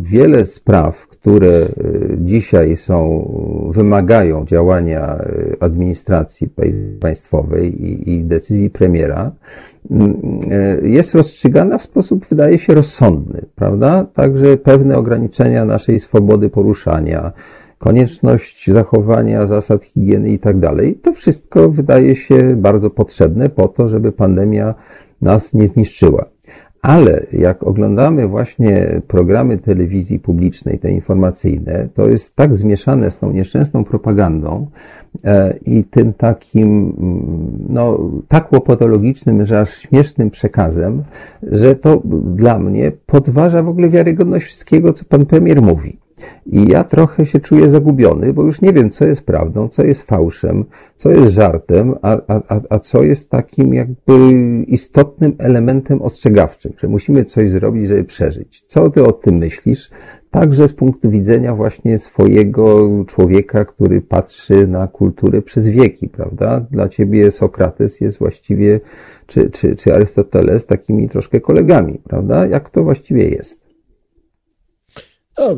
[0.03, 1.61] wiele spraw, które
[2.19, 3.29] dzisiaj są,
[3.75, 5.19] wymagają działania
[5.61, 6.49] administracji
[7.01, 9.33] państwowej i, i decyzji premiera,
[10.83, 14.07] jest rozstrzygana w sposób, wydaje się, rozsądny, prawda?
[14.15, 17.33] Także pewne ograniczenia naszej swobody poruszania,
[17.79, 23.89] konieczność zachowania zasad higieny i tak dalej, to wszystko wydaje się bardzo potrzebne po to,
[23.89, 24.75] żeby pandemia
[25.23, 26.25] nas nie zniszczyła.
[26.87, 33.33] Ale jak oglądamy właśnie programy telewizji publicznej, te informacyjne, to jest tak zmieszane z tą
[33.33, 34.67] nieszczęsną propagandą
[35.25, 36.69] e, i tym takim,
[36.99, 41.03] mm, no, tak łopatologicznym, że aż śmiesznym przekazem,
[41.43, 42.03] że to
[42.35, 45.99] dla mnie podważa w ogóle wiarygodność wszystkiego, co pan premier mówi.
[46.47, 50.03] I ja trochę się czuję zagubiony, bo już nie wiem, co jest prawdą, co jest
[50.03, 50.65] fałszem,
[50.97, 54.15] co jest żartem, a, a, a co jest takim jakby
[54.67, 58.65] istotnym elementem ostrzegawczym, że musimy coś zrobić, żeby przeżyć.
[58.67, 59.91] Co ty o tym myślisz?
[60.31, 66.67] Także z punktu widzenia właśnie swojego człowieka, który patrzy na kulturę przez wieki, prawda?
[66.71, 68.81] Dla ciebie Sokrates jest właściwie,
[69.27, 72.47] czy, czy, czy Arystoteles takimi troszkę kolegami, prawda?
[72.47, 73.66] Jak to właściwie jest?
[75.39, 75.57] No,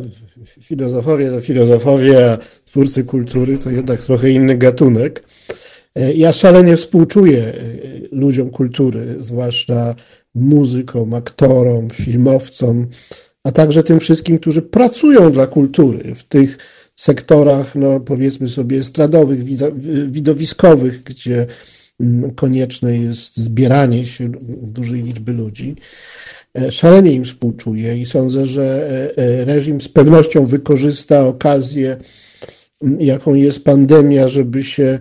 [0.60, 5.24] filozofowie to filozofowie, a twórcy kultury to jednak trochę inny gatunek.
[5.94, 7.54] E, ja szalenie współczuję e,
[8.12, 9.94] ludziom kultury, zwłaszcza
[10.34, 12.88] muzykom, aktorom, filmowcom,
[13.44, 16.58] a także tym wszystkim, którzy pracują dla kultury w tych
[16.94, 19.44] sektorach, no powiedzmy sobie, estradowych,
[20.10, 21.46] widowiskowych, gdzie
[22.00, 24.28] mm, konieczne jest zbieranie się
[24.62, 25.76] dużej liczby ludzi.
[26.58, 31.96] E, szalenie im współczuję i sądzę, że e, e, reżim z pewnością wykorzysta okazję,
[32.98, 34.98] jaką jest pandemia, żeby się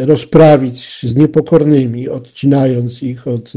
[0.00, 3.52] rozprawić z niepokornymi, odcinając ich od,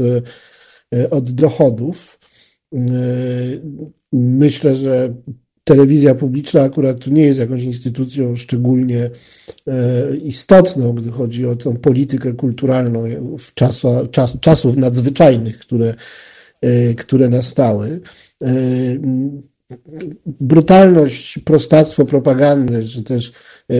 [1.10, 2.18] od dochodów.
[4.12, 5.14] Myślę, że
[5.64, 9.10] telewizja publiczna akurat tu nie jest jakąś instytucją szczególnie
[10.22, 13.04] istotną, gdy chodzi o tą politykę kulturalną
[13.38, 15.94] w czasu, czas, czasów nadzwyczajnych, które
[16.96, 18.00] które nastały.
[18.42, 18.48] E,
[20.26, 23.32] brutalność, prostactwo propagandy, czy też
[23.70, 23.74] e,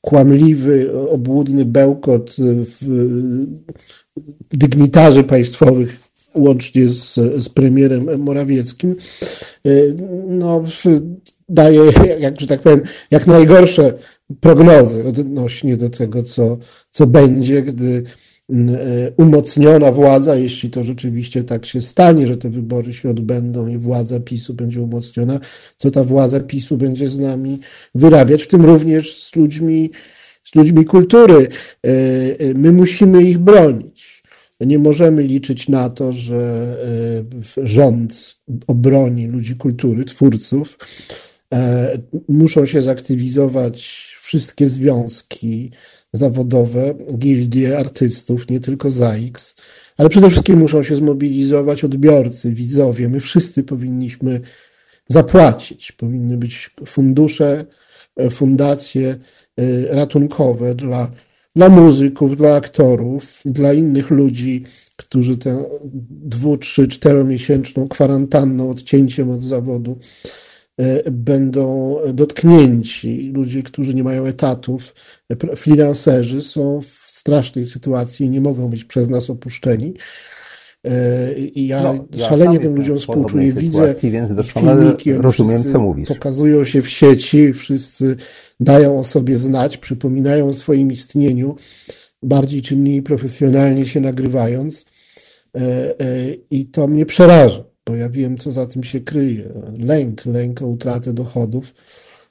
[0.00, 2.36] kłamliwy, obłudny bełkot
[4.50, 6.00] dygnitarzy państwowych,
[6.34, 8.96] łącznie z, z premierem Morawieckim,
[10.26, 10.62] no,
[11.48, 11.80] daje,
[12.18, 13.94] jak, że tak powiem, jak najgorsze
[14.40, 16.58] prognozy odnośnie do tego, co,
[16.90, 18.29] co będzie, gdy E,
[19.16, 24.20] umocniona władza, jeśli to rzeczywiście tak się stanie, że te wybory się odbędą i władza
[24.20, 25.40] PiSu będzie umocniona,
[25.76, 27.58] co ta władza PiSu będzie z nami
[27.94, 29.90] wyrabiać, w tym również z ludźmi,
[30.44, 31.48] z ludźmi kultury.
[31.86, 34.22] E, e, my musimy ich bronić.
[34.60, 36.76] Nie możemy liczyć na to, że
[37.62, 38.36] rząd
[38.66, 40.78] obroni ludzi kultury, twórców.
[42.28, 43.78] Muszą się zaktywizować
[44.18, 45.70] wszystkie związki,
[46.12, 49.54] zawodowe, gildie artystów, nie tylko ZAIX,
[49.96, 53.08] ale przede wszystkim muszą się zmobilizować odbiorcy, widzowie.
[53.08, 54.40] My wszyscy powinniśmy
[55.08, 55.92] zapłacić.
[55.92, 57.64] Powinny być fundusze
[58.30, 59.18] fundacje
[59.90, 61.10] ratunkowe dla,
[61.56, 64.64] dla muzyków, dla aktorów, dla innych ludzi,
[64.96, 65.64] którzy tę
[66.10, 69.98] dwu, trzy, czteromiesięczną kwarantanną, odcięciem od zawodu
[71.12, 73.32] będą dotknięci.
[73.34, 74.94] Ludzie, którzy nie mają etatów,
[75.56, 79.94] freelancerzy są w strasznej sytuacji i nie mogą być przez nas opuszczeni.
[81.54, 83.52] I ja, No, ja szalenie tym ludziom współczuję.
[83.52, 83.94] Widzę
[84.42, 86.08] filmiki, rozumiem, co mówisz.
[86.08, 88.16] Pokazują się w sieci, wszyscy
[88.60, 91.56] dają o sobie znać, przypominają o swoim istnieniu,
[92.22, 94.86] bardziej czy mniej profesjonalnie się nagrywając.
[95.54, 99.44] E, e, I to mnie przeraża, bo ja wiem, co za tym się kryje.
[99.84, 101.74] Lęk, lęk o utratę dochodów,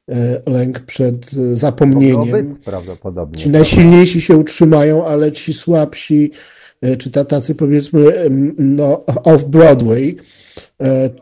[0.09, 2.55] e, lęk przed e, zapomnieniem.
[2.65, 3.37] Prawdopodobnie.
[3.37, 6.31] Ci najsilniejsi się utrzymają, ale ci słabsi,
[6.81, 10.15] e, czy ta- tacy powiedzmy no, off-Broadway,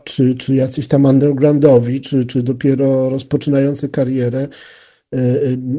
[0.04, 4.48] czy, czy jacyś tam undergroundowi, czy, czy dopiero rozpoczynający karierę,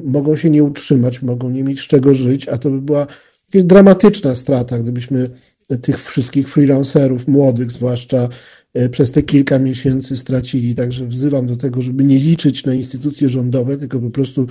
[0.03, 3.07] mogą się nie utrzymać, mogą nie mieć z czego żyć, a to by była
[3.53, 5.29] jakaś dramatyczna strata, gdybyśmy
[5.77, 8.29] tych wszystkich freelancerów, młodych zwłaszcza,
[8.73, 10.75] e, przez te kilka miesięcy stracili.
[10.75, 14.47] Także wzywam do tego, żeby nie liczyć na instytucje rządowe, tylko po prostu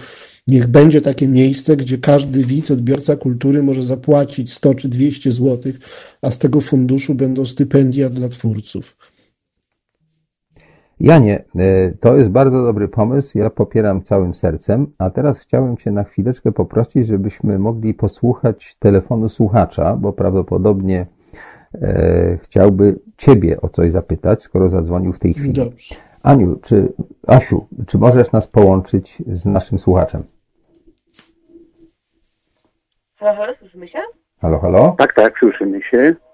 [0.49, 5.79] niech będzie takie miejsce, gdzie każdy widz, odbiorca kultury może zapłacić 100 czy 200 złotych,
[6.23, 8.97] a z tego funduszu będą stypendia dla twórców.
[11.01, 15.91] Janie, e, to jest bardzo dobry pomysł, ja popieram całym sercem, a teraz chciałem Cię
[15.91, 21.07] na chwileczkę poprosić, żebyśmy mogli posłuchać telefonu słuchacza, bo prawdopodobnie
[21.75, 25.53] e, chciałby Ciebie o coś zapytać, skoro zadzwonił w tej chwili.
[25.53, 25.95] Dobrze.
[26.23, 26.93] Aniu, czy,
[27.27, 30.23] Asiu, czy możesz nas połączyć z naszym słuchaczem?
[33.17, 33.99] Halo, halo, słyszymy się?
[34.41, 34.95] Halo, halo?
[34.99, 36.28] Tak, tak, słyszymy się.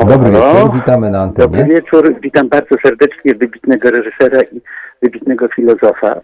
[0.00, 0.54] Dobry Halo?
[0.54, 1.74] wieczór, witamy na Dobry antenie.
[1.74, 4.60] wieczór, witam bardzo serdecznie wybitnego reżysera i
[5.02, 6.20] wybitnego filozofa.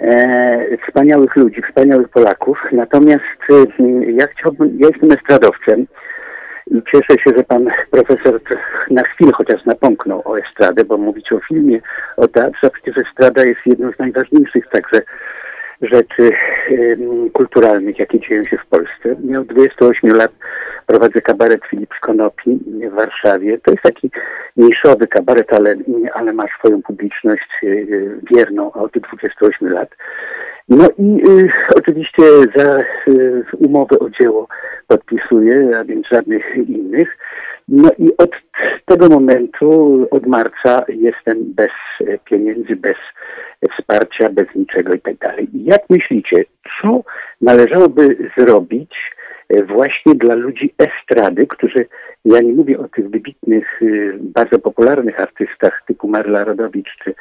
[0.00, 2.58] E, wspaniałych ludzi, wspaniałych Polaków.
[2.72, 5.86] Natomiast e, ja chciałbym, ja jestem estradowcem
[6.66, 8.40] i cieszę się, że pan profesor
[8.90, 11.80] na chwilę chociaż napomknął o estradę, bo mówić o filmie,
[12.16, 15.02] o teatrze, a przecież estrada jest jedną z najważniejszych także
[15.86, 16.32] rzeczy
[17.32, 19.16] kulturalnych, jakie dzieją się w Polsce.
[19.24, 20.32] Miał 28 lat,
[20.86, 22.58] prowadzę kabaret Filip Konopi
[22.90, 23.58] w Warszawie.
[23.58, 24.10] To jest taki
[24.56, 25.76] niszowy kabaret, ale,
[26.14, 27.66] ale ma swoją publiczność e,
[28.34, 29.88] wierną od 28 lat.
[30.68, 32.22] No i y, oczywiście
[32.56, 34.48] za y, umowę o dzieło
[34.86, 37.18] podpisuję, a więc żadnych innych.
[37.68, 38.30] No i od
[38.84, 41.70] tego momentu, od marca jestem bez
[42.24, 42.96] pieniędzy, bez
[43.72, 45.48] wsparcia, bez niczego i tak dalej.
[45.54, 46.44] Jak myślicie,
[46.80, 47.02] co
[47.40, 48.96] należałoby zrobić
[49.48, 51.86] e, właśnie dla ludzi estrady, którzy,
[52.24, 57.14] ja nie mówię o tych wybitnych, y, bardzo popularnych artystach typu Marla Rodowicz czy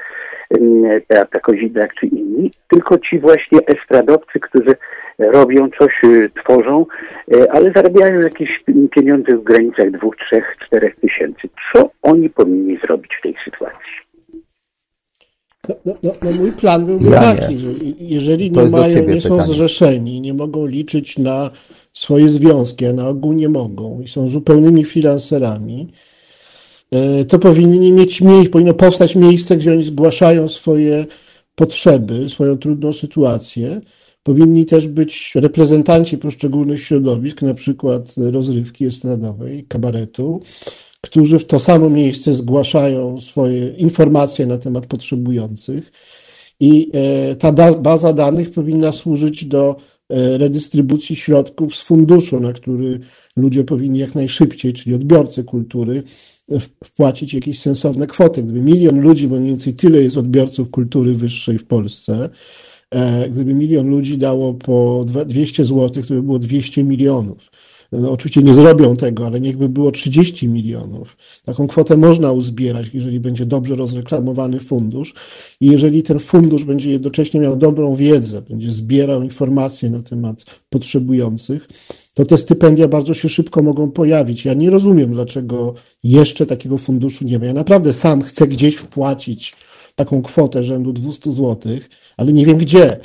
[1.09, 4.75] Beata Kozidrak czy inni, tylko ci właśnie estradowcy, którzy
[5.19, 6.85] robią coś, y, tworzą,
[7.33, 11.49] e, ale zarabiają jakieś pieniądze w granicach dwóch, trzech, czterech tysięcy.
[11.71, 14.02] Co oni powinni zrobić w tej sytuacji?
[15.69, 17.69] No, no, no, no mój plan byłby taki, że
[17.99, 19.53] jeżeli nie mają, nie są pytanie.
[19.53, 21.51] zrzeszeni, nie mogą liczyć na
[21.93, 25.87] swoje związki, a na ogół nie mogą i są zupełnymi freelancerami,
[26.91, 31.05] e, to powinni mieć miejsce, powinno powstać miejsce, gdzie oni zgłaszają swoje
[31.55, 33.81] potrzeby, swoją trudną sytuację.
[34.23, 40.41] Powinni też być reprezentanci poszczególnych środowisk, na przykład rozrywki estradowej, kabaretu,
[41.03, 45.91] którzy w to samo miejsce zgłaszają swoje informacje na temat potrzebujących.
[46.59, 47.51] I e, ta
[47.81, 49.75] baza danych powinna służyć do
[50.09, 52.99] e, redystrybucji środków z funduszu, na który
[53.37, 56.03] ludzie powinni jak najszybciej, czyli odbiorcy kultury,
[56.83, 58.43] wpłacić jakieś sensowne kwoty.
[58.43, 62.29] Gdyby milion ludzi, bo mniej więcej tyle jest odbiorców kultury wyższej w Polsce,
[62.91, 67.49] e, gdyby milion ludzi dało po dwa- 200 zł, to by było 200 milionów.
[68.01, 71.17] No, oczywiście nie zrobią tego, ale niechby było 30 milionów.
[71.45, 75.13] Taką kwotę można uzbierać, jeżeli będzie dobrze rozreklamowany fundusz
[75.61, 81.67] i jeżeli ten fundusz będzie jednocześnie miał dobrą wiedzę, będzie zbierał informacje na temat potrzebujących,
[82.13, 84.45] to te stypendia bardzo się szybko mogą pojawić.
[84.45, 87.45] Ja nie rozumiem, dlaczego jeszcze takiego funduszu nie ma.
[87.45, 89.55] Ja naprawdę sam chcę gdzieś wpłacić
[89.95, 91.57] taką kwotę rzędu 200 zł,
[92.17, 92.99] ale nie wiem gdzie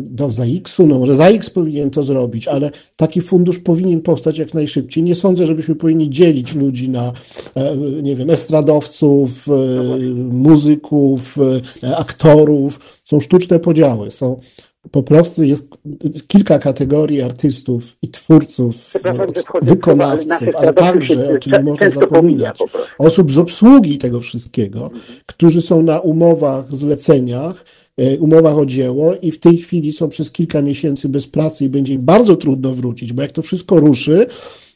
[0.00, 5.02] do ZAX-u, no może ZAX powinien to zrobić, ale taki fundusz powinien powstać jak najszybciej.
[5.02, 7.12] Nie sądzę, żebyśmy powinni dzielić ludzi na,
[7.54, 9.52] e, nie wiem, estradowców, e,
[10.14, 11.36] muzyków,
[11.82, 13.00] e, aktorów.
[13.04, 14.40] Są sztuczne podziały, są
[14.94, 15.70] Po prostu jest
[16.26, 18.92] kilka kategorii artystów i twórców,
[19.62, 22.58] wykonawców, ale także, o czym nie można zapominać,
[22.98, 24.90] osób z obsługi tego wszystkiego,
[25.26, 27.64] którzy są na umowach, zleceniach,
[27.96, 31.68] e, umowach o dzieło i w tej chwili są przez kilka miesięcy bez pracy i
[31.68, 34.26] będzie im bardzo trudno wrócić, bo jak to wszystko ruszy,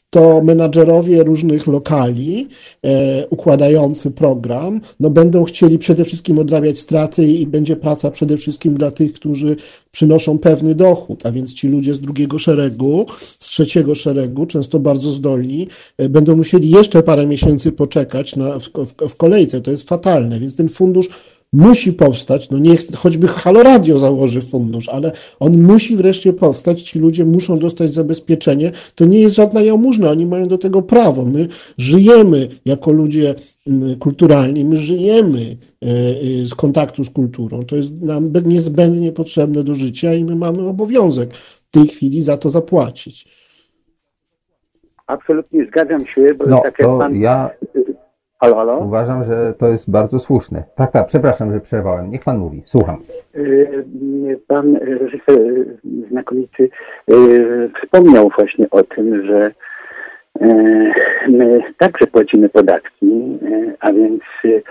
[0.09, 2.47] to menadżerowie różnych lokali
[2.83, 8.73] e, układający program, no będą chcieli przede wszystkim odrabiać straty i będzie praca przede wszystkim
[8.73, 9.55] dla tych, którzy
[9.91, 13.05] przynoszą pewny dochód, a więc ci ludzie z drugiego szeregu,
[13.39, 15.67] z trzeciego szeregu, często bardzo zdolni,
[15.97, 19.61] e, będą musieli jeszcze parę miesięcy poczekać na, w, w, w kolejce.
[19.61, 21.09] To jest fatalne, więc ten fundusz
[21.53, 26.99] musi powstać, no niech choćby Halo Radio założy fundusz, ale on musi wreszcie powstać, ci
[26.99, 31.47] ludzie muszą dostać zabezpieczenie, to nie jest żadna jałmużna, oni mają do tego prawo, my
[31.77, 33.35] żyjemy jako ludzie
[33.67, 39.63] mm, kulturalni, my żyjemy e, e, z kontaktu z kulturą, to jest nam niezbędnie potrzebne
[39.63, 43.39] do życia i my mamy obowiązek w tej chwili za to zapłacić.
[45.07, 47.15] Absolutnie zgadzam się, bo No, tak jak to pan...
[47.15, 47.49] ja
[48.41, 48.77] Halo, halo?
[48.77, 50.63] uważam, że to jest bardzo słuszne.
[50.75, 52.11] Tak, tak, przepraszam, że przerwałem.
[52.11, 52.61] Niech pan mówi.
[52.65, 52.97] Słucham.
[53.35, 55.77] Y, Pan reżyser y,
[56.11, 56.69] znakomity
[57.11, 59.51] y, wspomniał właśnie o tym, że
[60.41, 60.91] y,
[61.29, 64.63] my także płacimy podatki, y, a więc y, y,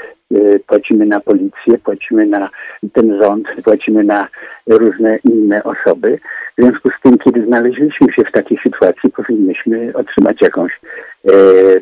[0.66, 2.50] płacimy na policję, płacimy na
[2.92, 4.28] ten rząd, płacimy na
[4.66, 6.18] różne inne osoby.
[6.58, 10.80] W związku z tym, kiedy znaleźliśmy się w takiej sytuacji, powinniśmy otrzymać jakąś
[11.24, 11.30] e,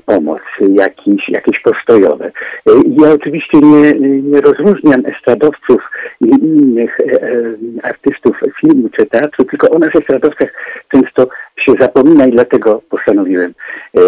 [0.06, 2.26] pomoc, jakiś, jakieś postojowe.
[2.26, 2.32] E,
[3.00, 5.90] ja oczywiście nie, nie rozróżniam estradowców
[6.20, 7.28] i innych e, e,
[7.82, 10.52] artystów filmu czy teatru, tylko o nas estradowcach
[10.88, 13.54] często się zapomina i dlatego postanowiłem
[13.94, 14.00] e,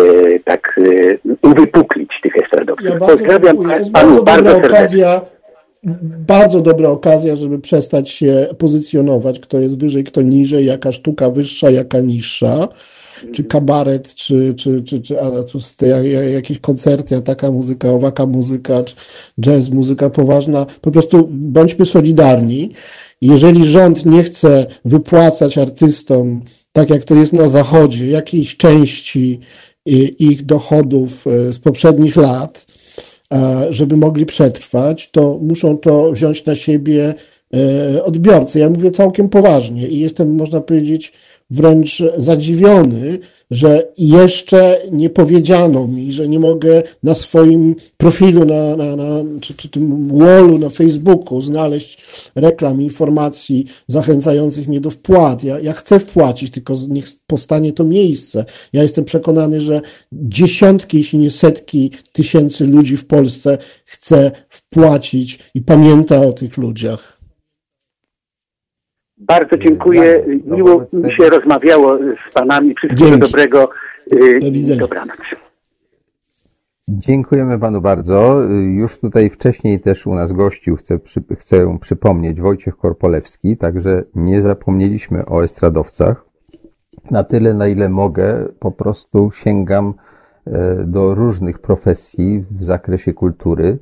[0.44, 0.80] tak
[1.24, 2.90] e, uwypuklić tych estradowców.
[2.90, 3.80] Ja Pozdrawiam dziękuję.
[3.92, 4.78] Panu bardzo dobra serdecznie.
[4.78, 5.20] okazja,
[6.26, 11.70] bardzo dobra okazja, żeby przestać się pozycjonować, kto jest wyżej, kto niżej, jaka sztuka wyższa,
[11.70, 12.68] jaka niższa,
[13.32, 15.58] czy kabaret, czy, czy, czy, czy a, tu
[16.34, 18.94] jakieś koncerty, a taka muzyka, owaka muzyka, czy
[19.40, 20.66] jazz, muzyka poważna.
[20.80, 22.70] Po prostu bądźmy solidarni.
[23.20, 26.40] Jeżeli rząd nie chce wypłacać artystom,
[26.72, 29.40] tak jak to jest na Zachodzie, jakiejś części
[29.86, 32.66] i- ich dochodów e, z poprzednich lat,
[33.70, 37.14] żeby mogli przetrwać, to muszą to wziąć na siebie e,
[38.04, 38.58] odbiorcy.
[38.58, 41.12] Ja mówię całkiem poważnie i jestem, można powiedzieć,
[41.50, 43.18] wręcz zadziwiony,
[43.50, 49.54] że jeszcze nie powiedziano mi, że nie mogę na swoim profilu, na, na, na, czy,
[49.54, 55.44] czy tym wallu na Facebooku znaleźć reklam, informacji zachęcających mnie do wpłat.
[55.44, 58.44] Ja, ja chcę wpłacić, tylko niech powstanie to miejsce.
[58.72, 59.80] Ja jestem przekonany, że
[60.12, 67.17] dziesiątki, jeśli nie setki tysięcy ludzi w Polsce chce wpłacić i pamięta o tych ludziach.
[69.20, 70.02] Bardzo dziękuję.
[70.04, 72.74] Jan, no Miło mi tego- się rozmawiało z panami.
[72.74, 73.26] Wszystkiego Dzięki.
[73.26, 73.68] dobrego.
[74.12, 74.80] y, Do widzenia.
[74.80, 75.16] Dobranoc.
[76.88, 78.42] Dziękujemy panu bardzo.
[78.76, 84.42] Już tutaj wcześniej też u nas gościł, chcę, przy, chcę przypomnieć, Wojciech Korpolewski, także nie
[84.42, 86.24] zapomnieliśmy o estradowcach.
[87.10, 89.94] Na tyle, na ile mogę, po prostu sięgam
[90.46, 93.78] e, do różnych profesji w zakresie kultury.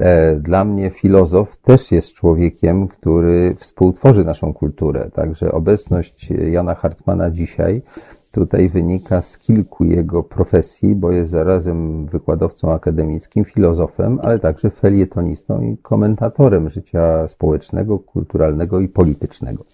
[0.00, 5.10] E, Dla mnie filozof też jest człowiekiem, który współtworzy naszą kulturę.
[5.14, 7.82] Także obecność Jana Hartmana dzisiaj
[8.32, 15.62] tutaj wynika z kilku jego profesji, bo jest zarazem wykładowcą akademickim, filozofem, ale także felietonistą
[15.62, 19.64] i komentatorem życia społecznego, kulturalnego i politycznego.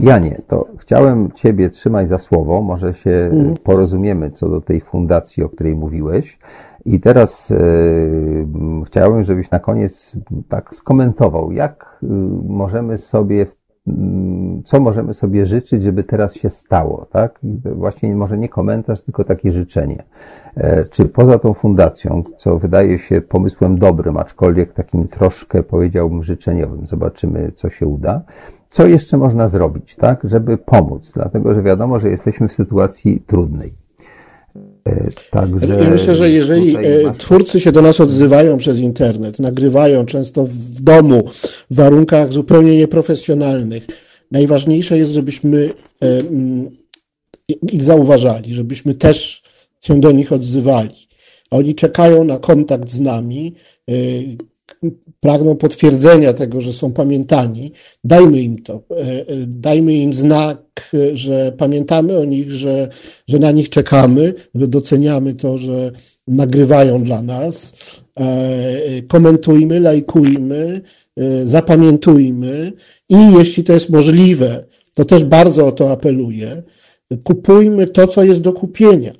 [0.00, 3.30] Janie, to chciałem Ciebie trzymać za słowo, może się
[3.62, 6.38] porozumiemy co do tej fundacji, o której mówiłeś.
[6.84, 10.12] I teraz e, m, chciałem, żebyś na koniec
[10.48, 12.06] tak skomentował, jak y,
[12.48, 13.46] możemy sobie,
[13.86, 17.40] mm, co możemy sobie życzyć, żeby teraz się stało, tak?
[17.64, 20.02] Właśnie może nie komentarz, tylko takie życzenie.
[20.56, 26.86] E, Czy poza tą fundacją, co wydaje się pomysłem dobrym, aczkolwiek takim troszkę powiedziałbym życzeniowym,
[26.86, 28.22] zobaczymy, co się uda.
[28.70, 31.12] Co jeszcze można zrobić, tak, żeby pomóc?
[31.14, 33.81] Dlatego, że wiadomo, że jesteśmy w sytuacji trudnej.
[35.30, 40.06] Także Ja myślę, że jeżeli e, masz- twórcy się do nas odzywają przez internet, nagrywają
[40.06, 41.24] często w domu,
[41.70, 43.86] w warunkach zupełnie nieprofesjonalnych,
[44.30, 45.70] najważniejsze jest, żebyśmy
[46.02, 46.70] e, mm,
[47.72, 49.42] ich zauważali, żebyśmy też
[49.80, 50.94] się do nich odzywali.
[51.50, 53.54] Oni czekają na kontakt z nami,
[53.88, 53.92] e,
[55.20, 57.72] pragną potwierdzenia tego, że są pamiętani.
[58.04, 62.88] Dajmy im to, e, e, dajmy im znak, że pamiętamy o nich, że,
[63.28, 65.90] że na nich czekamy, że doceniamy to, że
[66.28, 67.74] nagrywają dla nas.
[68.20, 70.80] E, Komentujmy, lajkujmy,
[71.44, 72.72] zapamiętujmy
[73.08, 76.62] i jeśli to jest możliwe, to też bardzo o to apeluję.
[77.24, 79.12] Kupujmy to, co jest do kupienia.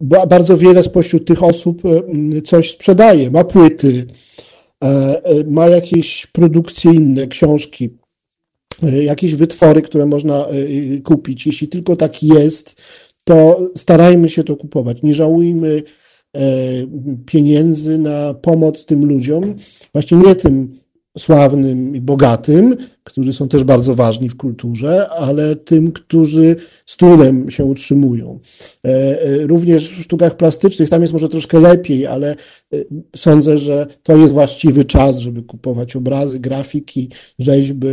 [0.00, 1.82] Ba- Bardzo wiele spośród tych osób
[2.46, 4.06] coś sprzedaje, ma płyty,
[5.46, 7.90] ma jakieś produkcje inne, książki,
[8.82, 10.52] e, jakieś wytwory, które można e,
[11.04, 11.46] kupić.
[11.46, 12.82] Jeśli tylko tak jest,
[13.24, 15.02] to starajmy się to kupować.
[15.02, 15.82] Nie żałujmy
[16.36, 16.40] e,
[17.26, 19.54] pieniędzy na pomoc tym ludziom,
[19.92, 20.72] właśnie nie tym
[21.18, 26.56] sławnym i bogatym, którzy są też bardzo ważni w kulturze, ale tym, którzy
[26.86, 28.38] z trudem się utrzymują.
[28.84, 28.88] E,
[29.22, 32.76] e, Również w sztukach plastycznych tam jest może troszkę lepiej, ale e,
[33.16, 37.08] sądzę, że to jest właściwy czas, żeby kupować obrazy, grafiki,
[37.38, 37.86] rzeźby.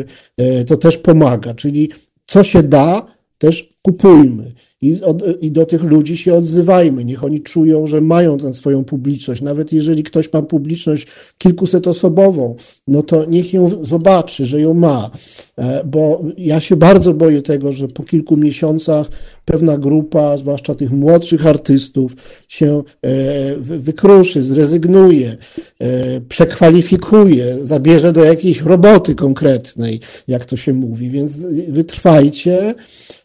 [0.68, 1.90] To też pomaga, czyli
[2.26, 3.06] co się da,
[3.38, 4.52] też kupujmy
[4.82, 7.06] i, od, i do tych ludzi się odzywajmy.
[7.06, 9.42] Niech oni czują, że mają tę swoją publiczność.
[9.42, 12.56] Nawet jeżeli ktoś ma publiczność kilkusetosobową,
[12.88, 15.12] no to niech ją zobaczy, że ją ma.
[15.58, 19.08] E, Bo ja się bardzo boję tego, że po kilku miesiącach
[19.46, 22.12] pewna grupa, zwłaszcza tych młodszych artystów,
[22.48, 25.38] się e, wy- wykruszy, zrezygnuje,
[25.80, 31.10] e, przekwalifikuje, zabierze do jakiejś roboty konkretnej, jak to się mówi.
[31.10, 32.76] Więc wytrwajcie,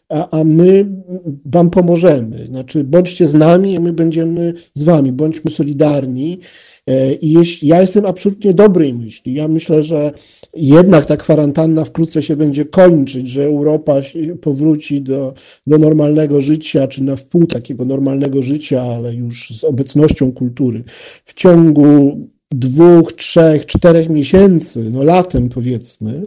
[0.09, 0.85] a, a my
[1.45, 2.47] Wam pomożemy.
[2.47, 5.11] Znaczy, bądźcie z nami, a my będziemy z Wami.
[5.11, 6.39] Bądźmy solidarni.
[6.87, 9.33] E, I jeśli, ja jestem absolutnie dobrej myśli.
[9.33, 10.11] Ja myślę, że
[10.55, 13.95] jednak ta kwarantanna wkrótce się będzie kończyć, że Europa
[14.41, 15.33] powróci do,
[15.67, 20.83] do normalnego życia, czy na wpół takiego normalnego życia, ale już z obecnością kultury.
[21.25, 22.17] W ciągu
[22.51, 26.21] dwóch, trzech, czterech miesięcy, no latem powiedzmy.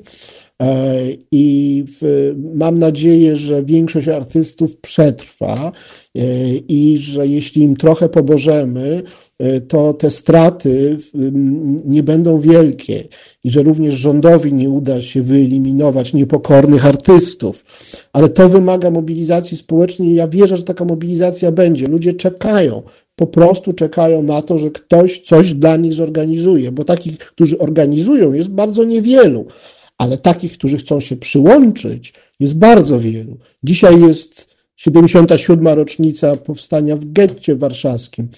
[0.63, 0.97] E,
[1.33, 5.73] I w, mam nadzieję, że większość artystów przetrwa
[6.19, 6.21] e,
[6.69, 9.03] i że jeśli im trochę pomożemy,
[9.39, 10.97] e, to te straty
[11.85, 13.09] nie będą wielkie
[13.45, 17.65] i że również rządowi nie uda się wyeliminować niepokornych artystów.
[18.13, 21.89] Ale to wymaga mobilizacji społecznej i ja wierzę, że taka mobilizacja będzie.
[21.89, 22.83] Ludzie czekają,
[23.17, 28.33] po prostu czekają na to, że ktoś coś dla nich zorganizuje, bo takich, którzy organizują,
[28.33, 29.47] jest bardzo niewielu
[29.99, 33.37] ale takich, którzy chcą się przyłączyć, jest bardzo wielu.
[33.63, 35.67] Dzisiaj jest 77.
[35.69, 38.29] rocznica powstania w getcie warszawskim.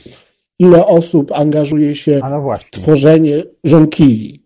[0.59, 4.43] Ile osób angażuje się no w tworzenie żonkili?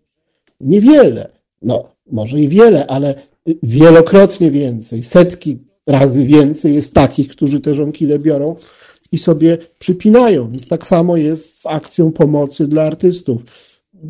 [0.61, 1.29] Niewiele.
[1.61, 3.15] No, może i wiele, ale
[3.63, 5.57] wielokrotnie więcej, setki
[5.87, 8.55] razy więcej jest takich, którzy te żonkile biorą
[9.11, 10.49] i sobie przypinają.
[10.49, 13.43] Więc tak samo jest z akcją pomocy dla artystów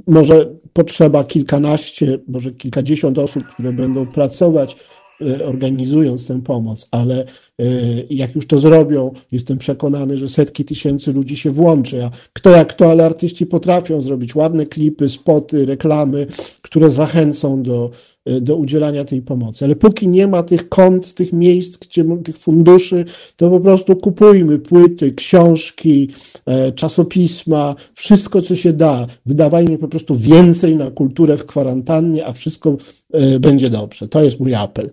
[0.07, 4.75] może potrzeba kilkanaście, może kilkadziesiąt osób, które będą pracować,
[5.21, 7.25] e, organizując tę pomoc, ale
[7.59, 7.65] e,
[8.09, 12.05] jak już to zrobią, jestem przekonany, że setki tysięcy ludzi się włączy.
[12.05, 16.27] A kto jak kto, ale artyści potrafią zrobić ładne klipy, spoty, reklamy,
[16.61, 17.91] które zachęcą do,
[18.25, 19.65] do udzielania tej pomocy.
[19.65, 23.05] Ale póki nie ma tych kont, tych miejsc, gdzie, tych funduszy,
[23.35, 26.09] to po prostu kupujmy płyty, książki,
[26.45, 29.07] e, czasopisma, wszystko co się da.
[29.25, 32.77] Wydawajmy po prostu więcej na kulturę w kwarantannie, a wszystko
[33.13, 34.07] e, będzie dobrze.
[34.07, 34.89] To jest mój apel.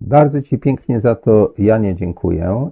[0.00, 2.70] Bardzo Ci pięknie za to, Janie, dziękuję.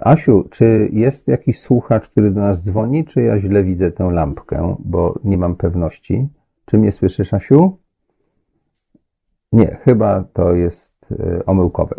[0.00, 4.76] Asiu, czy jest jakiś słuchacz, który do nas dzwoni, czy ja źle widzę tę lampkę,
[4.78, 6.28] bo nie mam pewności.
[6.64, 7.78] Czy mnie słyszysz, Asiu?
[9.52, 11.96] Nie, chyba to jest y, omyłkowe.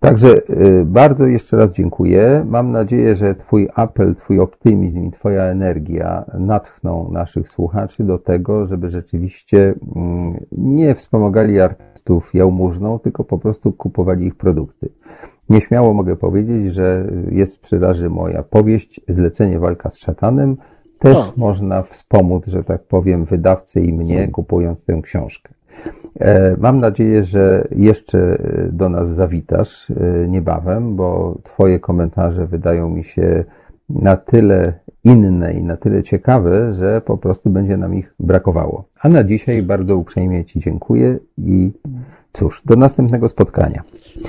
[0.00, 2.44] Także y, bardzo jeszcze raz dziękuję.
[2.48, 8.66] Mam nadzieję, że Twój apel, Twój optymizm i Twoja energia natchną naszych słuchaczy do tego,
[8.66, 14.92] żeby rzeczywiście mm, nie wspomagali artystów jałmużną, tylko po prostu kupowali ich produkty.
[15.48, 20.56] Nieśmiało mogę powiedzieć, że jest w sprzedaży moja powieść Zlecenie walka z szatanem.
[20.98, 21.32] Też O.
[21.36, 25.54] można wspomóc, że tak powiem, wydawcę i mnie, kupując tę książkę.
[26.20, 32.90] E, Mam nadzieję, że jeszcze e, do nas zawitasz e, niebawem, bo Twoje komentarze wydają
[32.90, 33.44] mi się
[33.88, 34.72] na tyle
[35.04, 38.88] inne i na tyle ciekawe, że po prostu będzie nam ich brakowało.
[39.00, 41.72] A na dzisiaj bardzo uprzejmie Ci dziękuję i
[42.32, 43.82] cóż, do następnego spotkania.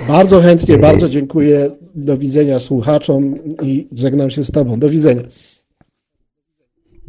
[0.08, 1.70] Bardzo chętnie, bardzo dziękuję.
[1.94, 4.78] Do widzenia słuchaczom i żegnam się z Tobą.
[4.78, 5.22] Do widzenia.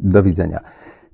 [0.04, 0.60] Do widzenia.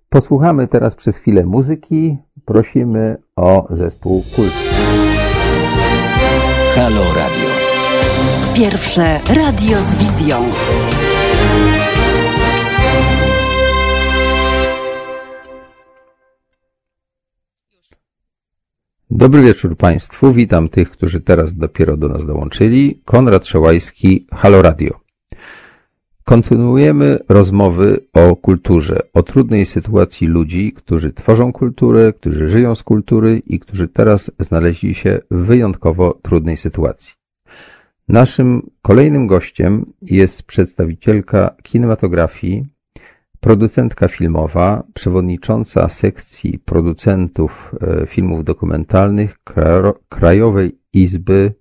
[0.09, 2.17] Posłuchamy teraz przez chwilę muzyki.
[2.45, 4.53] Prosimy o zespół Kult.
[6.75, 7.49] Halo Radio.
[8.55, 10.49] Pierwsze radio z wizją.
[19.09, 20.33] Dobry wieczór Państwu.
[20.33, 23.01] Witam tych, którzy teraz dopiero do nas dołączyli.
[23.05, 25.04] Konrad Szołajski, Halo Radio.
[26.25, 33.41] Kontynuujemy rozmowy o kulturze, o trudnej sytuacji ludzi, którzy tworzą kulturę, którzy żyją z kultury
[33.47, 37.13] i którzy teraz znaleźli się w wyjątkowo trudnej sytuacji.
[38.07, 42.65] Naszym kolejnym gościem jest przedstawicielka kinematografii,
[43.39, 49.37] producentka filmowa, przewodnicząca sekcji producentów e, filmów dokumentalnych
[50.09, 51.53] Krajowej Izby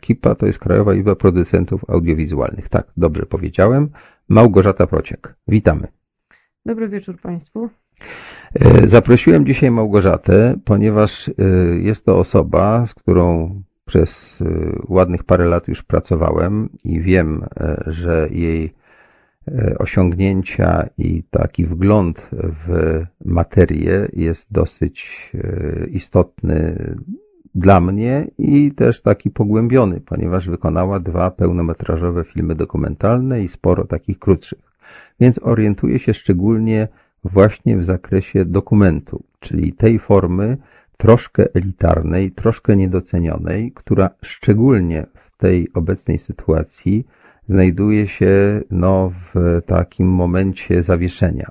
[0.00, 2.68] KIPA, to jest Krajowa Izba Producentów Audiowizualnych.
[2.68, 3.90] Tak, dobrze powiedziałem.
[4.28, 5.34] Małgorzata Prociek.
[5.48, 5.88] Witamy.
[6.66, 7.70] Dobry wieczór Państwu.
[8.54, 11.30] E, zaprosiłem dzisiaj Małgorzatę, ponieważ
[11.80, 14.42] jest to osoba, z którą przez
[14.88, 17.44] ładnych parę lat już pracowałem i wiem,
[17.86, 18.74] że jej
[19.48, 26.76] E, osiągnięcia i taki wgląd w materię jest dosyć e, istotny
[27.54, 34.18] dla mnie i też taki pogłębiony, ponieważ wykonała dwa pełnometrażowe filmy dokumentalne i sporo takich
[34.18, 34.58] krótszych.
[35.20, 36.88] Więc orientuję się szczególnie
[37.24, 40.56] właśnie w zakresie dokumentu, czyli tej formy
[40.96, 47.06] troszkę elitarnej, troszkę niedocenionej, która szczególnie w tej obecnej sytuacji
[47.46, 51.50] znajduje się no, w takim momencie zawieszenia,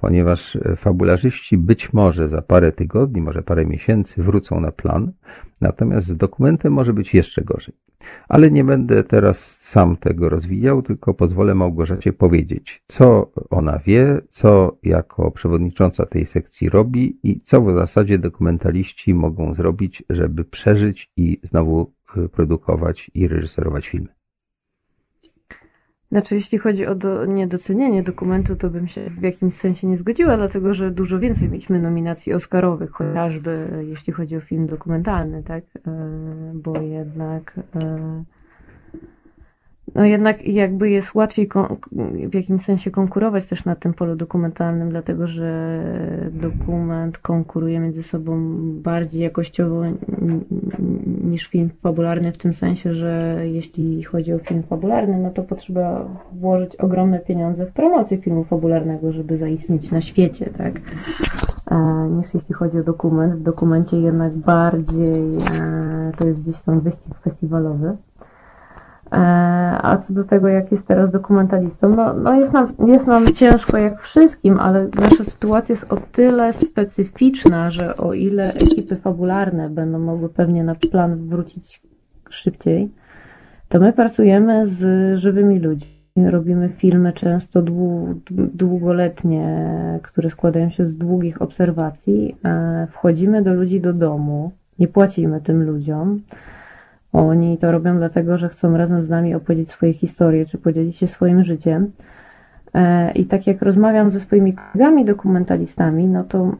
[0.00, 5.12] ponieważ fabularzyści być może za parę tygodni, może parę miesięcy wrócą na plan,
[5.60, 7.74] natomiast z dokumentem może być jeszcze gorzej.
[8.28, 14.78] Ale nie będę teraz sam tego rozwijał, tylko pozwolę Małgorzacie powiedzieć, co ona wie, co
[14.82, 21.40] jako przewodnicząca tej sekcji robi i co w zasadzie dokumentaliści mogą zrobić, żeby przeżyć i
[21.42, 24.17] znowu y, produkować i reżyserować filmy.
[26.12, 30.36] Znaczy, jeśli chodzi o do, niedocenienie dokumentu, to bym się w jakimś sensie nie zgodziła,
[30.36, 35.64] dlatego że dużo więcej mieliśmy nominacji Oscarowych, chociażby jeśli chodzi o film dokumentalny, tak?
[35.86, 35.90] E,
[36.54, 38.24] bo jednak e,
[39.94, 41.48] no jednak jakby jest łatwiej
[42.30, 45.80] w jakimś sensie konkurować też na tym polu dokumentalnym, dlatego że
[46.32, 48.40] dokument konkuruje między sobą
[48.82, 49.82] bardziej jakościowo
[51.24, 56.08] niż film fabularny, w tym sensie, że jeśli chodzi o film fabularny, no to potrzeba
[56.32, 60.80] włożyć ogromne pieniądze w promocję filmu fabularnego, żeby zaistnieć na świecie, tak?
[62.10, 63.34] niż jeśli chodzi o dokument.
[63.34, 67.96] W dokumencie jednak bardziej e, to jest gdzieś tam wyścig festiwalowy.
[69.12, 69.16] E,
[69.82, 73.78] a co do tego, jak jest teraz dokumentalistą, no, no jest, nam, jest nam ciężko
[73.78, 79.98] jak wszystkim, ale nasza sytuacja jest o tyle specyficzna, że o ile ekipy fabularne będą
[79.98, 81.82] mogły pewnie na plan wrócić
[82.30, 82.90] szybciej,
[83.68, 85.98] to my pracujemy z żywymi ludźmi.
[86.30, 87.62] Robimy filmy często
[88.30, 89.68] długoletnie,
[90.02, 92.36] które składają się z długich obserwacji.
[92.44, 96.20] E, wchodzimy do ludzi do domu, nie płacimy tym ludziom.
[97.12, 101.06] Oni to robią dlatego, że chcą razem z nami opowiedzieć swoje historie, czy podzielić się
[101.06, 101.92] swoim życiem.
[102.74, 106.52] E, I tak jak rozmawiam ze swoimi kolegami dokumentalistami, no to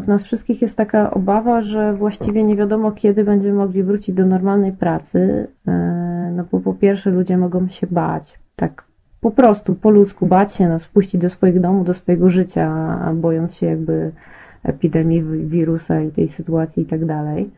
[0.00, 4.26] w, nas wszystkich jest taka obawa, że właściwie nie wiadomo, kiedy będziemy mogli wrócić do
[4.26, 5.48] normalnej pracy.
[5.68, 8.84] E, no bo po pierwsze ludzie mogą się bać, tak
[9.20, 13.54] po prostu po ludzku bać się, no, spuścić do swoich domów, do swojego życia, bojąc
[13.54, 14.12] się jakby
[14.62, 17.50] epidemii wirusa i tej sytuacji i tak dalej.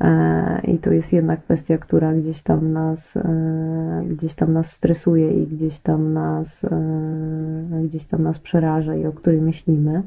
[0.00, 5.42] E, I to jest jedna kwestia, która gdzieś tam nas, e, gdzieś tam nas stresuje
[5.42, 10.02] i gdzieś tam nas, e, gdzieś tam nas przeraża i o której myślimy.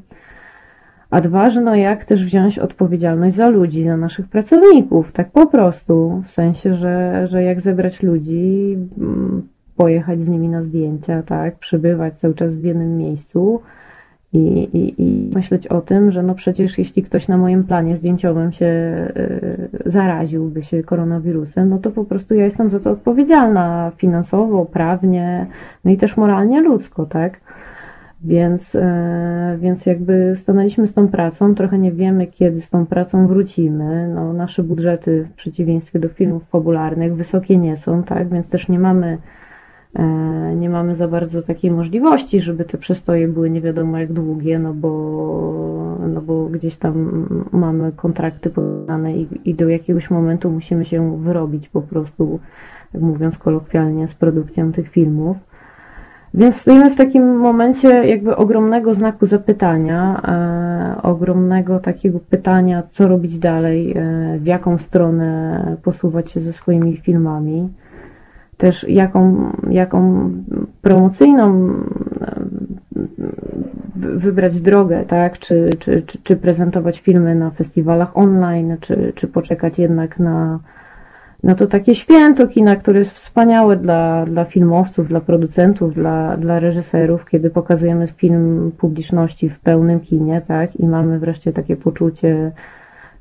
[1.10, 5.46] A dwa, że no jak też wziąć odpowiedzialność za ludzi, za naszych pracowników, tak po
[5.46, 8.76] prostu, w sensie, że, że jak zebrać ludzi,
[9.76, 13.60] pojechać z nimi na zdjęcia, tak, przebywać cały czas w jednym miejscu,
[14.32, 18.52] i, i, i myśleć o tym, że no przecież jeśli ktoś na moim planie zdjęciowym
[18.52, 24.66] się y, zaraziłby się koronawirusem, no to po prostu ja jestem za to odpowiedzialna finansowo,
[24.66, 25.46] prawnie,
[25.84, 27.40] no i też moralnie, ludzko, tak?
[28.24, 28.82] Więc, y,
[29.58, 34.08] więc jakby stanęliśmy z tą pracą, trochę nie wiemy, kiedy z tą pracą wrócimy.
[34.14, 38.28] No, nasze budżety w przeciwieństwie do filmów fabularnych wysokie nie są, tak?
[38.28, 39.39] Więc też nie mamy E,
[40.56, 44.74] nie mamy za bardzo takiej możliwości, żeby te przestoje były nie wiadomo jak długie, no
[44.74, 51.22] bo, no bo gdzieś tam mamy kontrakty podane i, i do jakiegoś momentu musimy się
[51.22, 52.40] wyrobić po prostu,
[52.94, 55.36] mówiąc kolokwialnie, z produkcją tych filmów.
[56.34, 63.38] Więc stoimy w takim momencie jakby ogromnego znaku zapytania, e, ogromnego takiego pytania, co robić
[63.38, 67.68] dalej, e, w jaką stronę posuwać się ze swoimi filmami
[68.60, 70.30] też jaką, jaką
[70.82, 71.74] promocyjną
[73.96, 75.38] wybrać drogę, tak?
[75.38, 80.58] Czy, czy, czy, czy prezentować filmy na festiwalach online, czy, czy poczekać jednak na,
[81.42, 86.58] no to takie święto kina, które jest wspaniałe dla, dla filmowców, dla producentów, dla, dla
[86.58, 92.52] reżyserów, kiedy pokazujemy film publiczności w pełnym kinie, tak, i mamy wreszcie takie poczucie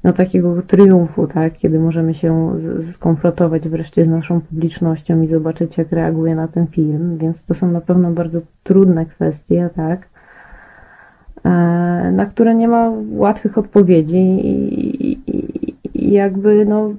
[0.03, 2.51] no, takiego triumfu, tak, kiedy możemy się
[2.91, 7.71] skonfrontować wreszcie z naszą publicznością i zobaczyć, jak reaguje na ten film, więc to są
[7.71, 10.07] na pewno bardzo trudne kwestie, tak,
[11.45, 11.49] e,
[12.11, 15.19] na które nie ma łatwych odpowiedzi i, i,
[15.93, 16.93] i jakby, no,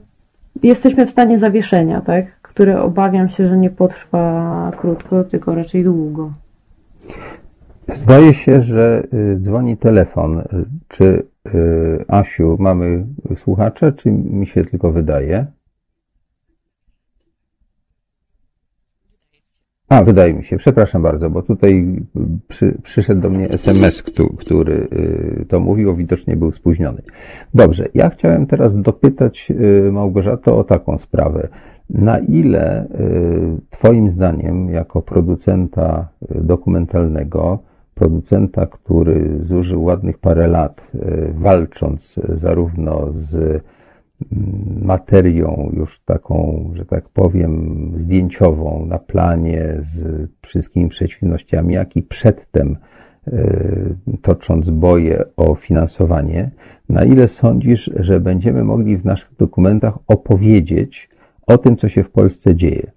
[0.62, 2.40] jesteśmy w stanie zawieszenia, tak?
[2.42, 6.32] Które obawiam się, że nie potrwa krótko, tylko raczej długo.
[7.88, 10.42] Zdaje się, że y, dzwoni telefon.
[10.88, 11.29] Czy y,
[12.08, 13.06] Asiu, mamy
[13.36, 15.46] słuchacza, czy mi się tylko wydaje?
[19.90, 22.02] A, wydaje mi się, przepraszam bardzo, bo tutaj
[22.48, 27.02] przy, przyszedł do mnie SMS, który, który y, to mówił, widocznie był spóźniony.
[27.54, 29.52] Dobrze, ja chciałem teraz dopytać
[29.86, 31.48] y, Małgorzato o taką sprawę.
[31.90, 32.88] Na ile y,
[33.70, 37.58] Twoim zdaniem, jako producenta dokumentalnego,
[38.00, 40.92] producenta, który zużył ładnych parę lat,
[41.34, 43.62] walcząc zarówno z
[44.82, 52.76] materią już taką, że tak powiem, zdjęciową na planie z wszystkimi przeciwnościami, jak i przedtem
[53.26, 53.32] e,
[54.22, 56.50] tocząc boje o finansowanie,
[56.88, 61.10] na ile sądzisz, że będziemy mogli w naszych dokumentach opowiedzieć
[61.46, 62.90] o tym, co się w Polsce dzieje?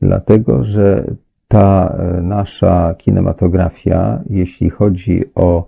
[0.00, 1.04] Dlatego, że
[1.48, 5.66] ta e, nasza kinematografia, jeśli chodzi o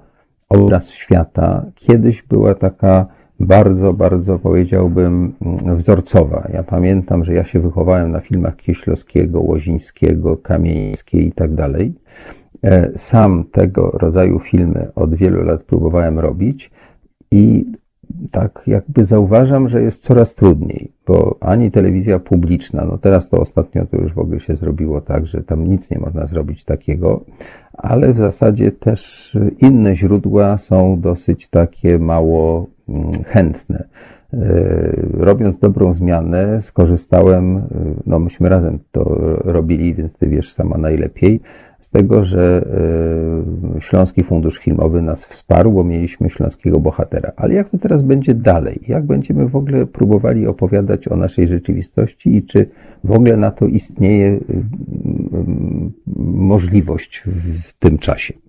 [0.48, 3.06] obraz świata, kiedyś była taka
[3.40, 5.34] bardzo, bardzo powiedziałbym
[5.76, 6.48] wzorcowa.
[6.52, 11.94] Ja pamiętam, że ja się wychowałem na filmach Kieślowskiego, Łozińskiego, Kamieńskiej i tak dalej.
[12.64, 16.70] E, sam tego rodzaju filmy od wielu lat próbowałem robić
[17.30, 17.66] i
[18.30, 23.86] tak jakby zauważam, że jest coraz trudniej, bo ani telewizja publiczna, no teraz to ostatnio
[23.86, 27.24] to już w ogóle się zrobiło tak, że tam nic nie można zrobić takiego,
[27.72, 33.84] ale w zasadzie też inne źródła są dosyć takie mało mm, chętne.
[34.32, 34.38] E,
[35.12, 37.62] robiąc dobrą zmianę, skorzystałem,
[38.06, 39.04] no myśmy razem to
[39.44, 41.40] robili, więc ty wiesz sama najlepiej,
[41.80, 42.66] z tego, że
[43.76, 47.32] e, Śląski Fundusz Filmowy nas wsparł, bo mieliśmy śląskiego bohatera.
[47.36, 48.80] Ale jak to teraz będzie dalej?
[48.88, 52.70] Jak będziemy w ogóle próbowali opowiadać o naszej rzeczywistości i czy
[53.04, 54.40] w ogóle na to istnieje
[56.16, 57.22] możliwość
[57.64, 58.47] w tym czasie?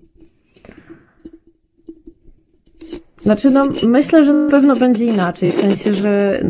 [3.21, 5.51] Znaczy, no, myślę, że na pewno będzie inaczej.
[5.51, 6.43] W sensie, że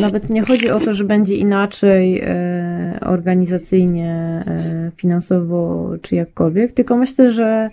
[0.00, 6.96] nawet nie chodzi o to, że będzie inaczej e, organizacyjnie, e, finansowo czy jakkolwiek, tylko
[6.96, 7.70] myślę, że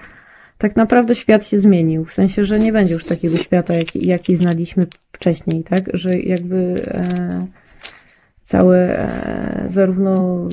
[0.58, 2.06] tak naprawdę świat się zmienił.
[2.06, 5.90] W sensie, że nie będzie już takiego świata, jaki, jaki znaliśmy wcześniej, tak?
[5.94, 6.82] Że jakby.
[6.88, 7.48] E,
[8.48, 10.44] całe e, zarówno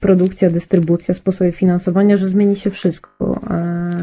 [0.00, 3.40] produkcja, dystrybucja, sposoby finansowania, że zmieni się wszystko.
[3.50, 3.96] E,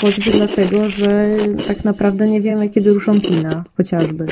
[0.00, 1.36] choćby dlatego, że
[1.66, 4.26] tak naprawdę nie wiemy, kiedy ruszą kina, chociażby.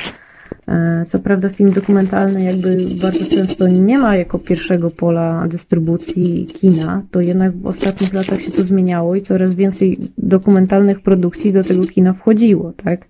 [0.69, 7.03] E, co prawda film dokumentalny jakby bardzo często nie ma jako pierwszego pola dystrybucji kina,
[7.11, 11.87] to jednak w ostatnich latach się to zmieniało i coraz więcej dokumentalnych produkcji do tego
[11.87, 13.07] kina wchodziło, tak?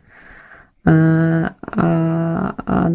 [0.84, 2.11] A,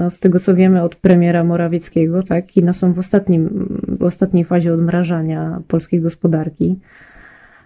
[0.09, 4.73] z tego co wiemy od premiera Morawieckiego, tak, kina są w, ostatnim, w ostatniej fazie
[4.73, 6.79] odmrażania polskiej gospodarki.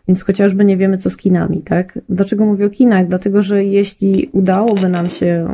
[0.07, 1.99] Więc chociażby nie wiemy, co z kinami, tak?
[2.09, 3.07] Dlaczego mówię o kinach?
[3.07, 5.47] Dlatego, że jeśli udałoby nam się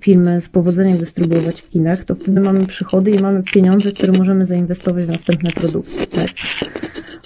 [0.00, 4.46] filmy z powodzeniem dystrybuować w kinach, to wtedy mamy przychody i mamy pieniądze, które możemy
[4.46, 6.30] zainwestować w następne produkcje, tak?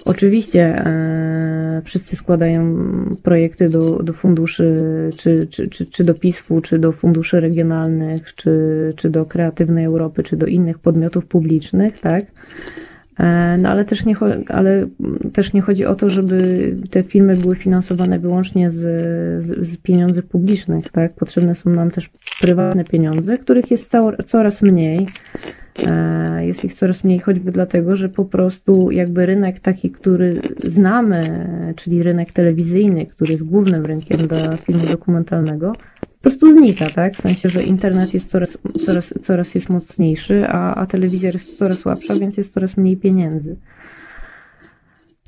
[0.08, 2.76] Oczywiście e, wszyscy składają
[3.22, 4.74] projekty do, do funduszy,
[5.16, 8.52] czy, czy, czy, czy do PISF-u, czy do funduszy regionalnych, czy,
[8.96, 12.24] czy do Kreatywnej Europy, czy do innych podmiotów publicznych, tak?
[13.18, 14.16] E, no ale też, nie,
[14.48, 14.86] ale
[15.32, 18.76] też nie chodzi o to, żeby te filmy były finansowane wyłącznie z,
[19.44, 21.14] z, z pieniędzy publicznych, tak?
[21.14, 23.92] Potrzebne są nam też prywatne pieniądze, których jest
[24.26, 25.06] coraz mniej.
[25.86, 31.48] E, jest ich coraz mniej, choćby dlatego, że po prostu jakby rynek taki, który znamy,
[31.76, 35.72] czyli rynek telewizyjny, który jest głównym rynkiem dla filmu dokumentalnego,
[36.30, 37.14] prostu znika, tak?
[37.14, 41.78] W sensie, że internet jest coraz, coraz, coraz jest mocniejszy, a, a telewizja jest coraz
[41.78, 43.56] słabsza, więc jest coraz mniej pieniędzy.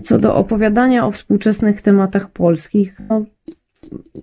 [0.02, 3.24] Co do opowiadania o współczesnych tematach polskich, no,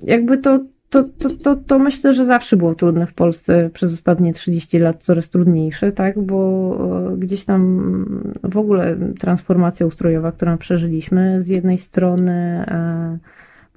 [0.03, 0.59] jakby to
[0.89, 5.03] to, to, to, to myślę, że zawsze było trudne w Polsce przez ostatnie 30 lat,
[5.03, 6.19] coraz trudniejsze, tak?
[6.19, 8.05] Bo e, gdzieś tam
[8.43, 12.31] w ogóle transformacja ustrojowa, którą przeżyliśmy, z jednej strony
[12.67, 13.17] e,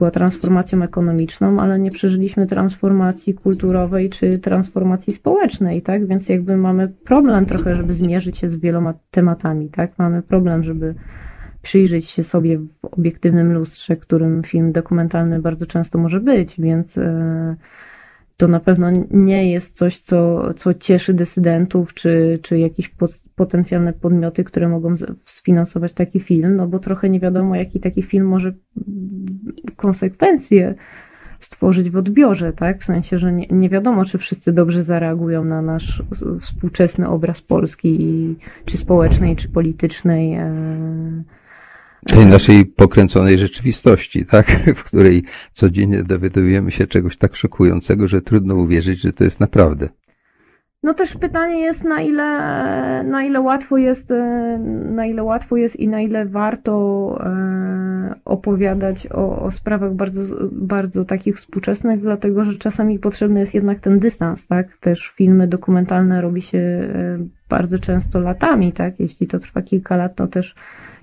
[0.01, 6.07] była transformacją ekonomiczną, ale nie przeżyliśmy transformacji kulturowej czy transformacji społecznej, tak?
[6.07, 9.99] Więc jakby mamy problem trochę, żeby zmierzyć się z wieloma tematami, tak?
[9.99, 10.95] Mamy problem, żeby
[11.63, 17.57] przyjrzeć się sobie w obiektywnym lustrze, którym film dokumentalny bardzo często może być, więc e,
[18.41, 22.95] to na pewno nie jest coś, co, co cieszy dysydentów, czy, czy jakieś
[23.35, 24.95] potencjalne podmioty, które mogą
[25.25, 28.53] sfinansować taki film, no bo trochę nie wiadomo, jaki taki film może
[29.77, 30.75] konsekwencje
[31.41, 32.81] stworzyć w odbiorze, tak?
[32.81, 36.03] W sensie, że nie, nie wiadomo, czy wszyscy dobrze zareagują na nasz
[36.41, 40.35] współczesny obraz Polski, czy społecznej, czy politycznej.
[40.35, 41.23] E,
[42.07, 44.47] tej naszej pokręconej rzeczywistości, tak?
[44.77, 49.89] W której codziennie dowiadujemy się czegoś tak szokującego, że trudno uwierzyć, że to jest naprawdę.
[50.83, 52.25] No też pytanie jest, na ile,
[53.05, 54.13] na ile łatwo jest,
[54.91, 60.23] na ile łatwo jest i na ile warto e, opowiadać o, o sprawach bardzo,
[60.53, 64.77] bardzo takich współczesnych, dlatego że czasami potrzebny jest jednak ten dystans, tak?
[64.79, 67.19] Też filmy dokumentalne robi się e,
[67.49, 69.01] bardzo często latami, tak?
[69.01, 70.55] Jeśli to trwa kilka lat, to też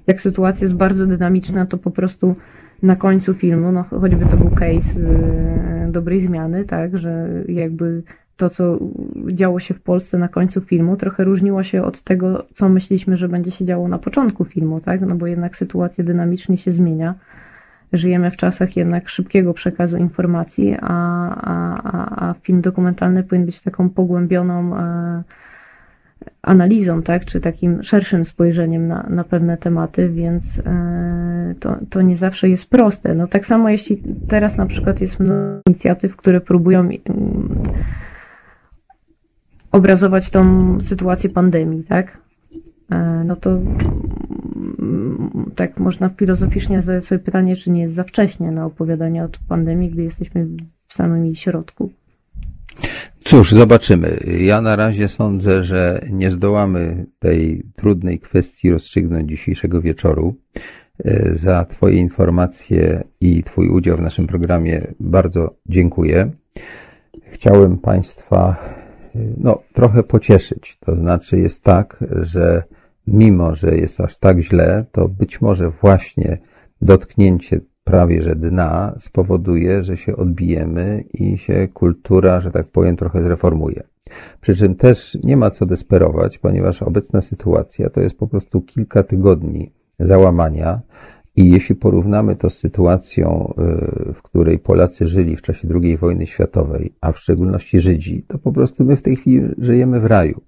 [0.07, 2.35] jak sytuacja jest bardzo dynamiczna, to po prostu
[2.84, 8.03] na końcu filmu, no choćby to był case y, dobrej zmiany, tak, że jakby
[8.38, 8.79] to, co
[9.31, 13.29] działo się w Polsce na końcu filmu, trochę różniło się od tego, co myśleliśmy, że
[13.29, 15.01] będzie się działo na początku filmu, tak?
[15.01, 17.15] No bo jednak sytuacja dynamicznie się zmienia.
[17.93, 20.93] Żyjemy w czasach jednak szybkiego przekazu informacji, a,
[21.35, 25.23] a, a, film dokumentalny powinien być taką pogłębioną e,
[26.41, 32.15] analizą, tak, czy takim szerszym spojrzeniem na, na pewne tematy, więc e, to, to nie
[32.15, 33.15] zawsze jest proste.
[33.15, 36.99] No tak samo jeśli teraz na przykład jest mnóstwo inicjatyw, które próbują mm,
[39.71, 42.17] obrazować tą sytuację pandemii, tak?
[42.91, 43.49] E, no to
[44.79, 49.29] mm, tak można filozoficznie zadać sobie pytanie, czy nie jest za wcześnie na opowiadanie o
[49.47, 50.47] pandemii, gdy jesteśmy
[50.87, 51.91] w samym jej środku.
[53.25, 54.19] Cóż, zobaczymy.
[54.39, 60.35] Ja na razie sądzę, że nie zdołamy tej trudnej kwestii rozstrzygnąć dzisiejszego wieczoru.
[61.05, 66.31] E, za Twoje informacje i Twój udział w naszym programie bardzo dziękuję.
[67.31, 68.55] Chciałem Państwa
[69.15, 70.77] e, no, trochę pocieszyć.
[70.79, 72.63] To znaczy jest tak, że
[73.07, 76.37] mimo, że jest aż tak źle, to być może właśnie
[76.81, 83.23] dotknięcie prawie że dna spowoduje, że się odbijemy i się kultura, że tak powiem, trochę
[83.23, 83.84] zreformuje.
[84.41, 89.03] Przy czym też nie ma co desperować, ponieważ obecna sytuacja to jest po prostu kilka
[89.03, 90.81] tygodni załamania.
[91.35, 93.53] I jeśli porównamy to z sytuacją,
[94.09, 98.38] y, w której Polacy żyli w czasie II wojny światowej, a w szczególności Żydzi, to
[98.38, 100.41] po prostu my w tej chwili żyjemy w raju.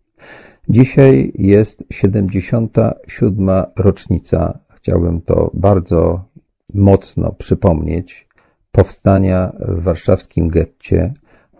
[0.69, 3.49] Dzisiaj jest 77.
[3.75, 4.59] rocznica.
[4.69, 6.28] Chciałbym to bardzo
[6.73, 8.27] mocno przypomnieć
[8.71, 11.13] powstania w warszawskim getcie,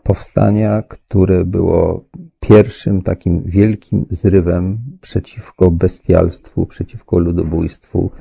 [0.04, 2.06] powstania, które było
[2.40, 8.12] pierwszym takim wielkim zrywem przeciwko bestialstwu, przeciwko ludobójstwu,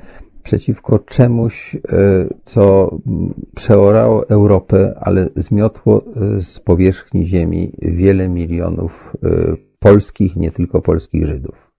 [0.43, 1.79] przeciwko czemuś, e,
[2.43, 2.97] co
[3.55, 6.05] przeorało Europę, ale zmiotło
[6.37, 9.29] e, z powierzchni ziemi wiele milionów e,
[9.79, 11.69] polskich, nie tylko polskich Żydów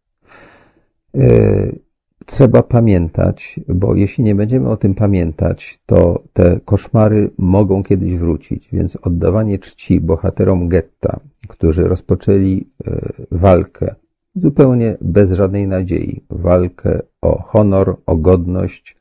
[2.31, 8.69] trzeba pamiętać, bo jeśli nie będziemy o tym pamiętać, to te koszmary mogą kiedyś wrócić.
[8.73, 13.95] Więc oddawanie czci bohaterom getta, którzy rozpoczęli e, walkę
[14.35, 18.97] zupełnie bez żadnej nadziei, walkę o honor, o godność,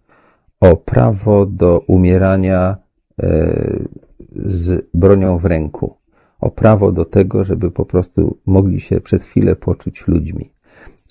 [0.60, 2.78] o prawo do umierania
[3.22, 3.54] e,
[4.36, 5.96] z bronią w ręku,
[6.40, 10.52] o prawo do tego, żeby po prostu mogli się przez chwilę poczuć ludźmi.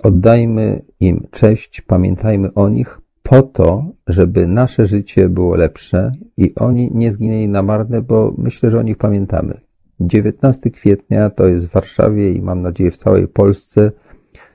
[0.02, 6.90] Oddajmy im cześć, pamiętajmy o nich po to, żeby nasze życie było lepsze i oni
[6.94, 9.60] nie zginęli na marne, bo myślę, że o nich pamiętamy.
[10.00, 13.92] 19 kwietnia to jest w Warszawie i mam nadzieję w całej Polsce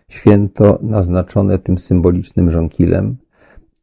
[0.09, 3.17] święto naznaczone tym symbolicznym żonkilem.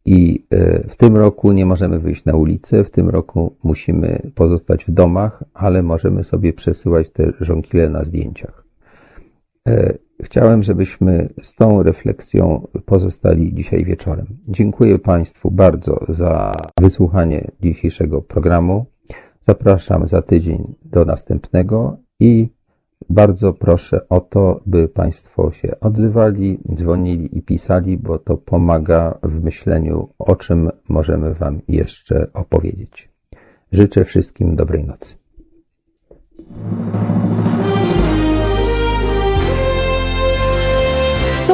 [0.04, 4.84] I e, w tym roku nie możemy wyjść na ulicę, w tym roku musimy pozostać
[4.84, 8.64] w domach, ale możemy sobie przesyłać te żonkile na zdjęciach.
[10.22, 14.26] Chciałem, żebyśmy z tą refleksją pozostali dzisiaj wieczorem.
[14.48, 18.86] Dziękuję Państwu bardzo za wysłuchanie dzisiejszego programu.
[19.42, 22.48] Zapraszam za tydzień do następnego i
[23.10, 29.44] bardzo proszę o to, by Państwo się odzywali, dzwonili i pisali, bo to pomaga w
[29.44, 33.10] myśleniu, o czym możemy Wam jeszcze opowiedzieć.
[33.72, 35.16] Życzę wszystkim dobrej nocy.